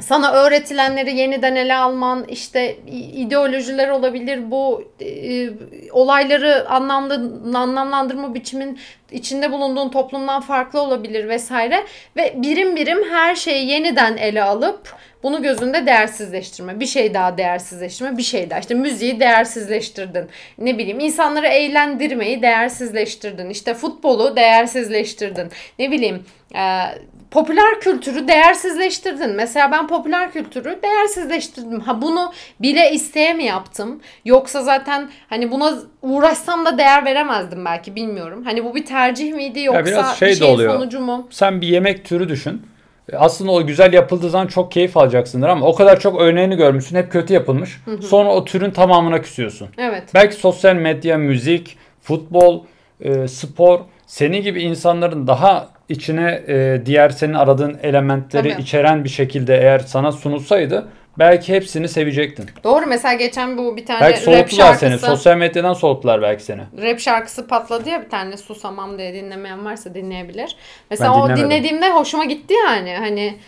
sana 0.00 0.32
öğretilenleri 0.32 1.16
yeniden 1.16 1.56
ele 1.56 1.74
alman, 1.74 2.24
işte 2.28 2.76
ideolojiler 3.14 3.88
olabilir, 3.88 4.50
bu 4.50 4.84
e, 5.00 5.48
olayları 5.92 6.68
anlamlı 6.68 7.14
anlamlandırma 7.58 8.34
biçimin 8.34 8.78
içinde 9.10 9.52
bulunduğun 9.52 9.88
toplumdan 9.88 10.40
farklı 10.40 10.80
olabilir 10.80 11.28
vesaire 11.28 11.84
ve 12.16 12.34
birim 12.36 12.76
birim 12.76 13.10
her 13.10 13.34
şeyi 13.34 13.68
yeniden 13.68 14.16
ele 14.16 14.42
alıp 14.42 14.96
bunu 15.22 15.42
gözünde 15.42 15.86
değersizleştirme. 15.86 16.80
Bir 16.80 16.86
şey 16.86 17.14
daha 17.14 17.38
değersizleştirme, 17.38 18.16
bir 18.16 18.22
şey 18.22 18.50
daha. 18.50 18.58
İşte 18.58 18.74
müziği 18.74 19.20
değersizleştirdin. 19.20 20.28
Ne 20.58 20.78
bileyim 20.78 21.00
insanları 21.00 21.46
eğlendirmeyi 21.46 22.42
değersizleştirdin. 22.42 23.50
İşte 23.50 23.74
futbolu 23.74 24.36
değersizleştirdin. 24.36 25.48
Ne 25.78 25.90
bileyim 25.90 26.24
e, 26.54 26.62
popüler 27.30 27.80
kültürü 27.80 28.28
değersizleştirdin. 28.28 29.30
Mesela 29.30 29.72
ben 29.72 29.86
popüler 29.88 30.32
kültürü 30.32 30.78
değersizleştirdim. 30.82 31.80
Ha 31.80 32.02
bunu 32.02 32.32
bile 32.60 32.90
isteye 32.92 33.34
mi 33.34 33.44
yaptım? 33.44 34.00
Yoksa 34.24 34.62
zaten 34.62 35.10
hani 35.28 35.50
buna 35.50 35.74
uğraşsam 36.02 36.64
da 36.66 36.78
değer 36.78 37.04
veremezdim 37.04 37.64
belki 37.64 37.94
bilmiyorum. 37.94 38.42
Hani 38.44 38.64
bu 38.64 38.74
bir 38.74 38.86
tercih 38.86 39.32
miydi 39.34 39.60
yoksa 39.60 39.84
biraz 39.86 40.18
şey 40.18 40.28
bir 40.28 40.34
şeyin 40.34 40.52
oluyor. 40.54 40.74
sonucu 40.74 41.00
mu? 41.00 41.26
sen 41.30 41.60
bir 41.60 41.66
yemek 41.68 42.04
türü 42.04 42.28
düşün. 42.28 42.62
E, 43.12 43.16
Aslında 43.16 43.52
o 43.52 43.66
güzel 43.66 43.92
yapıldığı 43.92 44.30
zaman 44.30 44.46
çok 44.46 44.72
keyif 44.72 44.96
alacaksındır 44.96 45.48
ama 45.48 45.66
o 45.66 45.74
kadar 45.74 46.00
çok 46.00 46.20
örneğini 46.20 46.56
görmüşsün. 46.56 46.96
Hep 46.96 47.12
kötü 47.12 47.34
yapılmış. 47.34 47.80
Sonra 48.08 48.28
o 48.34 48.44
türün 48.44 48.70
tamamına 48.70 49.22
küsüyorsun. 49.22 49.68
Evet. 49.78 50.02
Belki 50.14 50.34
sosyal 50.36 50.74
medya, 50.74 51.18
müzik, 51.18 51.78
futbol, 52.02 52.64
e, 53.00 53.28
spor 53.28 53.80
senin 54.06 54.42
gibi 54.42 54.62
insanların 54.62 55.26
daha 55.26 55.68
içine 55.88 56.42
e, 56.48 56.82
diğer 56.86 57.08
senin 57.10 57.34
aradığın 57.34 57.78
elementleri 57.82 58.50
Tabii. 58.52 58.62
içeren 58.62 59.04
bir 59.04 59.08
şekilde 59.08 59.56
eğer 59.58 59.78
sana 59.78 60.12
sunulsaydı 60.12 60.88
belki 61.18 61.54
hepsini 61.54 61.88
sevecektin. 61.88 62.50
Doğru 62.64 62.86
mesela 62.86 63.14
geçen 63.14 63.58
bu 63.58 63.76
bir 63.76 63.86
tane 63.86 64.00
belki 64.00 64.18
rap 64.18 64.24
soğuttular 64.24 64.74
seni. 64.74 64.90
şarkısı. 64.90 65.06
Sosyal 65.06 65.36
medyadan 65.36 65.72
soğuttular 65.72 66.22
belki 66.22 66.42
seni. 66.44 66.60
rap 66.82 67.00
şarkısı 67.00 67.46
patladı 67.48 67.88
ya 67.88 68.04
bir 68.04 68.10
tane 68.10 68.36
Susamam 68.36 68.98
diye 68.98 69.14
dinlemeyen 69.14 69.64
varsa 69.64 69.94
dinleyebilir. 69.94 70.56
Mesela 70.90 71.12
Ben 71.14 71.18
o 71.18 71.24
dinlemedim. 71.24 71.44
dinlediğimde 71.50 71.90
hoşuma 71.90 72.24
gitti 72.24 72.54
yani. 72.66 72.94
Hani 72.98 73.38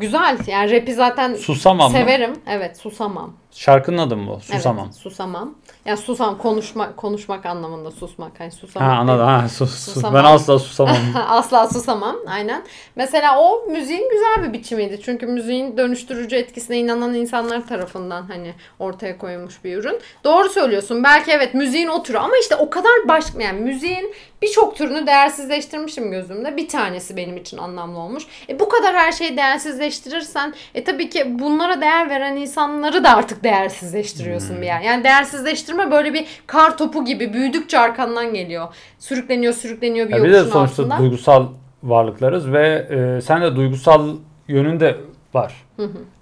güzel. 0.00 0.38
Yani 0.46 0.70
rap'i 0.80 0.94
zaten 0.94 1.34
Susamam 1.34 1.92
mı? 1.92 1.98
severim. 1.98 2.32
Evet, 2.50 2.76
Susamam. 2.78 3.36
Şarkının 3.54 3.98
adı 3.98 4.16
mı 4.16 4.30
bu? 4.30 4.40
Susamam. 4.40 4.84
Evet, 4.84 4.96
susamam. 4.96 5.54
Yani 5.84 5.96
susam 5.96 6.38
konuşmak 6.38 6.96
konuşmak 6.96 7.46
anlamında 7.46 7.90
susmak. 7.90 8.40
Hani 8.40 8.50
susamam. 8.50 8.88
Ha 8.88 8.96
anladım. 8.96 9.26
Ha, 9.26 9.48
sus, 9.48 9.70
sus. 9.70 9.94
Susamam. 9.94 10.14
Ben 10.14 10.24
asla 10.24 10.58
susamam. 10.58 10.96
Asla 11.28 11.68
susamam. 11.68 12.16
Aynen. 12.26 12.62
Mesela 12.96 13.40
o 13.40 13.66
müziğin 13.66 14.10
güzel 14.10 14.48
bir 14.48 14.52
biçimiydi. 14.52 15.00
Çünkü 15.02 15.26
müziğin 15.26 15.76
dönüştürücü 15.76 16.36
etkisine 16.36 16.78
inanan 16.78 17.14
insanlar 17.14 17.66
tarafından 17.66 18.22
hani 18.22 18.54
ortaya 18.78 19.18
koyulmuş 19.18 19.64
bir 19.64 19.76
ürün. 19.76 20.00
Doğru 20.24 20.48
söylüyorsun. 20.48 21.04
Belki 21.04 21.30
evet 21.30 21.54
müziğin 21.54 21.88
o 21.88 22.02
türü 22.02 22.18
ama 22.18 22.36
işte 22.40 22.56
o 22.56 22.70
kadar 22.70 23.08
başka 23.08 23.42
yani 23.42 23.60
müziğin 23.60 24.14
birçok 24.42 24.76
türünü 24.76 25.06
değersizleştirmişim 25.06 26.10
gözümde. 26.10 26.56
Bir 26.56 26.68
tanesi 26.68 27.16
benim 27.16 27.36
için 27.36 27.58
anlamlı 27.58 27.98
olmuş. 27.98 28.26
E 28.48 28.60
bu 28.60 28.68
kadar 28.68 28.94
her 28.96 29.12
şeyi 29.12 29.36
değersizleştirirsen 29.36 30.54
e 30.74 30.84
tabii 30.84 31.10
ki 31.10 31.38
bunlara 31.38 31.80
değer 31.80 32.10
veren 32.10 32.36
insanları 32.36 33.04
da 33.04 33.16
artık 33.16 33.43
değersizleştiriyorsun 33.44 34.60
bir 34.60 34.66
yer. 34.66 34.80
Yani 34.80 35.04
değersizleştirme 35.04 35.90
böyle 35.90 36.14
bir 36.14 36.26
kar 36.46 36.78
topu 36.78 37.04
gibi 37.04 37.32
büyüdükçe 37.32 37.78
arkandan 37.78 38.34
geliyor. 38.34 38.66
Sürükleniyor 38.98 39.52
sürükleniyor 39.52 40.08
bir 40.08 40.14
Ya 40.14 40.24
bir 40.24 40.32
de 40.32 40.36
yokuşun 40.36 40.52
sonuçta 40.52 40.82
altında. 40.82 40.98
duygusal 40.98 41.46
varlıklarız 41.82 42.52
ve 42.52 42.86
e, 42.90 43.20
sen 43.20 43.42
de 43.42 43.56
duygusal 43.56 44.08
yönün 44.48 44.80
de 44.80 44.96
var. 45.34 45.54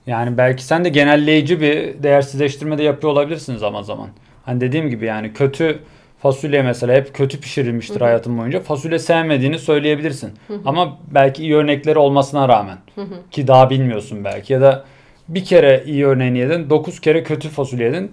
Yani 0.07 0.39
belki 0.39 0.65
sen 0.65 0.85
de 0.85 0.89
genelleyici 0.89 1.61
bir 1.61 2.03
değersizleştirme 2.03 2.79
de 2.79 2.83
yapıyor 2.83 3.13
olabilirsin 3.13 3.57
zaman 3.57 3.83
zaman. 3.83 4.09
Hani 4.45 4.61
dediğim 4.61 4.91
gibi 4.91 5.07
yani 5.07 5.33
kötü 5.33 5.79
fasulye 6.23 6.63
mesela 6.63 6.95
hep 6.95 7.15
kötü 7.15 7.41
pişirilmiştir 7.41 8.01
hayatın 8.01 8.39
boyunca. 8.39 8.61
Fasulye 8.61 8.99
sevmediğini 8.99 9.59
söyleyebilirsin. 9.59 10.33
Ama 10.65 10.99
belki 11.15 11.43
iyi 11.43 11.55
örnekleri 11.57 11.99
olmasına 11.99 12.49
rağmen 12.49 12.79
ki 13.31 13.47
daha 13.47 13.71
bilmiyorsun 13.71 14.25
belki 14.25 14.53
ya 14.53 14.61
da 14.61 14.85
bir 15.29 15.45
kere 15.45 15.83
iyi 15.87 16.07
örneğini 16.07 16.39
yedin, 16.39 16.71
dokuz 16.71 17.01
kere 17.01 17.23
kötü 17.23 17.49
fasulye 17.49 17.87
yedin. 17.87 18.11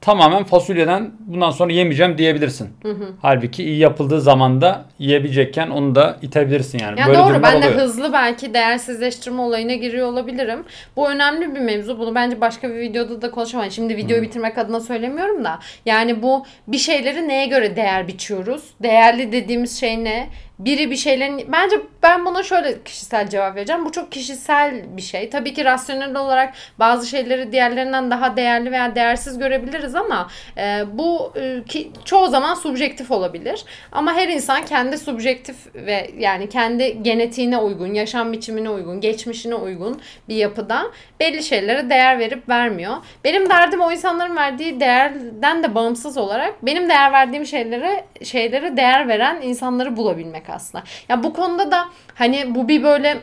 tamamen 0.00 0.44
fasulyeden 0.44 1.10
bundan 1.20 1.50
sonra 1.50 1.72
yemeyeceğim 1.72 2.18
diyebilirsin. 2.18 2.68
Hı 2.82 2.88
hı. 2.88 3.12
Halbuki 3.22 3.64
iyi 3.64 3.78
yapıldığı 3.78 4.20
zaman 4.20 4.60
da 4.60 4.84
yiyebilecekken 4.98 5.70
onu 5.70 5.94
da 5.94 6.16
itebilirsin 6.22 6.78
yani. 6.78 7.00
Ya 7.00 7.06
Böyle 7.06 7.18
doğru 7.18 7.42
ben 7.42 7.62
de 7.62 7.66
hızlı 7.66 8.12
belki 8.12 8.54
değersizleştirme 8.54 9.42
olayına 9.42 9.74
giriyor 9.74 10.08
olabilirim. 10.08 10.64
Bu 10.96 11.10
önemli 11.10 11.54
bir 11.54 11.60
mevzu. 11.60 11.98
Bunu 11.98 12.14
bence 12.14 12.40
başka 12.40 12.68
bir 12.68 12.74
videoda 12.74 13.22
da 13.22 13.30
konuşamam. 13.30 13.70
Şimdi 13.70 13.96
videoyu 13.96 14.22
hı. 14.22 14.26
bitirmek 14.26 14.58
adına 14.58 14.80
söylemiyorum 14.80 15.44
da. 15.44 15.58
Yani 15.86 16.22
bu 16.22 16.44
bir 16.68 16.78
şeyleri 16.78 17.28
neye 17.28 17.46
göre 17.46 17.76
değer 17.76 18.08
biçiyoruz? 18.08 18.62
Değerli 18.82 19.32
dediğimiz 19.32 19.80
şey 19.80 20.04
ne? 20.04 20.28
Biri 20.64 20.90
bir 20.90 20.96
şeylerin 20.96 21.52
bence 21.52 21.76
ben 22.02 22.26
buna 22.26 22.42
şöyle 22.42 22.82
kişisel 22.82 23.28
cevap 23.28 23.56
vereceğim. 23.56 23.84
Bu 23.84 23.92
çok 23.92 24.12
kişisel 24.12 24.96
bir 24.96 25.02
şey. 25.02 25.30
Tabii 25.30 25.54
ki 25.54 25.64
rasyonel 25.64 26.16
olarak 26.16 26.54
bazı 26.78 27.06
şeyleri 27.06 27.52
diğerlerinden 27.52 28.10
daha 28.10 28.36
değerli 28.36 28.72
veya 28.72 28.94
değersiz 28.94 29.38
görebiliriz 29.38 29.94
ama 29.94 30.28
e, 30.58 30.84
bu 30.92 31.32
e, 31.36 31.64
ki 31.64 31.90
çoğu 32.04 32.28
zaman 32.28 32.54
subjektif 32.54 33.10
olabilir. 33.10 33.64
Ama 33.92 34.14
her 34.14 34.28
insan 34.28 34.64
kendi 34.64 34.98
subjektif 34.98 35.56
ve 35.74 36.10
yani 36.18 36.48
kendi 36.48 37.02
genetiğine 37.02 37.58
uygun, 37.58 37.94
yaşam 37.94 38.32
biçimine 38.32 38.70
uygun, 38.70 39.00
geçmişine 39.00 39.54
uygun 39.54 40.00
bir 40.28 40.36
yapıda 40.36 40.82
belli 41.20 41.42
şeylere 41.42 41.90
değer 41.90 42.18
verip 42.18 42.48
vermiyor. 42.48 42.96
Benim 43.24 43.50
derdim 43.50 43.80
o 43.80 43.92
insanların 43.92 44.36
verdiği 44.36 44.80
değerden 44.80 45.62
de 45.62 45.74
bağımsız 45.74 46.16
olarak 46.18 46.66
benim 46.66 46.88
değer 46.88 47.12
verdiğim 47.12 47.46
şeylere 47.46 48.04
şeylere 48.22 48.76
değer 48.76 49.08
veren 49.08 49.42
insanları 49.42 49.96
bulabilmek 49.96 50.51
aslında. 50.52 50.84
Ya 51.08 51.22
bu 51.22 51.32
konuda 51.32 51.70
da 51.70 51.88
hani 52.14 52.54
bu 52.54 52.68
bir 52.68 52.82
böyle 52.82 53.22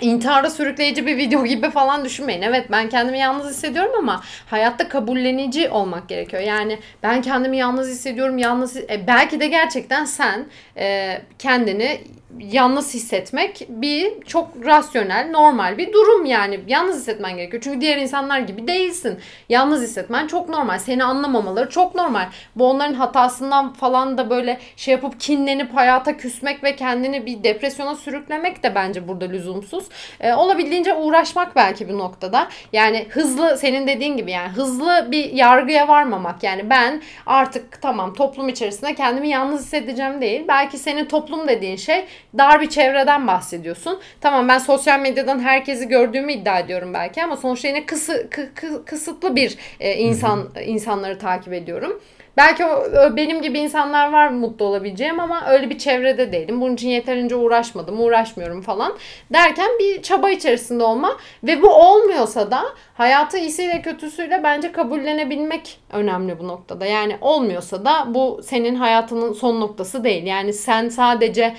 intihara 0.00 0.50
sürükleyici 0.50 1.06
bir 1.06 1.16
video 1.16 1.44
gibi 1.44 1.70
falan 1.70 2.04
düşünmeyin. 2.04 2.42
Evet 2.42 2.70
ben 2.70 2.88
kendimi 2.88 3.18
yalnız 3.18 3.50
hissediyorum 3.50 3.92
ama 3.98 4.22
hayatta 4.50 4.88
kabullenici 4.88 5.68
olmak 5.68 6.08
gerekiyor. 6.08 6.42
Yani 6.42 6.78
ben 7.02 7.22
kendimi 7.22 7.56
yalnız 7.56 7.88
hissediyorum. 7.88 8.38
Yalnız 8.38 8.76
e, 8.76 9.04
belki 9.06 9.40
de 9.40 9.46
gerçekten 9.46 10.04
sen 10.04 10.46
e, 10.76 11.18
kendini 11.38 12.00
yalnız 12.40 12.94
hissetmek 12.94 13.66
bir 13.68 14.20
çok 14.26 14.48
rasyonel, 14.64 15.30
normal 15.30 15.78
bir 15.78 15.92
durum 15.92 16.24
yani. 16.24 16.60
Yalnız 16.66 16.96
hissetmen 16.96 17.36
gerekiyor. 17.36 17.62
Çünkü 17.62 17.80
diğer 17.80 17.96
insanlar 17.96 18.38
gibi 18.38 18.66
değilsin. 18.66 19.18
Yalnız 19.48 19.82
hissetmen 19.82 20.26
çok 20.26 20.48
normal. 20.48 20.78
Seni 20.78 21.04
anlamamaları 21.04 21.70
çok 21.70 21.94
normal. 21.94 22.28
Bu 22.56 22.70
onların 22.70 22.94
hatasından 22.94 23.72
falan 23.72 24.18
da 24.18 24.30
böyle 24.30 24.60
şey 24.76 24.92
yapıp 24.92 25.20
kinlenip 25.20 25.74
hayata 25.74 26.16
küsmek 26.16 26.64
ve 26.64 26.76
kendini 26.76 27.26
bir 27.26 27.44
depresyona 27.44 27.94
sürüklemek 27.94 28.62
de 28.62 28.74
bence 28.74 29.08
burada 29.08 29.24
lüzumsuz. 29.24 29.84
Ee, 30.20 30.34
olabildiğince 30.34 30.94
uğraşmak 30.94 31.56
belki 31.56 31.88
bir 31.88 31.98
noktada. 31.98 32.48
Yani 32.72 33.06
hızlı 33.08 33.58
senin 33.58 33.86
dediğin 33.86 34.16
gibi 34.16 34.30
yani 34.30 34.48
hızlı 34.48 35.08
bir 35.10 35.32
yargıya 35.32 35.88
varmamak. 35.88 36.42
Yani 36.42 36.70
ben 36.70 37.02
artık 37.26 37.82
tamam 37.82 38.14
toplum 38.14 38.48
içerisinde 38.48 38.94
kendimi 38.94 39.28
yalnız 39.28 39.60
hissedeceğim 39.60 40.20
değil. 40.20 40.44
Belki 40.48 40.78
senin 40.78 41.04
toplum 41.04 41.48
dediğin 41.48 41.76
şey 41.76 42.04
dar 42.38 42.60
bir 42.60 42.68
çevreden 42.68 43.26
bahsediyorsun. 43.26 44.00
Tamam 44.20 44.48
ben 44.48 44.58
sosyal 44.58 45.00
medyadan 45.00 45.40
herkesi 45.40 45.88
gördüğümü 45.88 46.32
iddia 46.32 46.58
ediyorum 46.58 46.94
belki 46.94 47.24
ama 47.24 47.36
sonuçta 47.36 47.68
yine 47.68 47.86
kısı, 47.86 48.30
kı, 48.30 48.54
kı, 48.54 48.84
kısıtlı 48.84 49.36
bir 49.36 49.58
e, 49.80 49.94
insan 49.94 50.36
Hı-hı. 50.36 50.62
insanları 50.62 51.18
takip 51.18 51.52
ediyorum. 51.52 52.00
Belki 52.36 52.64
o, 52.64 52.86
benim 53.16 53.42
gibi 53.42 53.58
insanlar 53.58 54.12
var 54.12 54.28
mutlu 54.28 54.64
olabileceğim 54.64 55.20
ama 55.20 55.46
öyle 55.48 55.70
bir 55.70 55.78
çevrede 55.78 56.32
değilim. 56.32 56.60
Bunun 56.60 56.74
için 56.74 56.88
yeterince 56.88 57.34
uğraşmadım, 57.34 58.00
uğraşmıyorum 58.00 58.62
falan. 58.62 58.94
Derken 59.32 59.68
bir 59.78 60.02
çaba 60.02 60.30
içerisinde 60.30 60.84
olma 60.84 61.16
ve 61.44 61.62
bu 61.62 61.68
olmuyorsa 61.68 62.50
da 62.50 62.62
hayatı 62.94 63.38
iyisiyle 63.38 63.82
kötüsüyle 63.82 64.40
bence 64.44 64.72
kabullenebilmek 64.72 65.78
önemli 65.92 66.38
bu 66.38 66.48
noktada. 66.48 66.86
Yani 66.86 67.16
olmuyorsa 67.20 67.84
da 67.84 68.14
bu 68.14 68.40
senin 68.44 68.74
hayatının 68.74 69.32
son 69.32 69.60
noktası 69.60 70.04
değil. 70.04 70.26
Yani 70.26 70.52
sen 70.52 70.88
sadece 70.88 71.54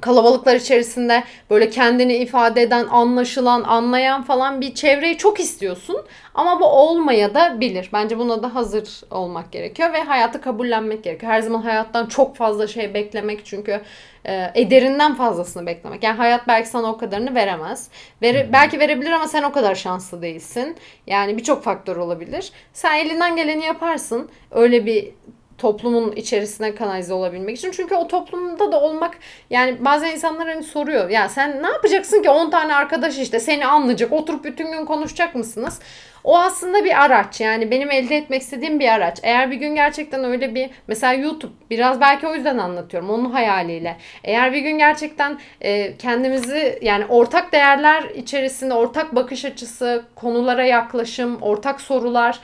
kalabalıklar 0.00 0.56
içerisinde 0.56 1.24
böyle 1.50 1.70
kendini 1.70 2.16
ifade 2.16 2.62
eden, 2.62 2.86
anlaşılan, 2.86 3.62
anlayan 3.62 4.22
falan 4.22 4.60
bir 4.60 4.74
çevreyi 4.74 5.18
çok 5.18 5.40
istiyorsun. 5.40 5.96
Ama 6.34 6.60
bu 6.60 6.64
olmaya 6.64 7.34
da 7.34 7.60
bilir. 7.60 7.90
Bence 7.92 8.18
buna 8.18 8.42
da 8.42 8.54
hazır 8.54 9.00
olmak 9.10 9.52
gerekiyor 9.52 9.92
ve 9.92 10.02
hayatı 10.02 10.40
kabullenmek 10.40 11.04
gerekiyor. 11.04 11.32
Her 11.32 11.40
zaman 11.40 11.62
hayattan 11.62 12.06
çok 12.06 12.36
fazla 12.36 12.66
şey 12.66 12.94
beklemek 12.94 13.46
çünkü 13.46 13.80
e, 14.24 14.50
ederinden 14.54 15.14
fazlasını 15.14 15.66
beklemek. 15.66 16.02
Yani 16.02 16.16
hayat 16.16 16.48
belki 16.48 16.68
sana 16.68 16.86
o 16.86 16.98
kadarını 16.98 17.34
veremez. 17.34 17.88
Vere, 18.22 18.52
belki 18.52 18.80
verebilir 18.80 19.10
ama 19.10 19.28
sen 19.28 19.42
o 19.42 19.52
kadar 19.52 19.74
şanslı 19.74 20.22
değilsin. 20.22 20.76
Yani 21.06 21.36
birçok 21.36 21.62
faktör 21.64 21.96
olabilir. 21.96 22.52
Sen 22.72 22.96
elinden 22.96 23.36
geleni 23.36 23.64
yaparsın. 23.64 24.30
Öyle 24.50 24.86
bir 24.86 25.10
toplumun 25.58 26.12
içerisine 26.12 26.74
kanalize 26.74 27.14
olabilmek 27.14 27.56
için. 27.56 27.70
Çünkü 27.70 27.94
o 27.94 28.08
toplumda 28.08 28.72
da 28.72 28.80
olmak 28.80 29.18
yani 29.50 29.84
bazen 29.84 30.10
insanlar 30.10 30.48
hani 30.48 30.62
soruyor. 30.62 31.10
Ya 31.10 31.28
sen 31.28 31.62
ne 31.62 31.66
yapacaksın 31.66 32.22
ki 32.22 32.30
10 32.30 32.50
tane 32.50 32.74
arkadaş 32.74 33.18
işte 33.18 33.40
seni 33.40 33.66
anlayacak. 33.66 34.12
Oturup 34.12 34.44
bütün 34.44 34.72
gün 34.72 34.84
konuşacak 34.84 35.34
mısınız? 35.34 35.80
O 36.24 36.38
aslında 36.38 36.84
bir 36.84 37.04
araç 37.04 37.40
yani 37.40 37.70
benim 37.70 37.90
elde 37.90 38.16
etmek 38.16 38.42
istediğim 38.42 38.80
bir 38.80 38.88
araç. 38.88 39.18
Eğer 39.22 39.50
bir 39.50 39.56
gün 39.56 39.74
gerçekten 39.74 40.24
öyle 40.24 40.54
bir 40.54 40.70
mesela 40.86 41.12
YouTube 41.12 41.52
biraz 41.70 42.00
belki 42.00 42.26
o 42.26 42.34
yüzden 42.34 42.58
anlatıyorum 42.58 43.10
onun 43.10 43.30
hayaliyle. 43.30 43.96
Eğer 44.24 44.52
bir 44.52 44.58
gün 44.58 44.78
gerçekten 44.78 45.38
e, 45.60 45.96
kendimizi 45.96 46.78
yani 46.82 47.04
ortak 47.06 47.52
değerler 47.52 48.02
içerisinde 48.02 48.74
ortak 48.74 49.14
bakış 49.14 49.44
açısı, 49.44 50.04
konulara 50.14 50.64
yaklaşım, 50.64 51.42
ortak 51.42 51.80
sorular 51.80 52.40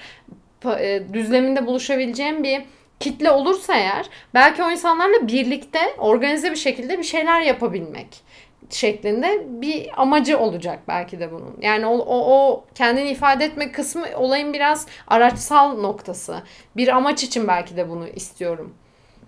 e, 0.78 1.02
düzleminde 1.12 1.66
buluşabileceğim 1.66 2.42
bir 2.42 2.62
kitle 3.05 3.30
olursa 3.30 3.74
eğer 3.74 4.07
belki 4.34 4.62
o 4.62 4.70
insanlarla 4.70 5.28
birlikte 5.28 5.80
organize 5.98 6.50
bir 6.50 6.57
şekilde 6.57 6.98
bir 6.98 7.05
şeyler 7.05 7.40
yapabilmek 7.40 8.24
şeklinde 8.70 9.44
bir 9.48 10.02
amacı 10.02 10.38
olacak 10.38 10.78
belki 10.88 11.20
de 11.20 11.32
bunun. 11.32 11.57
Yani 11.61 11.86
o, 11.86 11.98
o, 11.98 12.36
o 12.36 12.64
kendini 12.74 13.11
ifade 13.11 13.44
etme 13.44 13.72
kısmı 13.72 14.07
olayın 14.16 14.52
biraz 14.52 14.86
araçsal 15.07 15.78
noktası. 15.78 16.42
Bir 16.76 16.88
amaç 16.88 17.22
için 17.24 17.48
belki 17.48 17.76
de 17.76 17.88
bunu 17.88 18.09
istiyorum 18.09 18.74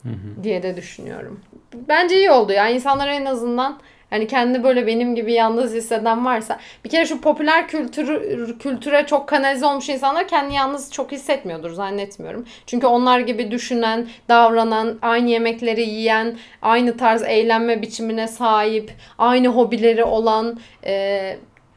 hı 0.02 0.08
hı. 0.08 0.44
diye 0.44 0.62
de 0.62 0.76
düşünüyorum. 0.76 1.40
Bence 1.74 2.16
iyi 2.16 2.30
oldu 2.30 2.52
ya. 2.52 2.68
İnsanlar 2.68 3.08
en 3.08 3.24
azından 3.24 3.80
Hani 4.10 4.26
kendi 4.26 4.64
böyle 4.64 4.86
benim 4.86 5.14
gibi 5.14 5.32
yalnız 5.32 5.74
hisseden 5.74 6.24
varsa 6.24 6.58
bir 6.84 6.90
kere 6.90 7.06
şu 7.06 7.20
popüler 7.20 7.68
kültür 7.68 8.58
kültüre 8.58 9.06
çok 9.06 9.28
kanalize 9.28 9.66
olmuş 9.66 9.88
insanlar 9.88 10.28
kendi 10.28 10.54
yalnız 10.54 10.92
çok 10.92 11.12
hissetmiyordur 11.12 11.70
zannetmiyorum. 11.70 12.46
Çünkü 12.66 12.86
onlar 12.86 13.20
gibi 13.20 13.50
düşünen, 13.50 14.08
davranan, 14.28 14.98
aynı 15.02 15.30
yemekleri 15.30 15.82
yiyen, 15.82 16.38
aynı 16.62 16.96
tarz 16.96 17.22
eğlenme 17.22 17.82
biçimine 17.82 18.28
sahip, 18.28 18.92
aynı 19.18 19.48
hobileri 19.48 20.04
olan 20.04 20.60
e, 20.86 21.36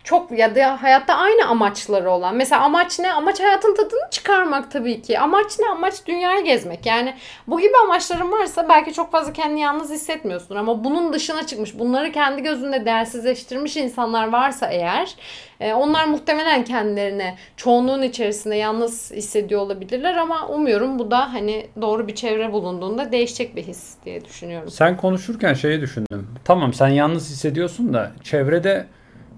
çok 0.09 0.31
ya 0.31 0.55
da 0.55 0.83
hayatta 0.83 1.13
aynı 1.13 1.47
amaçları 1.47 2.11
olan. 2.11 2.35
Mesela 2.35 2.61
amaç 2.61 2.99
ne? 2.99 3.13
Amaç 3.13 3.39
hayatın 3.39 3.75
tadını 3.75 4.09
çıkarmak 4.11 4.71
tabii 4.71 5.01
ki. 5.01 5.19
Amaç 5.19 5.59
ne? 5.59 5.69
Amaç 5.69 6.05
dünyayı 6.07 6.45
gezmek. 6.45 6.85
Yani 6.85 7.15
bu 7.47 7.59
gibi 7.59 7.73
amaçların 7.83 8.31
varsa 8.31 8.69
belki 8.69 8.93
çok 8.93 9.11
fazla 9.11 9.33
kendini 9.33 9.61
yalnız 9.61 9.91
hissetmiyorsun 9.91 10.55
ama 10.55 10.83
bunun 10.83 11.13
dışına 11.13 11.47
çıkmış, 11.47 11.79
bunları 11.79 12.11
kendi 12.11 12.43
gözünde 12.43 12.85
değersizleştirmiş 12.85 13.77
insanlar 13.77 14.31
varsa 14.31 14.67
eğer 14.67 15.15
e, 15.59 15.73
onlar 15.73 16.05
muhtemelen 16.05 16.63
kendilerini 16.63 17.35
çoğunluğun 17.57 18.01
içerisinde 18.01 18.55
yalnız 18.55 19.11
hissediyor 19.11 19.61
olabilirler 19.61 20.17
ama 20.17 20.47
umuyorum 20.47 20.99
bu 20.99 21.11
da 21.11 21.33
hani 21.33 21.67
doğru 21.81 22.07
bir 22.07 22.15
çevre 22.15 22.53
bulunduğunda 22.53 23.11
değişecek 23.11 23.55
bir 23.55 23.63
his 23.63 23.93
diye 24.05 24.25
düşünüyorum. 24.25 24.69
Sen 24.69 24.97
konuşurken 24.97 25.53
şeyi 25.53 25.81
düşündüm. 25.81 26.27
Tamam 26.45 26.73
sen 26.73 26.87
yalnız 26.87 27.29
hissediyorsun 27.29 27.93
da 27.93 28.11
çevrede 28.23 28.87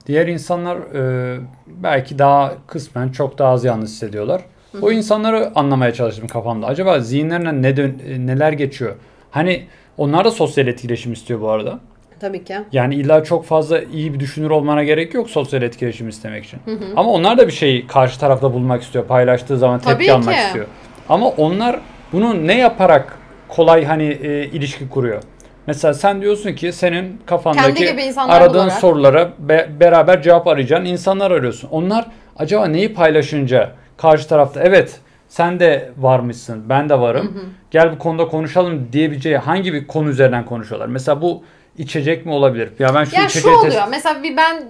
Diğer 0.08 0.28
insanlar 0.28 0.78
e, 0.78 1.40
belki 1.68 2.20
daha 2.20 2.54
kısmen 2.68 3.10
çok 3.10 3.38
daha 3.38 3.52
az 3.52 3.66
yalnız 3.66 3.90
hissediyorlar. 3.90 4.42
Hı 4.72 4.78
hı. 4.78 4.86
O 4.86 4.92
insanları 4.92 5.52
anlamaya 5.56 5.94
çalıştım 5.94 6.28
kafamda. 6.28 6.68
Acaba 6.68 7.00
zihinlerine 7.00 7.62
ne 7.62 7.78
dön, 7.78 8.02
e, 8.08 8.28
neler 8.28 8.52
geçiyor? 8.52 8.96
Hani 9.32 9.66
onlar 9.98 10.26
da 10.26 10.32
sosyal 10.32 10.68
etkileşim 10.68 11.14
istiyor 11.14 11.42
bu 11.42 11.50
arada. 11.50 11.80
Tabii 12.20 12.44
ki. 12.44 12.56
Yani 12.72 12.96
illa 12.96 13.24
çok 13.24 13.46
fazla 13.46 13.82
iyi 13.82 14.14
bir 14.14 14.20
düşünür 14.20 14.50
olmana 14.50 14.84
gerek 14.84 15.14
yok 15.14 15.30
sosyal 15.30 15.62
etkileşim 15.62 16.10
istemek 16.10 16.46
için. 16.46 16.60
Hı 16.66 16.72
hı. 16.72 16.86
Ama 16.96 17.12
onlar 17.12 17.38
da 17.38 17.48
bir 17.48 17.52
şeyi 17.52 17.88
karşı 17.88 18.20
tarafta 18.20 18.54
bulmak 18.54 18.82
istiyor. 18.82 19.06
Paylaştığı 19.06 19.58
zaman 19.58 19.80
tepki 19.80 19.94
Tabii 19.94 20.12
almak 20.12 20.36
ki. 20.36 20.42
istiyor. 20.42 20.66
Ama 21.10 21.28
onlar 21.30 21.80
bunu 22.14 22.48
ne 22.48 22.58
yaparak 22.58 23.18
kolay 23.48 23.86
hani 23.86 24.04
e, 24.04 24.46
ilişki 24.46 24.90
kuruyor? 24.90 25.22
Mesela 25.68 25.94
sen 25.94 26.22
diyorsun 26.22 26.54
ki 26.54 26.74
senin 26.74 27.22
kafandaki 27.26 27.96
aradığın 28.18 28.54
bularak. 28.54 28.74
sorulara 28.80 29.32
be, 29.40 29.70
beraber 29.80 30.22
cevap 30.22 30.48
arayacağın 30.48 30.86
insanlar 30.86 31.32
arıyorsun. 31.32 31.70
Onlar 31.72 32.06
acaba 32.38 32.68
neyi 32.68 32.94
paylaşınca 32.94 33.72
karşı 33.98 34.28
tarafta 34.28 34.62
evet 34.64 35.00
sen 35.30 35.60
de 35.60 35.92
varmışsın 35.98 36.70
ben 36.70 36.90
de 36.90 37.00
varım. 37.00 37.36
Hı 37.36 37.40
hı. 37.40 37.44
Gel 37.72 37.92
bu 37.92 37.98
konuda 37.98 38.28
konuşalım 38.28 38.90
diyebileceği 38.94 39.38
hangi 39.38 39.74
bir 39.74 39.88
konu 39.88 40.10
üzerinden 40.10 40.46
konuşuyorlar. 40.46 40.88
Mesela 40.88 41.22
bu 41.22 41.44
içecek 41.78 42.26
mi 42.26 42.32
olabilir? 42.32 42.70
Ya 42.80 42.96
ben 42.96 43.04
şu 43.04 43.16
ya 43.16 43.26
içeceği 43.26 43.44
şu 43.44 43.50
oluyor. 43.50 43.74
Test... 43.74 43.88
Mesela 43.90 44.24
bir 44.24 44.38
ben 44.38 44.64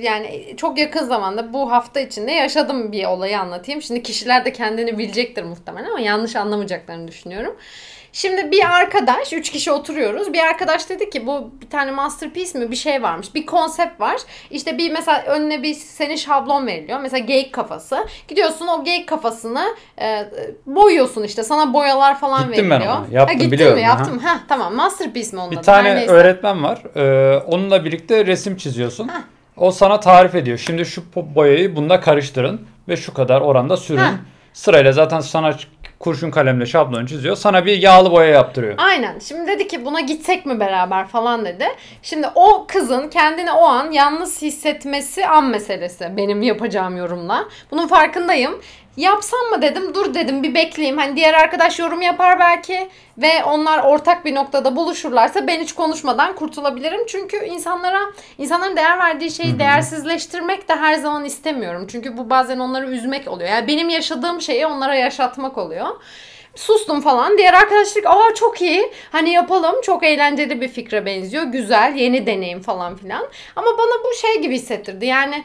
yani 0.00 0.54
çok 0.56 0.78
yakın 0.78 1.04
zamanda 1.04 1.52
bu 1.52 1.72
hafta 1.72 2.00
içinde 2.00 2.32
yaşadım 2.32 2.92
bir 2.92 3.04
olayı 3.04 3.40
anlatayım. 3.40 3.82
Şimdi 3.82 4.02
kişiler 4.02 4.44
de 4.44 4.52
kendini 4.52 4.98
bilecektir 4.98 5.44
muhtemelen 5.44 5.90
ama 5.90 6.00
yanlış 6.00 6.36
anlamayacaklarını 6.36 7.08
düşünüyorum. 7.08 7.56
Şimdi 8.14 8.50
bir 8.50 8.76
arkadaş, 8.80 9.32
üç 9.32 9.50
kişi 9.50 9.72
oturuyoruz. 9.72 10.32
Bir 10.32 10.38
arkadaş 10.38 10.88
dedi 10.88 11.10
ki 11.10 11.26
bu 11.26 11.50
bir 11.62 11.70
tane 11.70 11.90
masterpiece 11.90 12.58
mi 12.58 12.70
bir 12.70 12.76
şey 12.76 13.02
varmış. 13.02 13.34
Bir 13.34 13.46
konsept 13.46 14.00
var. 14.00 14.16
İşte 14.50 14.78
bir 14.78 14.92
mesela 14.92 15.22
önüne 15.22 15.62
bir 15.62 15.74
senin 15.74 16.16
şablon 16.16 16.66
veriliyor. 16.66 17.00
Mesela 17.00 17.18
geyik 17.18 17.52
kafası. 17.52 18.06
Gidiyorsun 18.28 18.66
o 18.66 18.84
geyik 18.84 19.08
kafasını 19.08 19.64
e, 20.00 20.24
boyuyorsun 20.66 21.22
işte. 21.22 21.42
Sana 21.42 21.74
boyalar 21.74 22.20
falan 22.20 22.46
gittim 22.46 22.70
veriliyor. 22.70 22.94
Gittim 22.94 23.06
ben 23.10 23.16
ona. 23.16 23.20
Yaptım 23.20 23.40
ha, 23.46 23.52
biliyorum. 23.52 23.76
mi? 23.76 23.82
Yaptım. 23.82 24.18
Ha 24.18 24.40
tamam. 24.48 24.74
Masterpiece 24.74 25.36
mi 25.36 25.40
onun 25.40 25.50
Bir 25.50 25.56
adı? 25.56 25.64
tane 25.64 26.06
öğretmen 26.06 26.62
var. 26.62 26.82
Ee, 26.96 27.38
onunla 27.38 27.84
birlikte 27.84 28.26
resim 28.26 28.56
çiziyorsun. 28.56 29.08
Heh. 29.08 29.14
O 29.56 29.70
sana 29.70 30.00
tarif 30.00 30.34
ediyor. 30.34 30.58
Şimdi 30.58 30.86
şu 30.86 31.02
boyayı 31.16 31.76
bunda 31.76 32.00
karıştırın 32.00 32.66
ve 32.88 32.96
şu 32.96 33.14
kadar 33.14 33.40
oranda 33.40 33.76
sürün. 33.76 33.98
Heh. 33.98 34.12
Sırayla 34.52 34.92
zaten 34.92 35.20
sana 35.20 35.56
kurşun 35.98 36.30
kalemle 36.30 36.66
şablonu 36.66 37.06
çiziyor. 37.06 37.36
Sana 37.36 37.66
bir 37.66 37.82
yağlı 37.82 38.12
boya 38.12 38.28
yaptırıyor. 38.28 38.74
Aynen. 38.78 39.18
Şimdi 39.18 39.46
dedi 39.46 39.68
ki 39.68 39.84
buna 39.84 40.00
gitsek 40.00 40.46
mi 40.46 40.60
beraber 40.60 41.06
falan 41.06 41.44
dedi. 41.44 41.64
Şimdi 42.02 42.26
o 42.34 42.66
kızın 42.68 43.08
kendini 43.08 43.52
o 43.52 43.64
an 43.64 43.90
yalnız 43.90 44.42
hissetmesi 44.42 45.26
an 45.26 45.44
meselesi 45.44 46.12
benim 46.16 46.42
yapacağım 46.42 46.96
yorumla. 46.96 47.44
Bunun 47.70 47.86
farkındayım. 47.86 48.60
Yapsam 48.96 49.40
mı 49.40 49.62
dedim 49.62 49.94
dur 49.94 50.14
dedim 50.14 50.42
bir 50.42 50.54
bekleyeyim. 50.54 50.98
Hani 50.98 51.16
diğer 51.16 51.34
arkadaş 51.34 51.78
yorum 51.78 52.02
yapar 52.02 52.40
belki 52.40 52.88
ve 53.18 53.44
onlar 53.44 53.84
ortak 53.84 54.24
bir 54.24 54.34
noktada 54.34 54.76
buluşurlarsa 54.76 55.46
ben 55.46 55.60
hiç 55.60 55.72
konuşmadan 55.72 56.34
kurtulabilirim. 56.34 57.06
Çünkü 57.06 57.44
insanlara 57.44 58.00
insanların 58.38 58.76
değer 58.76 58.98
verdiği 58.98 59.30
şeyi 59.30 59.50
Hı-hı. 59.50 59.58
değersizleştirmek 59.58 60.68
de 60.68 60.74
her 60.74 60.94
zaman 60.94 61.24
istemiyorum. 61.24 61.86
Çünkü 61.90 62.16
bu 62.16 62.30
bazen 62.30 62.58
onları 62.58 62.90
üzmek 62.90 63.28
oluyor. 63.28 63.50
Yani 63.50 63.68
benim 63.68 63.88
yaşadığım 63.88 64.40
şeyi 64.40 64.66
onlara 64.66 64.94
yaşatmak 64.94 65.58
oluyor 65.58 65.86
sustum 66.54 67.00
falan. 67.00 67.38
Diğer 67.38 67.54
arkadaşlık 67.54 68.06
aa 68.06 68.34
çok 68.34 68.62
iyi. 68.62 68.92
Hani 69.12 69.30
yapalım. 69.30 69.74
Çok 69.82 70.04
eğlenceli 70.04 70.60
bir 70.60 70.68
fikre 70.68 71.06
benziyor. 71.06 71.44
Güzel. 71.44 71.94
Yeni 71.96 72.26
deneyim 72.26 72.60
falan 72.60 72.96
filan. 72.96 73.28
Ama 73.56 73.66
bana 73.78 74.04
bu 74.04 74.16
şey 74.20 74.42
gibi 74.42 74.54
hissettirdi. 74.54 75.06
Yani 75.06 75.44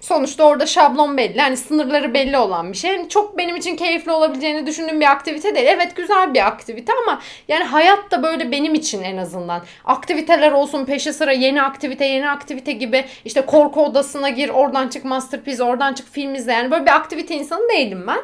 sonuçta 0.00 0.44
orada 0.44 0.66
şablon 0.66 1.16
belli. 1.16 1.40
Hani 1.40 1.56
sınırları 1.56 2.14
belli 2.14 2.38
olan 2.38 2.72
bir 2.72 2.76
şey. 2.76 2.90
Yani 2.92 3.08
çok 3.08 3.38
benim 3.38 3.56
için 3.56 3.76
keyifli 3.76 4.12
olabileceğini 4.12 4.66
düşündüğüm 4.66 5.00
bir 5.00 5.10
aktivite 5.10 5.54
değil. 5.54 5.66
Evet 5.66 5.96
güzel 5.96 6.34
bir 6.34 6.46
aktivite 6.46 6.92
ama 7.02 7.20
yani 7.48 7.64
hayat 7.64 8.10
da 8.10 8.22
böyle 8.22 8.50
benim 8.52 8.74
için 8.74 9.02
en 9.02 9.16
azından. 9.16 9.62
Aktiviteler 9.84 10.52
olsun 10.52 10.84
peşi 10.84 11.12
sıra 11.12 11.32
yeni 11.32 11.62
aktivite 11.62 12.04
yeni 12.04 12.30
aktivite 12.30 12.72
gibi 12.72 13.04
işte 13.24 13.40
korku 13.46 13.84
odasına 13.84 14.28
gir 14.28 14.48
oradan 14.48 14.88
çık 14.88 15.04
masterpiece 15.04 15.62
oradan 15.62 15.94
çık 15.94 16.12
film 16.12 16.34
izle. 16.34 16.52
Yani 16.52 16.70
böyle 16.70 16.86
bir 16.86 16.94
aktivite 16.94 17.34
insanı 17.34 17.68
değilim 17.68 18.04
ben. 18.06 18.20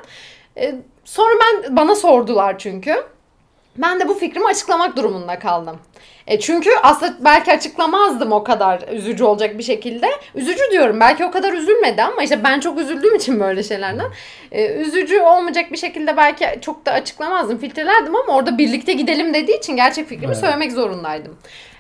Ee, 0.57 0.75
sonra 1.05 1.35
ben 1.41 1.77
bana 1.77 1.95
sordular 1.95 2.59
çünkü. 2.59 3.16
Ben 3.79 4.01
de 4.01 4.09
bu 4.09 4.15
fikrimi 4.15 4.47
açıklamak 4.47 4.97
durumunda 4.97 5.39
kaldım. 5.39 5.79
E 6.27 6.41
çünkü 6.41 6.71
aslında 6.83 7.15
belki 7.21 7.53
açıklamazdım 7.53 8.33
o 8.33 8.45
kadar 8.45 8.89
üzücü 8.93 9.25
olacak 9.25 9.59
bir 9.59 9.63
şekilde. 9.63 10.07
Üzücü 10.35 10.63
diyorum. 10.71 11.01
Belki 11.01 11.25
o 11.25 11.31
kadar 11.31 11.53
üzülmedi 11.53 12.03
ama 12.03 12.23
işte 12.23 12.45
ben 12.45 12.61
çok 12.61 12.79
üzüldüğüm 12.79 13.15
için 13.15 13.41
böyle 13.41 13.63
şeylerden. 13.63 14.07
E, 14.53 14.67
üzücü 14.67 15.21
olmayacak 15.21 15.73
bir 15.73 15.77
şekilde 15.77 16.17
belki 16.17 16.47
çok 16.61 16.87
da 16.87 16.93
açıklamazdım. 16.93 17.59
Filtrelerdim 17.59 18.17
ama 18.17 18.37
orada 18.37 18.59
birlikte 18.59 18.93
gidelim 18.93 19.35
dediği 19.35 19.59
için 19.59 19.77
gerçek 19.77 20.09
fikrimi 20.09 20.27
evet. 20.27 20.37
söylemek 20.37 20.73
zorundaydım. 20.73 21.37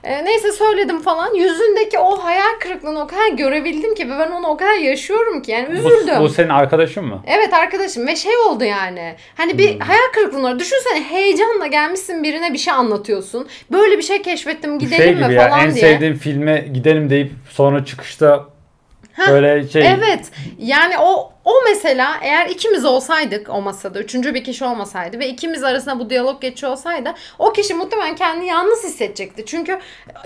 E, 0.06 0.24
neyse 0.24 0.52
söyledim 0.52 1.02
falan. 1.02 1.34
Yüzündeki 1.34 1.98
o 1.98 2.24
hayal 2.24 2.58
kırıklığını 2.60 3.00
o 3.00 3.06
kadar 3.06 3.28
görebildim 3.28 3.94
ki 3.94 4.10
ve 4.10 4.18
ben 4.18 4.30
onu 4.30 4.46
o 4.46 4.56
kadar 4.56 4.74
yaşıyorum 4.74 5.42
ki 5.42 5.50
yani 5.50 5.68
üzüldüm. 5.68 6.14
Bu, 6.18 6.24
bu 6.24 6.28
senin 6.28 6.48
arkadaşın 6.48 7.04
mı? 7.04 7.22
Evet 7.26 7.54
arkadaşım 7.54 8.06
ve 8.06 8.16
şey 8.16 8.36
oldu 8.36 8.64
yani. 8.64 9.14
Hani 9.34 9.58
bir 9.58 9.74
hmm. 9.74 9.80
hayal 9.80 10.12
kırıklığına 10.14 10.58
düşünsene 10.58 11.04
heyecanla 11.04 11.66
gelmişsin 11.66 12.22
birine 12.22 12.52
bir 12.52 12.58
şey 12.58 12.74
anlatıyorsun. 12.74 13.48
Böyle 13.72 13.98
bir 13.98 14.02
şey 14.02 14.22
keşfettim 14.22 14.78
gidelim 14.78 15.02
şey 15.02 15.28
mi 15.28 15.34
ya, 15.34 15.48
falan 15.48 15.60
en 15.60 15.74
diye. 15.74 15.86
En 15.86 15.92
sevdiğim 15.92 16.14
filme 16.14 16.68
gidelim 16.74 17.10
deyip 17.10 17.32
sonra 17.50 17.84
çıkışta 17.84 18.44
Heh, 19.16 19.30
Böyle 19.30 19.68
şey. 19.68 19.86
Evet. 19.86 20.30
Yani 20.58 20.98
o 20.98 21.32
o 21.46 21.54
mesela 21.68 22.18
eğer 22.22 22.46
ikimiz 22.46 22.84
olsaydık 22.84 23.50
o 23.50 23.62
masada, 23.62 24.00
üçüncü 24.00 24.34
bir 24.34 24.44
kişi 24.44 24.64
olmasaydı 24.64 25.18
ve 25.18 25.28
ikimiz 25.28 25.64
arasında 25.64 25.98
bu 25.98 26.10
diyalog 26.10 26.42
geçiyor 26.42 26.72
olsaydı 26.72 27.14
o 27.38 27.52
kişi 27.52 27.74
muhtemelen 27.74 28.14
kendini 28.16 28.46
yalnız 28.46 28.84
hissedecekti. 28.84 29.46
Çünkü 29.46 29.78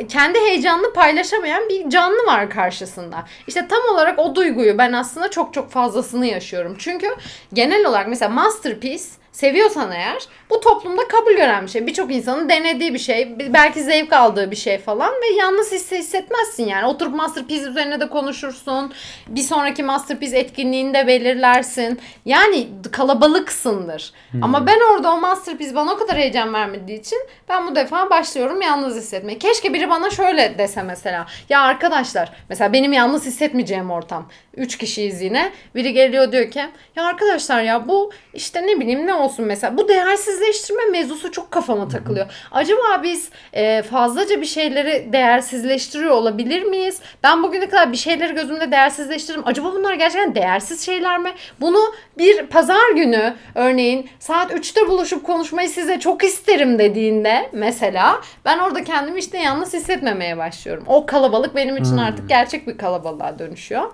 kendi 0.09 0.41
heyecanını 0.41 0.93
paylaşamayan 0.93 1.68
bir 1.68 1.91
canlı 1.91 2.27
var 2.27 2.51
karşısında. 2.51 3.25
İşte 3.47 3.68
tam 3.68 3.95
olarak 3.95 4.18
o 4.18 4.35
duyguyu 4.35 4.79
ben 4.79 4.93
aslında 4.93 5.31
çok 5.31 5.55
çok 5.55 5.71
fazlasını 5.71 6.27
yaşıyorum. 6.27 6.77
Çünkü 6.79 7.16
genel 7.53 7.87
olarak 7.87 8.09
mesela 8.09 8.29
Masterpiece 8.29 9.05
seviyorsan 9.33 9.93
eğer 9.93 10.23
bu 10.51 10.61
toplumda 10.61 11.09
kabul 11.09 11.33
gören 11.33 11.66
bir 11.66 11.71
şey. 11.71 11.87
Birçok 11.87 12.12
insanın 12.12 12.49
denediği 12.49 12.95
bir 12.95 12.99
şey. 12.99 13.39
Belki 13.53 13.83
zevk 13.83 14.12
aldığı 14.12 14.51
bir 14.51 14.57
şey 14.57 14.79
falan 14.79 15.12
ve 15.12 15.27
yalnız 15.39 15.73
hisse 15.73 15.99
hissetmezsin 15.99 16.66
yani. 16.66 16.87
Oturup 16.87 17.14
Masterpiece 17.14 17.66
üzerine 17.66 18.01
de 18.01 18.09
konuşursun. 18.09 18.93
Bir 19.29 19.41
sonraki 19.41 19.83
Masterpiece 19.83 20.39
etkinliğini 20.39 20.95
de 20.95 21.07
belirlersin. 21.11 22.01
Yani 22.25 22.69
kalabalıksındır. 22.93 24.13
Hmm. 24.31 24.45
Ama 24.45 24.67
ben 24.67 24.79
orada 24.93 25.13
o 25.13 25.21
Masterpiece 25.21 25.75
bana 25.75 25.93
o 25.93 25.99
kadar 25.99 26.17
heyecan 26.17 26.55
vermediği 26.55 27.01
için 27.01 27.19
ben 27.49 27.67
bu 27.67 27.75
defa 27.77 28.11
başlıyorum 28.11 28.63
yalnız 28.63 28.97
hissetmeye. 28.97 29.39
Keşke 29.39 29.75
biri 29.75 29.91
bana 29.91 30.11
şöyle 30.11 30.59
dese 30.59 30.83
mesela. 30.83 31.27
Ya 31.49 31.61
arkadaşlar 31.61 32.33
mesela 32.49 32.73
benim 32.73 32.93
yalnız 32.93 33.27
hissetmeyeceğim 33.27 33.91
ortam. 33.91 34.29
Üç 34.57 34.79
kişiyiz 34.79 35.23
yine. 35.23 35.53
Biri 35.75 35.93
geliyor 35.93 36.33
diyor 36.33 36.51
ki 36.51 36.63
ya 36.97 37.05
arkadaşlar 37.05 37.63
ya 37.63 37.89
bu 37.89 38.13
işte 38.35 38.67
ne 38.67 38.81
bileyim 38.81 39.07
ne 39.07 39.15
olsun 39.15 39.45
mesela. 39.45 39.77
Bu 39.77 39.89
değersizleştirme 39.89 40.85
mevzusu 40.85 41.33
çok 41.33 41.51
kafama 41.51 41.89
takılıyor. 41.89 42.27
Acaba 42.53 43.03
biz 43.03 43.31
e, 43.53 43.83
fazlaca 43.83 44.41
bir 44.41 44.47
şeyleri 44.47 45.13
değersizleştiriyor 45.13 46.11
olabilir 46.11 46.63
miyiz? 46.63 47.01
Ben 47.23 47.43
bugüne 47.43 47.69
kadar 47.69 47.93
bir 47.93 47.97
şeyleri 47.97 48.35
gözümde 48.35 48.71
değersizleştirdim. 48.71 49.43
Acaba 49.47 49.73
bunlar 49.73 49.95
gerçekten 49.95 50.35
değersiz 50.35 50.87
şeyler 50.87 51.00
mi? 51.01 51.33
Bunu 51.61 51.79
bir 52.19 52.47
pazar 52.47 52.91
günü 52.95 53.35
örneğin 53.55 54.11
saat 54.19 54.51
3'te 54.51 54.89
buluşup 54.89 55.27
konuşmayı 55.27 55.69
size 55.69 56.01
çok 56.01 56.25
isterim 56.25 56.79
dediğinde 56.79 57.51
mesela 57.53 58.21
ben 58.45 58.59
orada 58.59 58.85
kendimi 58.85 59.19
işte 59.19 59.39
yalnız 59.39 59.75
hissetmemeye 59.75 60.39
başlıyorum. 60.39 60.85
O 60.87 61.07
kalabalık 61.07 61.57
benim 61.57 61.77
için 61.77 61.93
hmm. 61.93 61.99
artık 61.99 62.29
gerçek 62.29 62.67
bir 62.67 62.79
kalabalığa 62.79 63.39
dönüşüyor. 63.39 63.93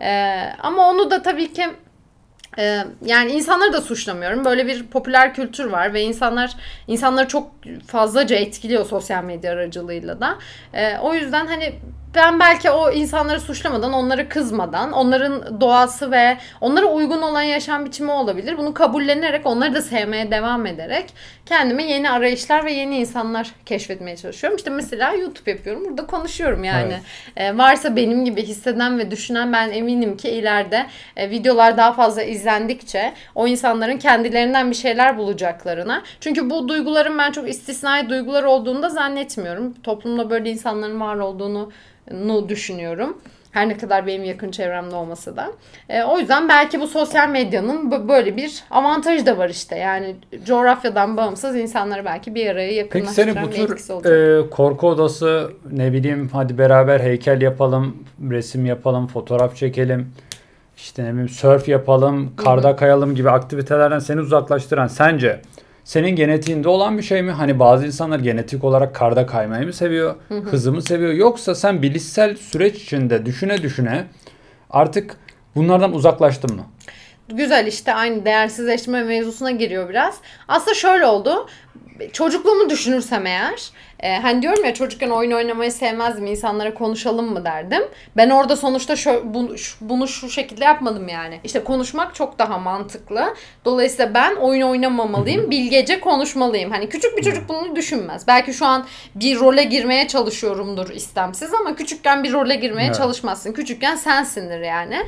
Ee, 0.00 0.42
ama 0.62 0.90
onu 0.90 1.10
da 1.10 1.22
tabii 1.22 1.52
ki 1.52 1.64
ee, 2.58 2.84
yani 3.04 3.32
insanları 3.32 3.72
da 3.72 3.80
suçlamıyorum. 3.80 4.44
Böyle 4.44 4.66
bir 4.66 4.86
popüler 4.86 5.34
kültür 5.34 5.64
var 5.64 5.94
ve 5.94 6.02
insanlar 6.02 6.56
insanları 6.86 7.28
çok 7.28 7.50
fazlaca 7.86 8.36
etkiliyor 8.36 8.86
sosyal 8.86 9.24
medya 9.24 9.52
aracılığıyla 9.52 10.20
da. 10.20 10.38
Ee, 10.74 10.98
o 10.98 11.14
yüzden 11.14 11.46
hani 11.46 11.74
ben 12.18 12.40
belki 12.40 12.70
o 12.70 12.90
insanları 12.90 13.40
suçlamadan, 13.40 13.92
onları 13.92 14.28
kızmadan, 14.28 14.92
onların 14.92 15.60
doğası 15.60 16.10
ve 16.10 16.38
onlara 16.60 16.86
uygun 16.86 17.22
olan 17.22 17.42
yaşam 17.42 17.84
biçimi 17.84 18.10
olabilir. 18.10 18.58
Bunu 18.58 18.74
kabullenerek, 18.74 19.46
onları 19.46 19.74
da 19.74 19.82
sevmeye 19.82 20.30
devam 20.30 20.66
ederek 20.66 21.14
kendime 21.46 21.84
yeni 21.84 22.10
arayışlar 22.10 22.64
ve 22.64 22.72
yeni 22.72 22.98
insanlar 22.98 23.50
keşfetmeye 23.66 24.16
çalışıyorum. 24.16 24.56
İşte 24.56 24.70
mesela 24.70 25.12
YouTube 25.12 25.50
yapıyorum. 25.50 25.84
Burada 25.84 26.06
konuşuyorum 26.06 26.64
yani. 26.64 26.92
Evet. 27.36 27.54
Ee, 27.54 27.58
varsa 27.58 27.96
benim 27.96 28.24
gibi 28.24 28.42
hisseden 28.42 28.98
ve 28.98 29.10
düşünen 29.10 29.52
ben 29.52 29.70
eminim 29.70 30.16
ki 30.16 30.28
ileride 30.28 30.86
e, 31.16 31.30
videolar 31.30 31.76
daha 31.76 31.92
fazla 31.92 32.22
izlendikçe 32.22 33.12
o 33.34 33.46
insanların 33.46 33.98
kendilerinden 33.98 34.70
bir 34.70 34.76
şeyler 34.76 35.18
bulacaklarına. 35.18 36.02
Çünkü 36.20 36.50
bu 36.50 36.68
duyguların 36.68 37.18
ben 37.18 37.32
çok 37.32 37.48
istisnai 37.48 38.08
duygular 38.08 38.42
olduğunu 38.42 38.82
da 38.82 38.88
zannetmiyorum. 38.88 39.74
Toplumda 39.82 40.30
böyle 40.30 40.50
insanların 40.50 41.00
var 41.00 41.16
olduğunu 41.16 41.72
nu 42.12 42.48
düşünüyorum. 42.48 43.18
Her 43.50 43.68
ne 43.68 43.76
kadar 43.76 44.06
benim 44.06 44.24
yakın 44.24 44.50
çevremde 44.50 44.94
olmasa 44.94 45.36
da. 45.36 45.52
E, 45.88 46.02
o 46.02 46.18
yüzden 46.18 46.48
belki 46.48 46.80
bu 46.80 46.86
sosyal 46.86 47.28
medyanın 47.28 48.08
böyle 48.08 48.36
bir 48.36 48.64
avantajı 48.70 49.26
da 49.26 49.38
var 49.38 49.48
işte. 49.48 49.76
Yani 49.76 50.16
coğrafyadan 50.44 51.16
bağımsız 51.16 51.56
insanları 51.56 52.04
belki 52.04 52.34
bir 52.34 52.46
araya 52.46 52.72
yakınlaştıran 52.72 53.34
Peki 53.34 53.54
senin 53.54 53.68
bu 53.68 54.02
tür 54.02 54.42
e, 54.44 54.50
korku 54.50 54.88
odası 54.88 55.52
ne 55.70 55.92
bileyim 55.92 56.30
hadi 56.32 56.58
beraber 56.58 57.00
heykel 57.00 57.42
yapalım, 57.42 57.96
resim 58.30 58.66
yapalım, 58.66 59.06
fotoğraf 59.06 59.56
çekelim 59.56 60.12
işte 60.78 61.04
ne 61.04 61.08
bileyim 61.08 61.28
surf 61.28 61.68
yapalım, 61.68 62.36
karda 62.36 62.76
kayalım 62.76 63.14
gibi 63.14 63.30
aktivitelerden 63.30 63.98
seni 63.98 64.20
uzaklaştıran 64.20 64.86
sence 64.86 65.40
senin 65.88 66.16
genetiğinde 66.16 66.68
olan 66.68 66.98
bir 66.98 67.02
şey 67.02 67.22
mi? 67.22 67.32
Hani 67.32 67.58
bazı 67.58 67.86
insanlar 67.86 68.18
genetik 68.18 68.64
olarak 68.64 68.94
karda 68.94 69.26
kaymayı 69.26 69.66
mı 69.66 69.72
seviyor? 69.72 70.14
Hı 70.28 70.34
hı. 70.34 70.40
Hızı 70.40 70.72
mı 70.72 70.82
seviyor? 70.82 71.12
Yoksa 71.12 71.54
sen 71.54 71.82
bilişsel 71.82 72.36
süreç 72.36 72.82
içinde 72.82 73.26
düşüne 73.26 73.62
düşüne 73.62 74.04
artık 74.70 75.16
bunlardan 75.56 75.92
uzaklaştın 75.92 76.56
mı? 76.56 76.64
Güzel 77.28 77.66
işte 77.66 77.94
aynı 77.94 78.24
değersizleştirme 78.24 79.02
mevzusuna 79.02 79.50
giriyor 79.50 79.88
biraz. 79.88 80.16
Aslında 80.48 80.74
şöyle 80.74 81.06
oldu. 81.06 81.48
Çocukluğumu 82.12 82.70
düşünürsem 82.70 83.26
eğer 83.26 83.70
e, 84.02 84.18
hani 84.18 84.42
diyorum 84.42 84.64
ya 84.64 84.74
çocukken 84.74 85.10
oyun 85.10 85.30
oynamayı 85.30 85.72
sevmezdim. 85.72 86.26
insanlara 86.26 86.74
konuşalım 86.74 87.32
mı 87.32 87.44
derdim. 87.44 87.82
Ben 88.16 88.30
orada 88.30 88.56
sonuçta 88.56 88.96
şu, 88.96 89.22
bunu, 89.34 89.54
bunu 89.80 90.08
şu 90.08 90.30
şekilde 90.30 90.64
yapmadım 90.64 91.08
yani. 91.08 91.40
İşte 91.44 91.64
konuşmak 91.64 92.14
çok 92.14 92.38
daha 92.38 92.58
mantıklı. 92.58 93.34
Dolayısıyla 93.64 94.14
ben 94.14 94.36
oyun 94.36 94.62
oynamamalıyım. 94.62 95.50
Bilgece 95.50 96.00
konuşmalıyım. 96.00 96.70
Hani 96.70 96.88
küçük 96.88 97.18
bir 97.18 97.22
çocuk 97.22 97.48
bunu 97.48 97.76
düşünmez. 97.76 98.26
Belki 98.26 98.52
şu 98.52 98.66
an 98.66 98.86
bir 99.14 99.40
role 99.40 99.64
girmeye 99.64 100.08
çalışıyorumdur 100.08 100.90
istemsiz 100.90 101.54
ama 101.54 101.76
küçükken 101.76 102.24
bir 102.24 102.32
role 102.32 102.56
girmeye 102.56 102.86
evet. 102.86 102.96
çalışmazsın. 102.96 103.52
Küçükken 103.52 103.96
sensindir 103.96 104.60
yani. 104.60 105.02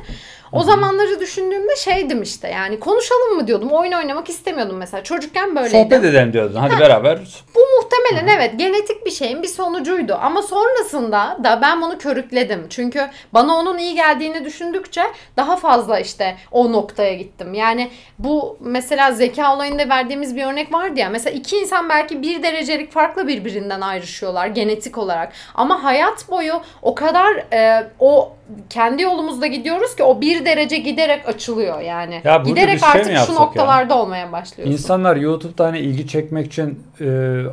O 0.51 0.63
zamanları 0.63 1.19
düşündüğümde 1.19 1.75
şeydim 1.75 2.21
işte 2.21 2.47
yani 2.47 2.79
konuşalım 2.79 3.35
mı 3.35 3.47
diyordum. 3.47 3.69
Oyun 3.71 3.91
oynamak 3.91 4.29
istemiyordum 4.29 4.77
mesela. 4.77 5.03
Çocukken 5.03 5.55
böyleydim. 5.55 5.83
Sohbet 5.83 6.03
edelim 6.03 6.33
diyordun. 6.33 6.55
Hadi 6.55 6.73
ha, 6.73 6.79
beraber. 6.79 7.19
Bu 7.55 7.59
muhtemelen 7.59 8.27
Hı. 8.27 8.37
evet 8.37 8.59
genetik 8.59 9.05
bir 9.05 9.11
şeyin 9.11 9.43
bir 9.43 9.47
sonucuydu. 9.47 10.17
Ama 10.21 10.41
sonrasında 10.41 11.37
da 11.43 11.61
ben 11.61 11.81
bunu 11.81 11.97
körükledim. 11.97 12.65
Çünkü 12.69 13.07
bana 13.33 13.55
onun 13.55 13.77
iyi 13.77 13.95
geldiğini 13.95 14.45
düşündükçe 14.45 15.03
daha 15.37 15.55
fazla 15.55 15.99
işte 15.99 16.35
o 16.51 16.71
noktaya 16.71 17.13
gittim. 17.13 17.53
Yani 17.53 17.91
bu 18.19 18.57
mesela 18.59 19.11
zeka 19.11 19.55
olayında 19.55 19.89
verdiğimiz 19.89 20.35
bir 20.35 20.45
örnek 20.45 20.73
vardı 20.73 20.99
ya. 20.99 21.09
Mesela 21.09 21.35
iki 21.35 21.57
insan 21.57 21.89
belki 21.89 22.21
bir 22.21 22.43
derecelik 22.43 22.91
farklı 22.91 23.27
birbirinden 23.27 23.81
ayrışıyorlar 23.81 24.47
genetik 24.47 24.97
olarak. 24.97 25.33
Ama 25.55 25.83
hayat 25.83 26.29
boyu 26.29 26.61
o 26.81 26.95
kadar 26.95 27.35
e, 27.53 27.87
o 27.99 28.33
kendi 28.69 29.01
yolumuzda 29.01 29.47
gidiyoruz 29.47 29.95
ki 29.95 30.03
o 30.03 30.21
bir 30.21 30.45
derece 30.45 30.77
giderek 30.77 31.29
açılıyor 31.29 31.81
yani. 31.81 32.21
Ya 32.23 32.37
giderek 32.37 32.79
şey 32.79 32.89
artık 32.89 33.17
şu 33.27 33.35
noktalarda 33.35 33.93
yani? 33.93 34.01
olmaya 34.03 34.31
başlıyorsun. 34.31 34.73
İnsanlar 34.73 35.15
YouTube'da 35.15 35.65
hani 35.65 35.79
ilgi 35.79 36.07
çekmek 36.07 36.45
için 36.45 36.83
e, 37.01 37.05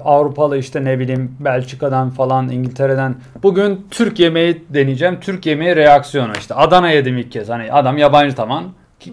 Avrupalı 0.05 0.59
işte 0.59 0.85
ne 0.85 0.99
bileyim 0.99 1.37
Belçika'dan 1.41 2.11
falan 2.11 2.49
İngiltere'den 2.49 3.17
bugün 3.43 3.87
Türk 3.91 4.21
yemeği 4.21 4.65
deneyeceğim. 4.69 5.21
Türk 5.21 5.47
yemeği 5.47 5.77
reaksiyonu 5.77 6.33
işte 6.39 6.55
Adana 6.55 6.91
yedim 6.91 7.19
ilk 7.19 7.33
kez. 7.33 7.49
Hani 7.49 7.73
adam 7.73 7.99
yabancı 7.99 8.37
tamam 8.37 8.65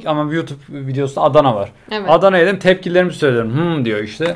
ama 0.06 0.34
YouTube 0.34 0.60
videosunda 0.70 1.26
Adana 1.26 1.56
var. 1.56 1.70
Evet. 1.92 2.10
Adana 2.10 2.38
yedim 2.38 2.60
tepkilerimi 2.60 3.14
söylüyorum. 3.14 3.52
Hmm 3.52 3.86
diyor 3.86 4.00
işte. 4.00 4.36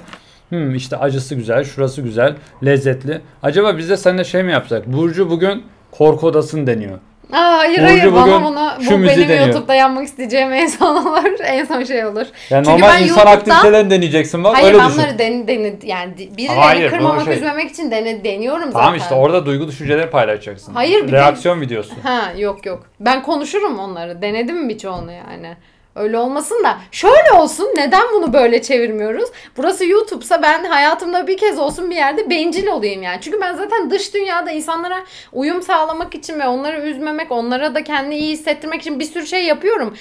Hmm 0.50 0.76
işte 0.76 0.98
acısı 0.98 1.36
güzel, 1.36 1.64
şurası 1.64 2.02
güzel, 2.02 2.36
lezzetli. 2.66 3.22
Acaba 3.44 3.78
biz 3.78 3.90
de 3.90 3.98
seninle 3.98 4.24
şey 4.24 4.44
mi 4.44 4.52
yapsak? 4.52 4.88
Burcu 4.88 5.30
bugün 5.30 5.64
korku 5.92 6.28
odasını 6.28 6.68
deniyor. 6.68 7.00
Aa, 7.34 7.58
hayır 7.58 7.78
Burcu 7.78 7.88
hayır 7.88 8.14
bana 8.14 8.44
bana 8.44 8.78
bu 8.86 8.92
benim 8.92 9.08
deniyor. 9.08 9.48
YouTube'da 9.48 9.74
yapmak 9.74 10.06
isteyeceğim 10.06 10.54
en 10.54 10.68
son 10.68 10.96
olur. 10.96 11.40
En 11.44 11.66
son 11.66 11.84
şey 11.84 12.06
olur. 12.06 12.26
Yani 12.50 12.66
Çünkü 12.66 12.82
normal 12.82 13.02
insan 13.02 13.26
aktivitelerini 13.26 13.90
deneyeceksin 13.90 14.44
bak 14.44 14.56
hayır, 14.56 14.68
öyle 14.68 14.78
düşün. 14.78 15.00
Hayır 15.00 15.20
ben 15.20 15.34
bunları 15.34 15.48
den, 15.48 15.64
den, 15.64 15.88
yani 15.88 16.14
birileri 16.38 16.60
hayır, 16.60 16.90
kırmamak 16.90 17.26
şey... 17.26 17.34
üzmemek 17.34 17.72
için 17.72 17.92
dene, 17.92 18.24
deniyorum 18.24 18.66
zaten. 18.66 18.80
Tamam 18.80 18.96
işte 18.96 19.16
orada 19.16 19.46
duygu 19.46 19.68
düşünceleri 19.68 20.10
paylaşacaksın. 20.10 20.74
Hayır. 20.74 21.12
Reaksiyon 21.12 21.58
de... 21.58 21.66
videosu. 21.66 21.94
Ha 22.04 22.22
yok 22.38 22.66
yok. 22.66 22.86
Ben 23.00 23.24
konuşurum 23.24 23.80
onları. 23.80 24.22
Denedim 24.22 24.70
birçoğunu 24.70 25.12
yani. 25.12 25.58
Öyle 25.96 26.18
olmasın 26.18 26.64
da 26.64 26.78
şöyle 26.92 27.32
olsun 27.38 27.68
neden 27.76 28.04
bunu 28.14 28.34
böyle 28.34 28.62
çevirmiyoruz? 28.62 29.30
Burası 29.58 29.86
YouTube'sa 29.86 30.42
ben 30.42 30.64
hayatımda 30.64 31.28
bir 31.28 31.38
kez 31.38 31.60
olsun 31.60 31.90
bir 31.92 31.96
yerde 31.96 32.30
bencil 32.30 32.68
olayım 32.68 33.04
yani. 33.04 33.18
Çünkü 33.22 33.42
ben 33.42 33.56
zaten 33.56 33.92
dış 33.92 34.14
dünyada 34.14 34.52
insanlara 34.52 34.96
uyum 35.34 35.62
sağlamak 35.62 36.16
için 36.16 36.40
ve 36.40 36.48
onları 36.48 36.82
üzmemek, 36.82 37.32
onlara 37.32 37.76
da 37.76 37.84
kendini 37.84 38.18
iyi 38.18 38.32
hissettirmek 38.32 38.82
için 38.82 39.00
bir 39.00 39.06
sürü 39.06 39.28
şey 39.28 39.44
yapıyorum. 39.44 39.94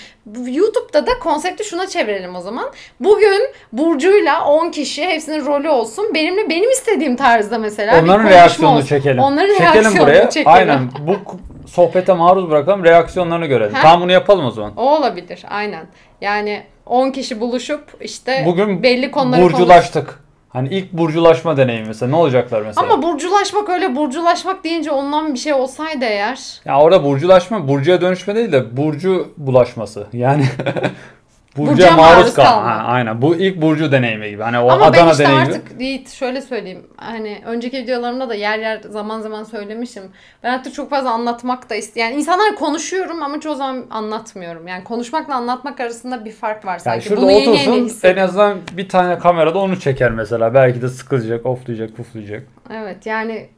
YouTube'da 0.46 1.06
da 1.06 1.18
konsepti 1.18 1.64
şuna 1.64 1.86
çevirelim 1.86 2.36
o 2.36 2.40
zaman. 2.40 2.70
Bugün 3.00 3.40
Burcu'yla 3.72 4.44
10 4.44 4.70
kişi 4.70 5.04
hepsinin 5.06 5.46
rolü 5.46 5.68
olsun. 5.68 6.14
Benimle 6.14 6.48
benim 6.50 6.70
istediğim 6.70 7.16
tarzda 7.16 7.58
mesela 7.58 8.00
Onların 8.02 8.26
bir 8.26 8.30
reaksiyonunu 8.30 8.76
olsun. 8.76 8.88
çekelim. 8.88 9.18
Onların 9.18 9.48
çekelim 9.54 9.74
reaksiyonunu 9.74 10.00
buraya. 10.02 10.30
çekelim. 10.30 10.48
Aynen. 10.56 10.90
Bu 11.00 11.16
sohbete 11.68 12.12
maruz 12.12 12.50
bırakalım 12.50 12.84
reaksiyonlarını 12.84 13.46
görelim. 13.46 13.74
Ha? 13.74 13.82
Tam 13.82 14.00
bunu 14.00 14.12
yapalım 14.12 14.46
o 14.46 14.50
zaman. 14.50 14.72
O 14.76 14.96
olabilir 14.96 15.44
aynen. 15.48 15.86
Yani 16.20 16.62
10 16.86 17.10
kişi 17.10 17.40
buluşup 17.40 17.96
işte 18.00 18.42
Bugün 18.46 18.82
belli 18.82 19.10
konuları 19.10 19.42
burculaştık. 19.42 20.06
Konuş... 20.06 20.18
Hani 20.48 20.68
ilk 20.68 20.92
burculaşma 20.92 21.56
deneyimi 21.56 21.86
mesela 21.86 22.10
ne 22.10 22.16
olacaklar 22.16 22.62
mesela? 22.62 22.86
Ama 22.86 23.02
burculaşmak 23.02 23.68
öyle 23.68 23.96
burculaşmak 23.96 24.64
deyince 24.64 24.90
ondan 24.90 25.34
bir 25.34 25.38
şey 25.38 25.52
olsaydı 25.52 26.04
eğer. 26.04 26.60
Ya 26.64 26.80
orada 26.80 27.04
burculaşma 27.04 27.68
burcuya 27.68 28.00
dönüşme 28.00 28.34
değil 28.34 28.52
de 28.52 28.76
burcu 28.76 29.32
bulaşması. 29.36 30.06
Yani 30.12 30.44
Burcu'ya 31.56 31.92
maruz 31.96 32.34
kal. 32.34 32.44
Ha, 32.44 32.82
aynen. 32.86 33.22
Bu 33.22 33.36
ilk 33.36 33.62
Burcu 33.62 33.92
deneyimi 33.92 34.30
gibi. 34.30 34.42
Hani 34.42 34.58
o 34.58 34.70
Ama 34.70 34.84
Adana 34.86 35.06
ben 35.06 35.10
işte 35.12 35.24
deneyimi. 35.24 35.42
artık 35.42 35.80
Yiğit 35.80 36.10
şöyle 36.10 36.40
söyleyeyim. 36.40 36.86
Hani 36.96 37.42
önceki 37.46 37.78
videolarımda 37.78 38.28
da 38.28 38.34
yer 38.34 38.58
yer 38.58 38.80
zaman 38.80 39.20
zaman 39.20 39.44
söylemişim. 39.44 40.02
Ben 40.42 40.54
artık 40.54 40.74
çok 40.74 40.90
fazla 40.90 41.10
anlatmak 41.10 41.70
da 41.70 41.74
isteyen. 41.74 42.06
Yani 42.06 42.16
insanlar 42.16 42.54
konuşuyorum 42.54 43.22
ama 43.22 43.40
çoğu 43.40 43.54
zaman 43.54 43.84
anlatmıyorum. 43.90 44.68
Yani 44.68 44.84
konuşmakla 44.84 45.34
anlatmak 45.34 45.80
arasında 45.80 46.24
bir 46.24 46.32
fark 46.32 46.64
var 46.64 46.78
sanki. 46.78 46.96
Yani 46.96 47.02
şurada 47.02 47.22
Bunu 47.22 47.36
otursun 47.36 47.72
yeni 47.72 47.76
yeni 47.76 47.90
en 48.02 48.16
azından 48.16 48.58
bir 48.76 48.88
tane 48.88 49.18
kamerada 49.18 49.58
onu 49.58 49.80
çeker 49.80 50.10
mesela. 50.10 50.54
Belki 50.54 50.82
de 50.82 50.88
sıkılacak, 50.88 51.46
oflayacak, 51.46 51.96
puflayacak. 51.96 52.42
Evet 52.70 53.06
yani 53.06 53.48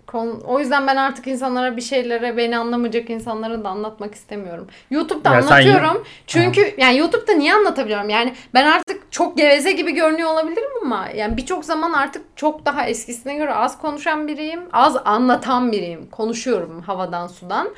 o 0.47 0.61
yüzden 0.61 0.87
ben 0.87 0.97
artık 0.97 1.27
insanlara 1.27 1.77
bir 1.77 1.83
şeylere 1.83 2.37
beni 2.37 2.59
anlamayacak 2.59 3.11
insanlara 3.11 3.65
da 3.65 3.69
anlatmak 3.69 4.15
istemiyorum. 4.15 4.69
YouTube'da 4.91 5.35
ya 5.35 5.39
anlatıyorum. 5.39 5.95
Sen... 5.95 6.05
Çünkü 6.27 6.63
ha. 6.65 6.71
yani 6.79 6.99
YouTube'da 6.99 7.33
niye 7.33 7.55
anlatabiliyorum? 7.55 8.09
Yani 8.09 8.35
ben 8.55 8.67
artık 8.67 9.13
çok 9.13 9.37
geveze 9.37 9.73
gibi 9.73 9.93
görünüyor 9.93 10.31
olabilirim 10.31 10.71
ama 10.83 11.09
yani 11.17 11.37
birçok 11.37 11.65
zaman 11.65 11.93
artık 11.93 12.37
çok 12.37 12.67
daha 12.67 12.87
eskisine 12.87 13.35
göre 13.35 13.55
az 13.55 13.79
konuşan 13.79 14.29
biriyim. 14.29 14.61
Az 14.73 14.97
anlatan 15.05 15.73
biriyim. 15.73 16.11
Konuşuyorum 16.11 16.83
havadan 16.83 17.27
sudan. 17.27 17.69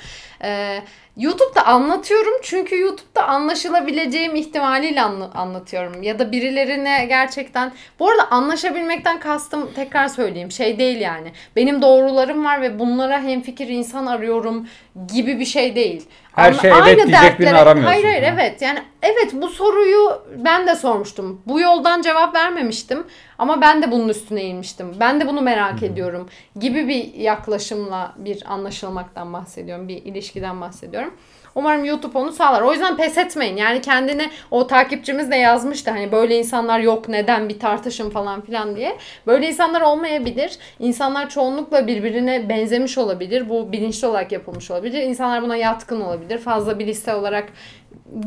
Ee, 0.45 0.83
YouTube'da 1.17 1.67
anlatıyorum 1.67 2.33
çünkü 2.43 2.81
YouTube'da 2.81 3.29
anlaşılabileceğim 3.29 4.37
ihtimaliyle 4.37 5.03
anla- 5.03 5.31
anlatıyorum. 5.35 6.03
Ya 6.03 6.19
da 6.19 6.33
birilerine 6.33 7.05
gerçekten... 7.09 7.73
Bu 7.99 8.11
arada 8.11 8.31
anlaşabilmekten 8.31 9.21
kastım 9.21 9.71
tekrar 9.75 10.09
söyleyeyim 10.09 10.53
şey 10.53 10.79
değil 10.79 11.01
yani. 11.01 11.33
Benim 11.57 11.83
doğrularım 11.83 12.45
var 12.45 12.63
ve 12.63 12.79
bunlara 12.79 13.23
hemfikir 13.23 13.69
insan 13.69 14.07
arıyorum 14.07 14.69
gibi 15.15 15.39
bir 15.39 15.45
şey 15.45 15.75
değil. 15.75 16.09
Her 16.33 16.53
şey 16.53 16.71
evet 16.71 16.85
diyecek 16.85 17.13
dertlere, 17.13 17.39
birini 17.39 17.59
aramıyorsun. 17.59 17.93
Hayır 17.93 18.05
hayır 18.05 18.23
evet 18.23 18.63
yani 18.63 18.83
evet 19.03 19.33
bu 19.33 19.49
soruyu 19.49 20.23
ben 20.37 20.67
de 20.67 20.77
sormuştum. 20.77 21.43
Bu 21.47 21.61
yoldan 21.61 22.03
cevap 22.03 22.35
vermemiştim 22.35 23.07
ama 23.39 23.61
ben 23.61 23.83
de 23.83 23.91
bunun 23.91 24.09
üstüne 24.09 24.43
eğilmiştim. 24.43 24.95
Ben 25.01 25.21
de 25.21 25.29
bunu 25.29 25.41
merak 25.41 25.77
Hı-hı. 25.77 25.87
ediyorum 25.87 26.29
gibi 26.61 26.89
bir 26.89 27.15
yaklaşımla 27.15 28.15
bir 28.17 28.43
anlaşılmaktan 28.53 29.33
bahsediyorum. 29.33 29.89
Bir 29.89 29.97
ilişkiden 29.97 30.61
bahsediyorum. 30.61 31.15
Umarım 31.55 31.85
YouTube 31.85 32.19
onu 32.19 32.33
sağlar. 32.33 32.63
O 32.63 32.73
yüzden 32.73 32.97
pes 32.97 33.19
etmeyin. 33.19 33.57
Yani 33.57 33.81
kendine 33.81 34.31
o 34.51 34.67
takipçimiz 34.67 35.31
de 35.31 35.37
yazmıştı. 35.37 35.91
Hani 35.91 36.13
böyle 36.13 36.39
insanlar 36.39 36.81
yok 36.81 37.09
neden 37.09 37.49
bir 37.49 37.59
tartışım 37.59 38.11
falan 38.11 38.41
filan 38.41 38.77
diye. 38.77 38.99
Böyle 39.27 39.49
insanlar 39.49 39.81
olmayabilir. 39.81 40.59
İnsanlar 40.79 41.29
çoğunlukla 41.31 41.87
birbirine 41.87 42.49
benzemiş 42.49 42.99
olabilir. 42.99 43.49
Bu 43.49 43.73
bilinçli 43.73 44.07
olarak 44.07 44.33
yapılmış 44.33 44.71
olabilir. 44.71 45.03
İnsanlar 45.03 45.43
buna 45.43 45.57
yatkın 45.57 46.01
olabilir. 46.01 46.39
Fazla 46.39 46.79
bilişsel 46.79 47.15
olarak 47.15 47.49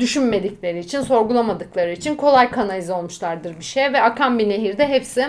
düşünmedikleri 0.00 0.78
için, 0.78 1.00
sorgulamadıkları 1.00 1.92
için 1.92 2.14
kolay 2.14 2.50
kanalize 2.50 2.92
olmuşlardır 2.92 3.58
bir 3.58 3.64
şey 3.64 3.92
ve 3.92 4.02
akan 4.02 4.38
bir 4.38 4.48
nehirde 4.48 4.88
hepsi 4.88 5.26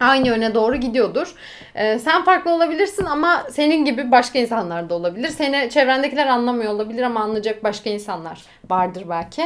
aynı 0.00 0.28
yöne 0.28 0.54
doğru 0.54 0.76
gidiyordur. 0.76 1.34
Ee, 1.74 1.98
sen 1.98 2.24
farklı 2.24 2.50
olabilirsin 2.50 3.04
ama 3.04 3.44
senin 3.50 3.84
gibi 3.84 4.10
başka 4.10 4.38
insanlar 4.38 4.90
da 4.90 4.94
olabilir. 4.94 5.28
Seni 5.28 5.70
çevrendekiler 5.70 6.26
anlamıyor 6.26 6.72
olabilir 6.72 7.02
ama 7.02 7.20
anlayacak 7.20 7.64
başka 7.64 7.90
insanlar 7.90 8.42
vardır 8.70 9.04
belki. 9.08 9.42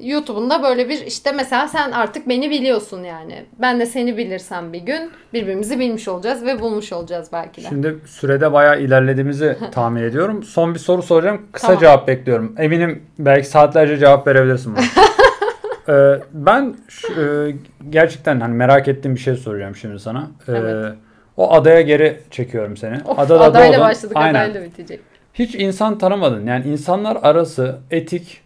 YouTube'un 0.00 0.50
da 0.50 0.62
böyle 0.62 0.88
bir 0.88 1.06
işte 1.06 1.32
mesela 1.32 1.68
sen 1.68 1.90
artık 1.90 2.28
beni 2.28 2.50
biliyorsun 2.50 3.04
yani. 3.04 3.44
Ben 3.58 3.80
de 3.80 3.86
seni 3.86 4.16
bilirsem 4.16 4.72
bir 4.72 4.80
gün 4.80 5.10
birbirimizi 5.32 5.78
bilmiş 5.78 6.08
olacağız 6.08 6.44
ve 6.44 6.60
bulmuş 6.60 6.92
olacağız 6.92 7.28
belki 7.32 7.62
de. 7.64 7.68
Şimdi 7.68 7.98
sürede 8.06 8.52
bayağı 8.52 8.80
ilerlediğimizi 8.80 9.58
tahmin 9.72 10.02
ediyorum. 10.02 10.42
Son 10.42 10.74
bir 10.74 10.78
soru 10.78 11.02
soracağım. 11.02 11.42
Kısa 11.52 11.66
tamam. 11.66 11.80
cevap 11.80 12.08
bekliyorum. 12.08 12.54
Eminim 12.58 13.02
belki 13.18 13.48
saatlerce 13.48 13.98
cevap 13.98 14.26
verebilirsin. 14.26 14.74
Ee, 15.88 16.18
ben 16.32 16.74
e, 17.18 17.54
gerçekten 17.90 18.40
hani 18.40 18.54
merak 18.54 18.88
ettiğim 18.88 19.14
bir 19.14 19.20
şey 19.20 19.34
soracağım 19.34 19.76
şimdi 19.76 19.98
sana. 19.98 20.30
Ee, 20.48 20.52
evet. 20.52 20.94
O 21.36 21.52
adaya 21.52 21.80
geri 21.80 22.20
çekiyorum 22.30 22.76
seni. 22.76 22.96
Of, 23.04 23.18
Adada 23.18 23.40
adayla 23.40 23.72
doğdun. 23.72 23.80
başladık 23.88 24.16
Aynen. 24.16 24.40
adayla 24.40 24.62
bitecek. 24.64 25.00
Hiç 25.34 25.54
insan 25.54 25.98
tanımadın. 25.98 26.46
Yani 26.46 26.66
insanlar 26.66 27.18
arası 27.22 27.78
etik, 27.90 28.40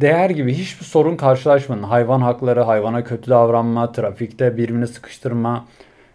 değer 0.00 0.30
gibi 0.30 0.54
hiçbir 0.54 0.84
sorun 0.84 1.16
karşılaşmadın. 1.16 1.82
Hayvan 1.82 2.20
hakları, 2.20 2.60
hayvana 2.60 3.04
kötü 3.04 3.30
davranma, 3.30 3.92
trafikte 3.92 4.56
birbirini 4.56 4.86
sıkıştırma, 4.86 5.64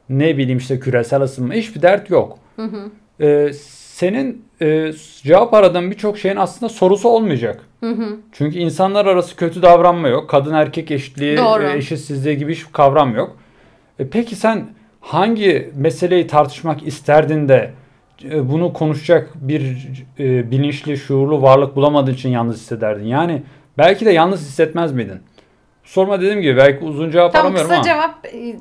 ne 0.10 0.38
bileyim 0.38 0.58
işte 0.58 0.80
küresel 0.80 1.22
ısınma 1.22 1.54
hiçbir 1.54 1.82
dert 1.82 2.10
yok. 2.10 2.40
Hı 2.56 2.64
hı. 2.64 2.90
Ee, 3.26 3.54
senin 4.00 4.46
e, 4.62 4.92
cevap 5.24 5.54
aradığın 5.54 5.92
birçok 5.92 6.18
şeyin 6.18 6.36
aslında 6.36 6.70
sorusu 6.70 7.10
olmayacak. 7.10 7.62
Hı 7.80 7.90
hı. 7.90 8.18
Çünkü 8.32 8.58
insanlar 8.58 9.06
arası 9.06 9.36
kötü 9.36 9.62
davranma 9.62 10.08
yok. 10.08 10.30
Kadın 10.30 10.54
erkek 10.54 10.92
eşitliği, 10.92 11.38
Doğru. 11.38 11.64
E, 11.64 11.78
eşitsizliği 11.78 12.38
gibi 12.38 12.56
hiçbir 12.56 12.72
kavram 12.72 13.16
yok. 13.16 13.38
E, 14.00 14.08
peki 14.08 14.36
sen 14.36 14.68
hangi 15.02 15.72
meseleyi 15.76 16.28
tartışmak 16.28 16.88
isterdin 16.88 17.50
de 17.50 17.72
e, 18.24 18.50
bunu 18.50 18.74
konuşacak 18.74 19.30
bir 19.36 19.78
e, 20.20 20.52
bilinçli, 20.52 20.98
şuurlu 20.98 21.42
varlık 21.42 21.76
bulamadığın 21.76 22.14
için 22.14 22.30
yalnız 22.30 22.56
hissederdin. 22.56 23.06
Yani 23.06 23.44
belki 23.78 24.06
de 24.06 24.12
yalnız 24.12 24.42
hissetmez 24.42 24.92
miydin? 24.92 25.20
Sorma 25.84 26.22
dediğim 26.22 26.42
gibi 26.42 26.58
belki 26.58 26.86
uzun 26.86 27.12
cevap 27.12 27.34
Tam 27.34 27.42
aramıyorum 27.42 27.70
kısa 27.70 27.82
ama. 27.82 27.86
cevap 27.86 28.26
e, 28.26 28.56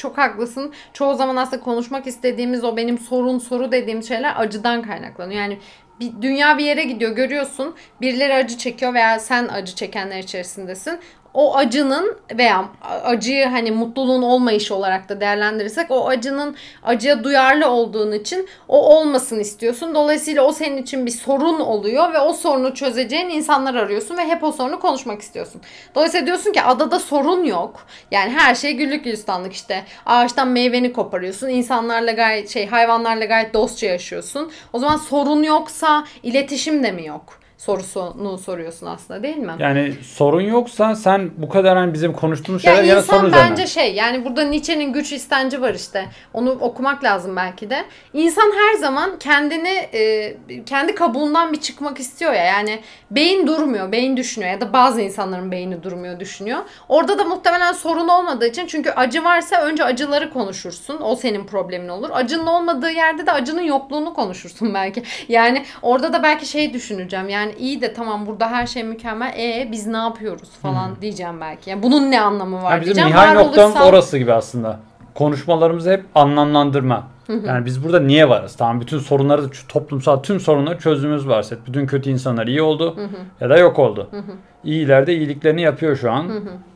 çok 0.00 0.18
haklısın. 0.18 0.72
Çoğu 0.92 1.14
zaman 1.14 1.36
aslında 1.36 1.62
konuşmak 1.62 2.06
istediğimiz 2.06 2.64
o 2.64 2.76
benim 2.76 2.98
sorun 2.98 3.38
soru 3.38 3.72
dediğim 3.72 4.02
şeyler 4.02 4.34
acıdan 4.36 4.82
kaynaklanıyor. 4.82 5.40
Yani 5.40 5.58
bir 6.00 6.22
dünya 6.22 6.58
bir 6.58 6.64
yere 6.64 6.84
gidiyor 6.84 7.16
görüyorsun. 7.16 7.74
Birileri 8.00 8.34
acı 8.34 8.58
çekiyor 8.58 8.94
veya 8.94 9.18
sen 9.18 9.48
acı 9.48 9.74
çekenler 9.74 10.18
içerisindesin 10.18 10.98
o 11.34 11.56
acının 11.56 12.18
veya 12.38 12.64
acıyı 13.04 13.46
hani 13.46 13.70
mutluluğun 13.70 14.22
olmayışı 14.22 14.74
olarak 14.74 15.08
da 15.08 15.20
değerlendirirsek 15.20 15.90
o 15.90 16.08
acının 16.08 16.56
acıya 16.82 17.24
duyarlı 17.24 17.70
olduğun 17.70 18.12
için 18.12 18.48
o 18.68 18.96
olmasın 18.96 19.40
istiyorsun. 19.40 19.94
Dolayısıyla 19.94 20.42
o 20.42 20.52
senin 20.52 20.82
için 20.82 21.06
bir 21.06 21.10
sorun 21.10 21.60
oluyor 21.60 22.12
ve 22.12 22.18
o 22.18 22.32
sorunu 22.32 22.74
çözeceğin 22.74 23.28
insanlar 23.28 23.74
arıyorsun 23.74 24.16
ve 24.16 24.24
hep 24.24 24.44
o 24.44 24.52
sorunu 24.52 24.80
konuşmak 24.80 25.22
istiyorsun. 25.22 25.60
Dolayısıyla 25.94 26.26
diyorsun 26.26 26.52
ki 26.52 26.62
adada 26.62 26.98
sorun 26.98 27.44
yok. 27.44 27.86
Yani 28.10 28.30
her 28.30 28.54
şey 28.54 28.72
güllük 28.72 29.04
gülistanlık 29.04 29.52
işte. 29.52 29.84
Ağaçtan 30.06 30.48
meyveni 30.48 30.92
koparıyorsun. 30.92 31.48
İnsanlarla 31.48 32.12
gayet 32.12 32.48
şey 32.48 32.66
hayvanlarla 32.66 33.24
gayet 33.24 33.54
dostça 33.54 33.86
yaşıyorsun. 33.86 34.52
O 34.72 34.78
zaman 34.78 34.96
sorun 34.96 35.42
yoksa 35.42 36.04
iletişim 36.22 36.82
de 36.82 36.92
mi 36.92 37.06
yok? 37.06 37.40
Sorusunu 37.60 38.38
soruyorsun 38.38 38.86
aslında 38.86 39.22
değil 39.22 39.36
mi? 39.36 39.52
Yani 39.58 39.94
sorun 40.02 40.40
yoksa 40.40 40.94
sen 40.94 41.30
bu 41.36 41.48
kadar 41.48 41.78
hani 41.78 41.94
bizim 41.94 42.12
konuştuğumuz 42.12 42.62
şeyler 42.62 42.82
ya 42.82 42.96
insan 42.96 43.18
sorun 43.18 43.32
bence 43.32 43.66
şey 43.66 43.94
yani 43.94 44.24
burada 44.24 44.42
Nietzsche'nin 44.42 44.92
güç 44.92 45.12
istenci 45.12 45.62
var 45.62 45.74
işte. 45.74 46.06
Onu 46.34 46.50
okumak 46.50 47.04
lazım 47.04 47.36
belki 47.36 47.70
de. 47.70 47.84
İnsan 48.12 48.52
her 48.56 48.78
zaman 48.78 49.18
kendini 49.18 49.68
e, 49.68 50.36
kendi 50.66 50.94
kabuğundan 50.94 51.52
bir 51.52 51.60
çıkmak 51.60 52.00
istiyor 52.00 52.32
ya. 52.32 52.44
Yani 52.44 52.80
beyin 53.10 53.46
durmuyor, 53.46 53.92
beyin 53.92 54.16
düşünüyor 54.16 54.52
ya 54.52 54.60
da 54.60 54.72
bazı 54.72 55.00
insanların 55.00 55.52
beyni 55.52 55.82
durmuyor, 55.82 56.20
düşünüyor. 56.20 56.58
Orada 56.88 57.18
da 57.18 57.24
muhtemelen 57.24 57.72
sorun 57.72 58.08
olmadığı 58.08 58.46
için 58.46 58.66
çünkü 58.66 58.90
acı 58.90 59.24
varsa 59.24 59.62
önce 59.62 59.84
acıları 59.84 60.32
konuşursun. 60.32 60.98
O 61.02 61.16
senin 61.16 61.46
problemin 61.46 61.88
olur. 61.88 62.10
Acının 62.12 62.46
olmadığı 62.46 62.90
yerde 62.90 63.26
de 63.26 63.32
acının 63.32 63.62
yokluğunu 63.62 64.14
konuşursun 64.14 64.74
belki. 64.74 65.02
Yani 65.28 65.64
orada 65.82 66.12
da 66.12 66.22
belki 66.22 66.46
şey 66.46 66.74
düşüneceğim. 66.74 67.28
Yani 67.28 67.49
yani 67.50 67.60
iyi 67.60 67.80
de 67.80 67.92
tamam 67.92 68.26
burada 68.26 68.50
her 68.50 68.66
şey 68.66 68.82
mükemmel. 68.82 69.34
E 69.38 69.68
biz 69.72 69.86
ne 69.86 69.96
yapıyoruz 69.96 70.50
falan 70.62 70.88
hmm. 70.88 71.02
diyeceğim 71.02 71.40
belki. 71.40 71.70
Yani 71.70 71.82
bunun 71.82 72.10
ne 72.10 72.20
anlamı 72.20 72.62
var 72.62 72.70
yani 72.70 72.80
bizim 72.80 72.94
diyeceğim. 72.94 73.08
Bizim 73.08 73.30
nihai 73.30 73.46
noktamız 73.46 73.70
olursam... 73.70 73.88
orası 73.88 74.18
gibi 74.18 74.32
aslında. 74.32 74.80
Konuşmalarımızı 75.14 75.90
hep 75.90 76.04
anlamlandırma. 76.14 77.06
Yani 77.28 77.66
biz 77.66 77.84
burada 77.84 78.00
niye 78.00 78.28
varız? 78.28 78.56
Tamam 78.56 78.80
bütün 78.80 78.98
sorunları 78.98 79.42
toplumsal 79.68 80.16
tüm 80.16 80.40
sorunları 80.40 80.78
çözümümüz 80.78 81.28
varsa 81.28 81.56
bütün 81.66 81.86
kötü 81.86 82.10
insanlar 82.10 82.46
iyi 82.46 82.62
oldu 82.62 82.96
ya 83.40 83.50
da 83.50 83.58
yok 83.58 83.78
oldu. 83.78 84.10
İyiler 84.64 85.06
de 85.06 85.14
iyiliklerini 85.14 85.62
yapıyor 85.62 85.96
şu 85.96 86.12
an 86.12 86.30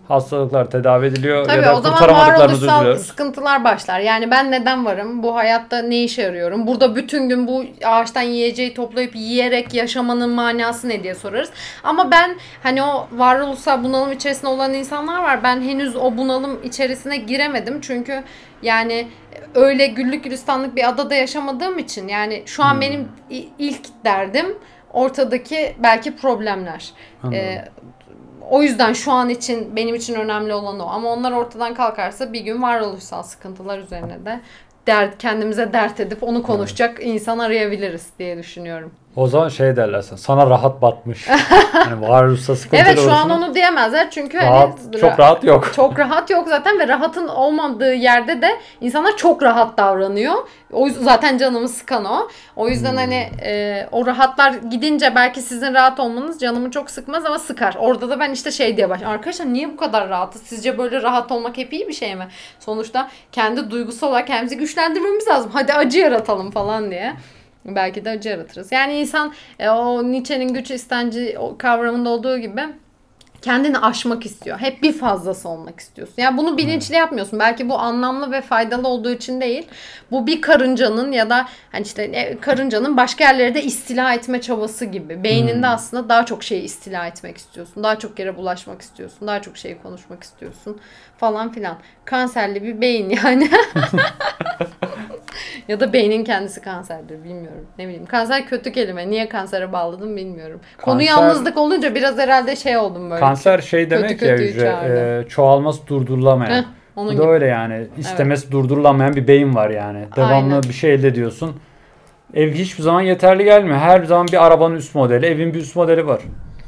hastalıklar 0.09 0.71
tedavi 0.71 1.07
ediliyor 1.07 1.45
Tabii, 1.45 1.57
ya 1.57 1.63
da 1.65 1.77
o 1.77 1.81
zaman 1.81 2.09
varoluşsal 2.09 2.97
sıkıntılar 2.97 3.65
başlar. 3.65 4.01
Yani 4.01 4.31
ben 4.31 4.51
neden 4.51 4.85
varım? 4.85 5.23
Bu 5.23 5.35
hayatta 5.35 5.83
ne 5.83 6.05
işe 6.05 6.23
yarıyorum? 6.23 6.67
Burada 6.67 6.97
bütün 6.97 7.29
gün 7.29 7.47
bu 7.47 7.65
ağaçtan 7.85 8.23
yiyeceği 8.23 8.75
toplayıp 8.75 9.17
yiyerek 9.17 9.75
yaşamanın 9.75 10.31
manası 10.31 10.89
ne 10.89 11.03
diye 11.03 11.15
sorarız. 11.15 11.51
Ama 11.85 12.11
ben 12.11 12.37
hani 12.63 12.83
o 12.83 13.09
varoluşsal 13.13 13.85
bunalım 13.85 14.13
içerisinde 14.13 14.47
olan 14.47 14.75
insanlar 14.75 15.23
var. 15.23 15.43
Ben 15.43 15.63
henüz 15.63 15.97
o 15.97 16.17
bunalım 16.17 16.59
içerisine 16.65 17.17
giremedim. 17.17 17.81
Çünkü 17.81 18.23
yani 18.63 19.09
öyle 19.55 19.87
güllük 19.87 20.25
gülistanlık 20.25 20.77
bir 20.77 20.89
adada 20.89 21.15
yaşamadığım 21.15 21.79
için 21.79 22.09
yani 22.09 22.43
şu 22.47 22.65
an 22.65 22.75
hmm. 22.75 22.81
benim 22.81 23.09
ilk 23.59 24.05
derdim 24.05 24.47
ortadaki 24.93 25.77
belki 25.83 26.17
problemler. 26.17 26.93
Ee, 27.33 27.65
o 28.51 28.63
yüzden 28.63 28.93
şu 28.93 29.13
an 29.13 29.29
için 29.29 29.77
benim 29.77 29.95
için 29.95 30.15
önemli 30.15 30.55
olan 30.55 30.81
o. 30.81 30.87
Ama 30.87 31.13
onlar 31.13 31.33
ortadan 31.33 31.75
kalkarsa 31.75 32.33
bir 32.33 32.41
gün 32.41 32.63
varoluşsal 32.63 33.23
sıkıntılar 33.23 33.79
üzerine 33.79 34.25
de 34.25 34.41
dert, 34.87 35.19
kendimize 35.19 35.73
dert 35.73 36.01
edip 36.01 36.23
onu 36.23 36.43
konuşacak 36.43 36.95
evet. 36.99 37.07
insan 37.07 37.39
arayabiliriz 37.39 38.07
diye 38.19 38.39
düşünüyorum. 38.39 38.93
O 39.17 39.27
zaman 39.27 39.49
şey 39.49 39.77
derler 39.77 40.03
sana, 40.03 40.19
sana 40.19 40.51
rahat 40.51 40.83
batmış. 40.83 41.29
yani 41.75 42.01
varoluşsal 42.01 42.55
sıkıntılar 42.55 42.87
Evet 42.87 43.01
şu 43.01 43.13
an 43.13 43.31
onu 43.31 43.55
diyemezler 43.55 44.11
çünkü 44.11 44.39
hani 44.39 44.51
rahat, 44.51 44.79
hani 44.85 45.01
çok 45.01 45.21
rahat 45.21 45.45
yok. 45.45 45.71
Çok 45.77 45.99
rahat 45.99 46.31
yok 46.31 46.49
zaten 46.49 46.79
ve 46.79 46.89
rahatın 46.89 47.29
olmadığı 47.29 47.95
yerde 47.95 48.43
de 48.43 48.61
insanlar 48.81 49.17
çok 49.17 49.43
rahat 49.43 49.79
davranıyor. 49.79 50.35
O 50.73 50.87
yüzden 50.87 51.03
zaten 51.03 51.39
canımı 51.39 51.69
sıkan 51.69 52.05
o. 52.05 52.29
O 52.57 52.69
yüzden 52.69 52.91
hmm. 52.91 52.99
hani 52.99 53.31
e, 53.43 53.87
o 53.93 54.07
rahatlar 54.07 54.53
gidince 54.53 55.15
belki 55.15 55.43
sizin 55.43 55.75
rahat 55.75 56.01
olmanız 56.01 56.41
canımı 56.41 56.71
çok 56.71 56.91
sıkmaz 56.91 57.27
ama 57.27 57.39
sıkar. 57.39 57.77
Orada 57.79 58.11
da 58.11 58.21
ben 58.21 58.31
işte 58.31 58.51
şey 58.51 58.77
diye 58.77 58.91
baş. 58.91 59.03
Arkadaşlar 59.03 59.53
niye 59.53 59.69
bu 59.73 59.77
kadar 59.77 60.09
rahatız? 60.09 60.43
Sizce 60.43 60.79
böyle 60.79 61.03
rahat 61.03 61.33
olmak 61.33 61.57
hep 61.57 61.73
iyi 61.73 61.89
bir 61.89 61.93
şey 61.93 62.15
mi? 62.15 62.29
Sonuçta 62.61 63.09
kendi 63.33 63.71
duygusal 63.71 64.09
olarak 64.09 64.27
kendimizi 64.27 64.57
güçlendirmemiz 64.57 65.29
lazım. 65.29 65.51
Hadi 65.55 65.73
acı 65.73 65.99
yaratalım 65.99 66.51
falan 66.51 66.91
diye. 66.91 67.15
Belki 67.65 68.05
de 68.05 68.11
acı 68.11 68.29
yaratırız. 68.29 68.73
Yani 68.73 68.95
insan 68.95 69.33
e, 69.59 69.69
o 69.69 70.03
Nietzsche'nin 70.13 70.55
güç 70.55 70.71
istenci 70.71 71.39
kavramında 71.59 72.09
olduğu 72.09 72.39
gibi 72.39 72.63
kendini 73.45 73.79
aşmak 73.79 74.27
istiyor. 74.27 74.59
Hep 74.59 74.83
bir 74.83 74.93
fazlası 74.93 75.49
olmak 75.49 75.81
istiyorsun. 75.81 76.15
Yani 76.17 76.37
bunu 76.37 76.59
bilinçli 76.59 76.95
yapmıyorsun. 76.95 77.39
Belki 77.39 77.69
bu 77.69 77.79
anlamlı 77.79 78.33
ve 78.33 78.41
faydalı 78.41 78.89
olduğu 78.89 79.11
için 79.11 79.41
değil. 79.41 79.67
Bu 80.11 80.27
bir 80.27 80.41
karıncanın 80.41 81.13
ya 81.13 81.31
da 81.31 81.47
hani 81.73 81.83
işte 81.83 82.03
e, 82.03 82.41
karıncanın 82.41 82.97
başka 82.97 83.25
yerlere 83.25 83.55
de 83.55 83.63
istila 83.63 84.15
etme 84.15 84.41
çabası 84.41 84.85
gibi. 84.85 85.25
Beyninde 85.25 85.67
hmm. 85.67 85.75
aslında 85.75 86.09
daha 86.09 86.27
çok 86.27 86.43
şeyi 86.43 86.63
istila 86.63 87.07
etmek 87.07 87.37
istiyorsun. 87.37 87.83
Daha 87.83 87.99
çok 87.99 88.19
yere 88.19 88.37
bulaşmak 88.37 88.83
istiyorsun. 88.83 89.29
Daha 89.29 89.43
çok 89.43 89.57
şeyi 89.57 89.83
konuşmak 89.83 90.23
istiyorsun 90.23 90.81
falan 91.19 91.53
filan. 91.53 91.79
Kanserli 92.05 92.63
bir 92.63 92.81
beyin 92.81 93.19
yani. 93.25 93.51
ya 95.69 95.81
da 95.81 95.93
beynin 95.93 96.25
kendisi 96.25 96.61
kanserdir 96.61 97.25
bilmiyorum. 97.25 97.67
Ne 97.79 97.85
bileyim. 97.85 98.07
Kanser 98.07 98.47
kötü 98.47 98.73
kelime. 98.73 99.11
Niye 99.11 99.29
kansere 99.29 99.73
bağladım 99.73 100.17
bilmiyorum. 100.17 100.61
Kanser, 100.77 100.85
Konu 100.85 101.03
yalnızlık 101.03 101.57
olunca 101.57 101.95
biraz 101.95 102.19
herhalde 102.19 102.57
şey 102.57 102.77
oldum 102.77 103.11
böyle. 103.11 103.21
Kanser 103.21 103.34
şey 103.61 103.91
demek 103.91 104.11
kötü 104.11 104.27
ya 104.27 104.37
hücre. 104.37 104.75
E, 105.25 105.29
çoğalması 105.29 105.87
durdurulamayan. 105.87 106.63
Heh, 106.63 106.65
onun 106.97 107.15
Bu 107.15 107.19
da 107.19 107.23
gibi. 107.23 107.33
öyle 107.33 107.47
yani. 107.47 107.87
İstemesi 107.99 108.43
evet. 108.45 108.53
durdurulamayan 108.53 109.17
bir 109.17 109.29
beyin 109.29 109.55
var 109.55 109.71
yani. 109.71 110.05
Devamlı 110.17 110.55
Aynen. 110.55 110.63
bir 110.63 110.73
şey 110.73 110.95
elde 110.95 111.09
ediyorsun. 111.09 111.57
Ev 112.35 112.53
hiçbir 112.53 112.83
zaman 112.83 113.01
yeterli 113.01 113.45
gelmiyor. 113.45 113.79
Her 113.79 114.05
zaman 114.05 114.29
bir 114.29 114.47
arabanın 114.47 114.77
üst 114.77 114.95
modeli, 114.95 115.27
evin 115.27 115.55
bir 115.55 115.59
üst 115.59 115.77
modeli 115.77 116.07
var. 116.07 116.21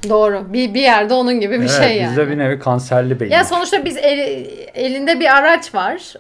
Doğru. 0.09 0.53
Bir, 0.53 0.75
bir 0.75 0.81
yerde 0.81 1.15
onun 1.15 1.41
gibi 1.41 1.55
bir 1.55 1.59
evet, 1.59 1.71
şey 1.71 1.97
yani. 1.97 2.11
Bizde 2.11 2.29
bir 2.29 2.39
nevi 2.39 2.59
kanserli 2.59 3.21
beyin. 3.21 3.33
Ya 3.33 3.45
sonuçta 3.45 3.85
biz 3.85 3.97
el, 3.97 4.47
elinde 4.75 5.21
bir 5.21 5.37
araç 5.37 5.75
var. 5.75 6.15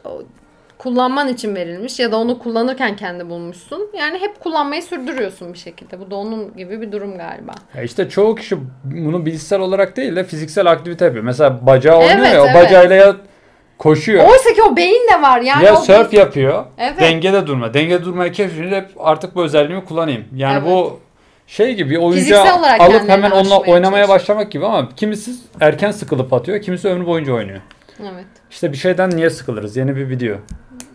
Kullanman 0.86 1.28
için 1.28 1.54
verilmiş 1.54 2.00
ya 2.00 2.12
da 2.12 2.16
onu 2.16 2.38
kullanırken 2.38 2.96
kendi 2.96 3.28
bulmuşsun. 3.30 3.90
Yani 3.98 4.18
hep 4.18 4.40
kullanmayı 4.40 4.82
sürdürüyorsun 4.82 5.52
bir 5.52 5.58
şekilde. 5.58 6.00
Bu 6.00 6.10
da 6.10 6.16
onun 6.16 6.56
gibi 6.56 6.80
bir 6.80 6.92
durum 6.92 7.18
galiba. 7.18 7.52
Ya 7.76 7.82
işte 7.82 8.08
çoğu 8.08 8.34
kişi 8.34 8.56
bunu 8.84 9.26
bilişsel 9.26 9.60
olarak 9.60 9.96
değil 9.96 10.16
de 10.16 10.24
fiziksel 10.24 10.70
aktivite 10.70 11.04
yapıyor. 11.04 11.24
Mesela 11.24 11.66
bacağı 11.66 11.98
oynuyor 11.98 12.18
evet, 12.18 12.34
ya 12.34 12.42
o 12.42 12.46
evet. 12.46 12.54
bacağıyla 12.54 12.96
ya 12.96 13.16
koşuyor. 13.78 14.24
Oysa 14.28 14.52
ki 14.54 14.62
o 14.62 14.76
beyin 14.76 15.08
de 15.12 15.22
var. 15.22 15.40
Yani 15.40 15.64
ya 15.64 15.76
surf 15.76 16.12
beyin... 16.12 16.22
yapıyor. 16.22 16.64
Evet. 16.78 17.00
Dengede 17.00 17.46
durma. 17.46 17.74
Dengede 17.74 18.04
durmayı 18.04 18.32
keşfedince 18.32 18.76
hep 18.76 18.88
artık 18.98 19.34
bu 19.34 19.44
özelliğimi 19.44 19.84
kullanayım. 19.84 20.24
Yani 20.34 20.58
evet. 20.58 20.68
bu 20.70 21.00
şey 21.46 21.74
gibi 21.74 21.98
oyuncağı 21.98 22.46
alıp 22.78 23.08
hemen 23.08 23.30
onunla 23.30 23.58
oynamaya 23.58 24.08
başlamak 24.08 24.52
gibi 24.52 24.66
ama 24.66 24.88
kimisi 24.96 25.30
erken 25.60 25.90
sıkılıp 25.90 26.32
atıyor, 26.32 26.62
kimisi 26.62 26.88
ömrü 26.88 27.06
boyunca 27.06 27.32
oynuyor. 27.32 27.60
Evet. 28.00 28.26
İşte 28.50 28.72
bir 28.72 28.76
şeyden 28.76 29.10
niye 29.10 29.30
sıkılırız? 29.30 29.76
Yeni 29.76 29.96
bir 29.96 30.08
video. 30.08 30.36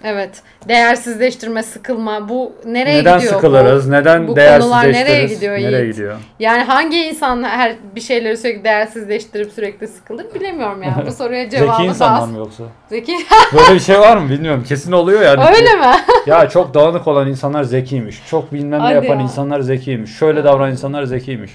Evet. 0.03 0.41
Değersizleştirme, 0.67 1.63
sıkılma. 1.63 2.29
Bu 2.29 2.53
nereye 2.65 2.97
Neden 2.99 3.19
gidiyor? 3.19 3.31
Neden 3.31 3.37
sıkılırız? 3.39 3.87
Bu, 3.87 3.91
Neden 3.91 4.27
bu 4.27 4.35
değersizleştiririz? 4.35 4.95
nereye 4.95 5.25
gidiyor 5.25 5.53
Nereye 5.53 5.81
Yiğit? 5.81 5.95
gidiyor? 5.95 6.17
Yani 6.39 6.63
hangi 6.63 6.97
insan 6.97 7.43
her 7.43 7.75
bir 7.95 8.01
şeyleri 8.01 8.37
sürekli 8.37 8.63
değersizleştirip 8.63 9.51
sürekli 9.51 9.87
sıkılır 9.87 10.25
bilemiyorum 10.35 10.83
ya. 10.83 11.03
Bu 11.07 11.11
soruya 11.11 11.49
cevabı 11.49 11.71
Zeki 11.77 11.89
insanlar 11.89 12.27
mı 12.27 12.37
yoksa? 12.37 12.63
Zeki. 12.89 13.17
Böyle 13.53 13.73
bir 13.73 13.79
şey 13.79 13.99
var 13.99 14.17
mı 14.17 14.29
bilmiyorum. 14.29 14.63
Kesin 14.67 14.91
oluyor 14.91 15.21
yani. 15.21 15.43
Öyle 15.55 15.75
mi? 15.75 15.95
ya 16.25 16.49
çok 16.49 16.73
dağınık 16.73 17.07
olan 17.07 17.27
insanlar 17.27 17.63
zekiymiş. 17.63 18.21
Çok 18.29 18.53
bilmem 18.53 18.83
ne 18.83 18.93
yapan 18.93 19.15
ya. 19.15 19.21
insanlar 19.21 19.59
zekiymiş. 19.59 20.17
Şöyle 20.17 20.43
davranan 20.43 20.71
insanlar 20.71 21.03
zekiymiş. 21.03 21.51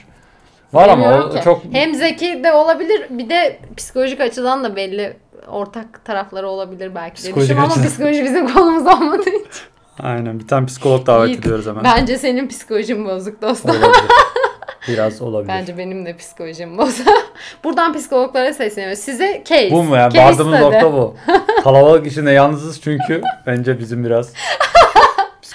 Var 0.73 0.89
ama 0.89 1.15
o 1.17 1.43
çok... 1.45 1.63
Hem 1.73 1.95
zeki 1.95 2.45
de 2.45 2.53
olabilir 2.53 3.07
bir 3.11 3.31
de 3.31 3.59
psikolojik 3.77 4.21
açıdan 4.21 4.65
da 4.65 4.77
belli 4.77 5.17
ortak 5.47 6.05
tarafları 6.05 6.49
olabilir 6.49 6.95
belki 6.95 7.25
de 7.25 7.35
düşünüyorum 7.35 7.73
ama 7.73 7.85
psikoloji 7.85 8.25
bizim 8.25 8.55
konumuz 8.55 8.87
olmadığı 8.87 9.31
için. 9.31 9.63
Aynen 10.03 10.41
bir 10.41 10.47
tane 10.47 10.67
psikolog 10.67 11.07
davet 11.07 11.29
İyi. 11.29 11.39
ediyoruz 11.39 11.67
hemen. 11.67 11.85
Bence 11.85 12.19
senin 12.19 12.49
psikolojin 12.49 13.05
bozuk 13.05 13.43
dostum. 13.43 13.77
Biraz 14.89 15.23
olabilir. 15.23 15.49
Bence 15.49 15.79
benim 15.79 16.07
de 16.07 16.17
psikolojim 16.17 16.79
bozar. 16.79 17.07
Buradan 17.65 17.95
psikologlara 17.95 18.53
sesleniyorum. 18.53 18.97
Size 18.97 19.43
case. 19.47 19.71
Bu 19.71 19.83
mu 19.83 19.97
ya? 19.97 20.11
Case 20.11 20.25
Vardığımız 20.25 20.61
nokta 20.61 20.93
bu. 20.93 21.17
Kalabalık 21.65 22.07
içinde 22.07 22.31
yalnızız 22.31 22.81
çünkü 22.81 23.23
bence 23.47 23.79
bizim 23.79 24.05
biraz 24.05 24.33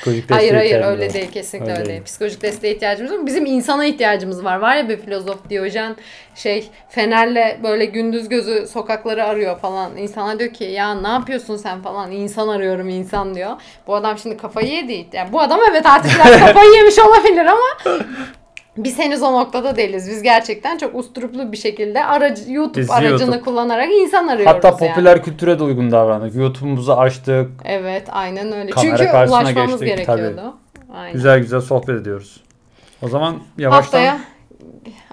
psikolojik 0.02 0.30
desteğe 0.30 0.36
Hayır 0.36 0.54
hayır 0.54 0.76
öyle 0.86 1.06
var. 1.06 1.14
değil 1.14 1.32
kesinlikle 1.32 1.72
Öyle 1.72 1.80
öyle, 1.80 1.86
değil. 1.86 1.89
değil. 1.89 2.04
Psikolojik 2.06 2.41
desteğe 2.41 2.76
ihtiyacımız 2.76 3.12
var. 3.12 3.26
Bizim 3.26 3.45
insana 3.45 3.86
ihtiyacımız 3.86 4.43
var. 4.43 4.58
Var 4.58 4.76
ya 4.76 4.89
bir 4.89 4.97
filozof 4.97 5.49
Diyojen 5.49 5.95
şey 6.36 6.70
Fener'le 6.89 7.64
böyle 7.64 7.86
gündüz 7.86 8.30
gözü 8.30 8.68
sokakları 8.68 9.24
arıyor 9.26 9.60
falan. 9.60 9.97
İnsana 9.97 10.39
diyor 10.39 10.54
ki 10.54 10.64
ya 10.64 10.93
ne 10.95 11.08
yapıyorsun 11.08 11.58
sen 11.58 11.82
falan. 11.82 12.12
İnsan 12.12 12.47
arıyorum 12.47 12.89
insan 12.89 13.36
diyor. 13.36 13.52
Bu 13.88 13.95
adam 13.95 14.18
şimdi 14.18 14.38
kafayı 14.38 14.74
yedi. 14.74 15.06
Yani 15.14 15.34
bu 15.34 15.41
adam 15.41 15.60
evet 15.72 15.86
artık 15.86 16.12
biraz 16.16 16.39
kafayı 16.47 16.72
yemiş 16.72 16.99
olabilir 16.99 17.45
ama 17.45 18.02
biz 18.78 18.99
henüz 18.99 19.22
o 19.22 19.34
noktada 19.34 19.76
değiliz. 19.76 20.09
Biz 20.09 20.24
gerçekten 20.24 20.78
çok 20.78 20.95
usturuplu 20.95 21.51
bir 21.51 21.57
şekilde 21.57 22.05
aracı, 22.05 22.51
YouTube 22.51 22.82
Biz 22.82 22.91
aracını 22.91 23.19
YouTube. 23.22 23.41
kullanarak 23.41 23.91
insan 23.91 24.28
arıyoruz 24.28 24.55
Hatta 24.55 24.67
yani. 24.67 24.78
popüler 24.78 25.24
kültüre 25.24 25.59
de 25.59 25.63
uygun 25.63 25.91
davrandık. 25.91 26.36
YouTube'umuzu 26.36 26.93
açtık. 26.93 27.49
Evet 27.65 28.07
aynen 28.11 28.51
öyle. 28.51 28.72
Kamera 28.72 28.97
Çünkü 28.97 29.11
ulaşmamız 29.11 29.82
geçtik, 29.82 30.07
gerekiyordu. 30.07 30.53
Aynen. 30.93 31.13
Güzel 31.13 31.39
güzel 31.39 31.61
sohbet 31.61 32.01
ediyoruz. 32.01 32.43
O 33.01 33.07
zaman 33.07 33.36
yavaştan 33.57 33.82
Haftaya 33.82 34.19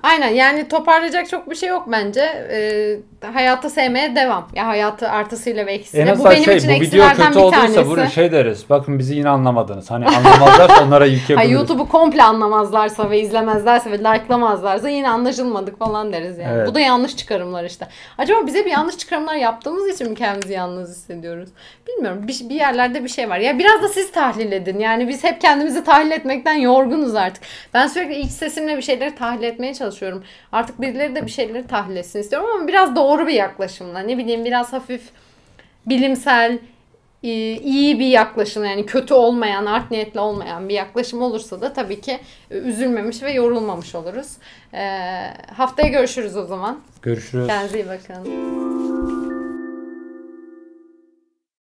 Aynen 0.02 0.28
yani 0.28 0.68
toparlayacak 0.68 1.28
çok 1.28 1.50
bir 1.50 1.54
şey 1.54 1.68
yok 1.68 1.84
bence. 1.92 2.20
Ee, 2.50 2.96
hayatı 3.32 3.70
sevmeye 3.70 4.16
devam. 4.16 4.48
Ya 4.54 4.66
hayatı 4.66 5.08
artısıyla 5.08 5.66
ve 5.66 5.72
en 5.72 5.78
eksiyle. 5.78 6.06
Bu 6.06 6.12
azından 6.12 6.32
benim 6.32 6.44
şey 6.44 6.56
için 6.56 6.68
bu 6.68 6.72
video 6.72 6.84
eksilerden 6.84 7.26
kötü 7.26 7.38
bir 7.38 7.44
olduysa 7.44 7.60
tanesi. 7.60 7.90
bunu 7.90 8.06
şey 8.06 8.32
deriz. 8.32 8.70
Bakın 8.70 8.98
bizi 8.98 9.14
yine 9.14 9.28
anlamadınız. 9.28 9.90
Hani 9.90 10.06
anlamazlarsa 10.06 10.84
onlara 10.86 11.04
Hayır, 11.04 11.12
yükleyebiliriz. 11.12 11.52
YouTube'u 11.52 11.88
komple 11.88 12.22
anlamazlarsa 12.22 13.10
ve 13.10 13.20
izlemezlerse 13.20 13.90
ve 13.90 13.98
like'lamazlarsa 13.98 14.88
yine 14.88 15.10
anlaşılmadık 15.10 15.78
falan 15.78 16.12
deriz 16.12 16.38
yani. 16.38 16.56
Evet. 16.56 16.68
Bu 16.68 16.74
da 16.74 16.80
yanlış 16.80 17.16
çıkarımlar 17.16 17.64
işte. 17.64 17.88
Acaba 18.18 18.46
bize 18.46 18.64
bir 18.64 18.70
yanlış 18.70 18.98
çıkarımlar 18.98 19.34
yaptığımız 19.34 19.94
için 19.94 20.10
mi 20.10 20.14
kendimizi 20.14 20.52
yalnız 20.52 20.90
hissediyoruz? 20.90 21.48
Bilmiyorum. 21.88 22.28
Bir, 22.28 22.48
bir 22.48 22.54
yerlerde 22.54 23.04
bir 23.04 23.08
şey 23.08 23.28
var. 23.28 23.38
Ya 23.38 23.58
biraz 23.58 23.82
da 23.82 23.88
siz 23.88 24.12
tahlil 24.12 24.52
edin. 24.52 24.78
Yani 24.78 25.08
biz 25.08 25.24
hep 25.24 25.40
kendimizi 25.40 25.84
tahlil 25.84 26.10
etmekten 26.10 26.54
yorgunuz 26.54 27.14
artık. 27.14 27.42
Ben 27.74 27.86
sürekli 27.86 28.14
iç 28.14 28.30
sesimle 28.30 28.76
bir 28.76 28.82
şeyleri 28.82 29.14
tahlil 29.14 29.42
etmeye 29.42 29.74
çalışıyorum. 29.74 29.88
Artık 30.52 30.80
birileri 30.80 31.14
de 31.14 31.26
bir 31.26 31.30
şeyleri 31.30 31.66
tahlil 31.66 31.96
etsin 31.96 32.20
istiyorum 32.20 32.48
ama 32.56 32.68
biraz 32.68 32.96
doğru 32.96 33.26
bir 33.26 33.32
yaklaşımla. 33.32 33.98
Ne 33.98 34.18
bileyim 34.18 34.44
biraz 34.44 34.72
hafif 34.72 35.02
bilimsel 35.86 36.58
e, 37.22 37.28
iyi 37.52 37.98
bir 37.98 38.06
yaklaşım 38.06 38.64
yani 38.64 38.86
kötü 38.86 39.14
olmayan, 39.14 39.66
art 39.66 39.90
niyetli 39.90 40.20
olmayan 40.20 40.68
bir 40.68 40.74
yaklaşım 40.74 41.22
olursa 41.22 41.60
da 41.60 41.72
tabii 41.72 42.00
ki 42.00 42.18
e, 42.50 42.56
üzülmemiş 42.56 43.22
ve 43.22 43.32
yorulmamış 43.32 43.94
oluruz. 43.94 44.28
Ee, 44.74 44.78
haftaya 45.56 45.88
görüşürüz 45.88 46.36
o 46.36 46.44
zaman. 46.44 46.80
Görüşürüz. 47.02 47.46
Kendinize 47.46 47.80
iyi 47.80 47.86
bakın. 47.86 49.17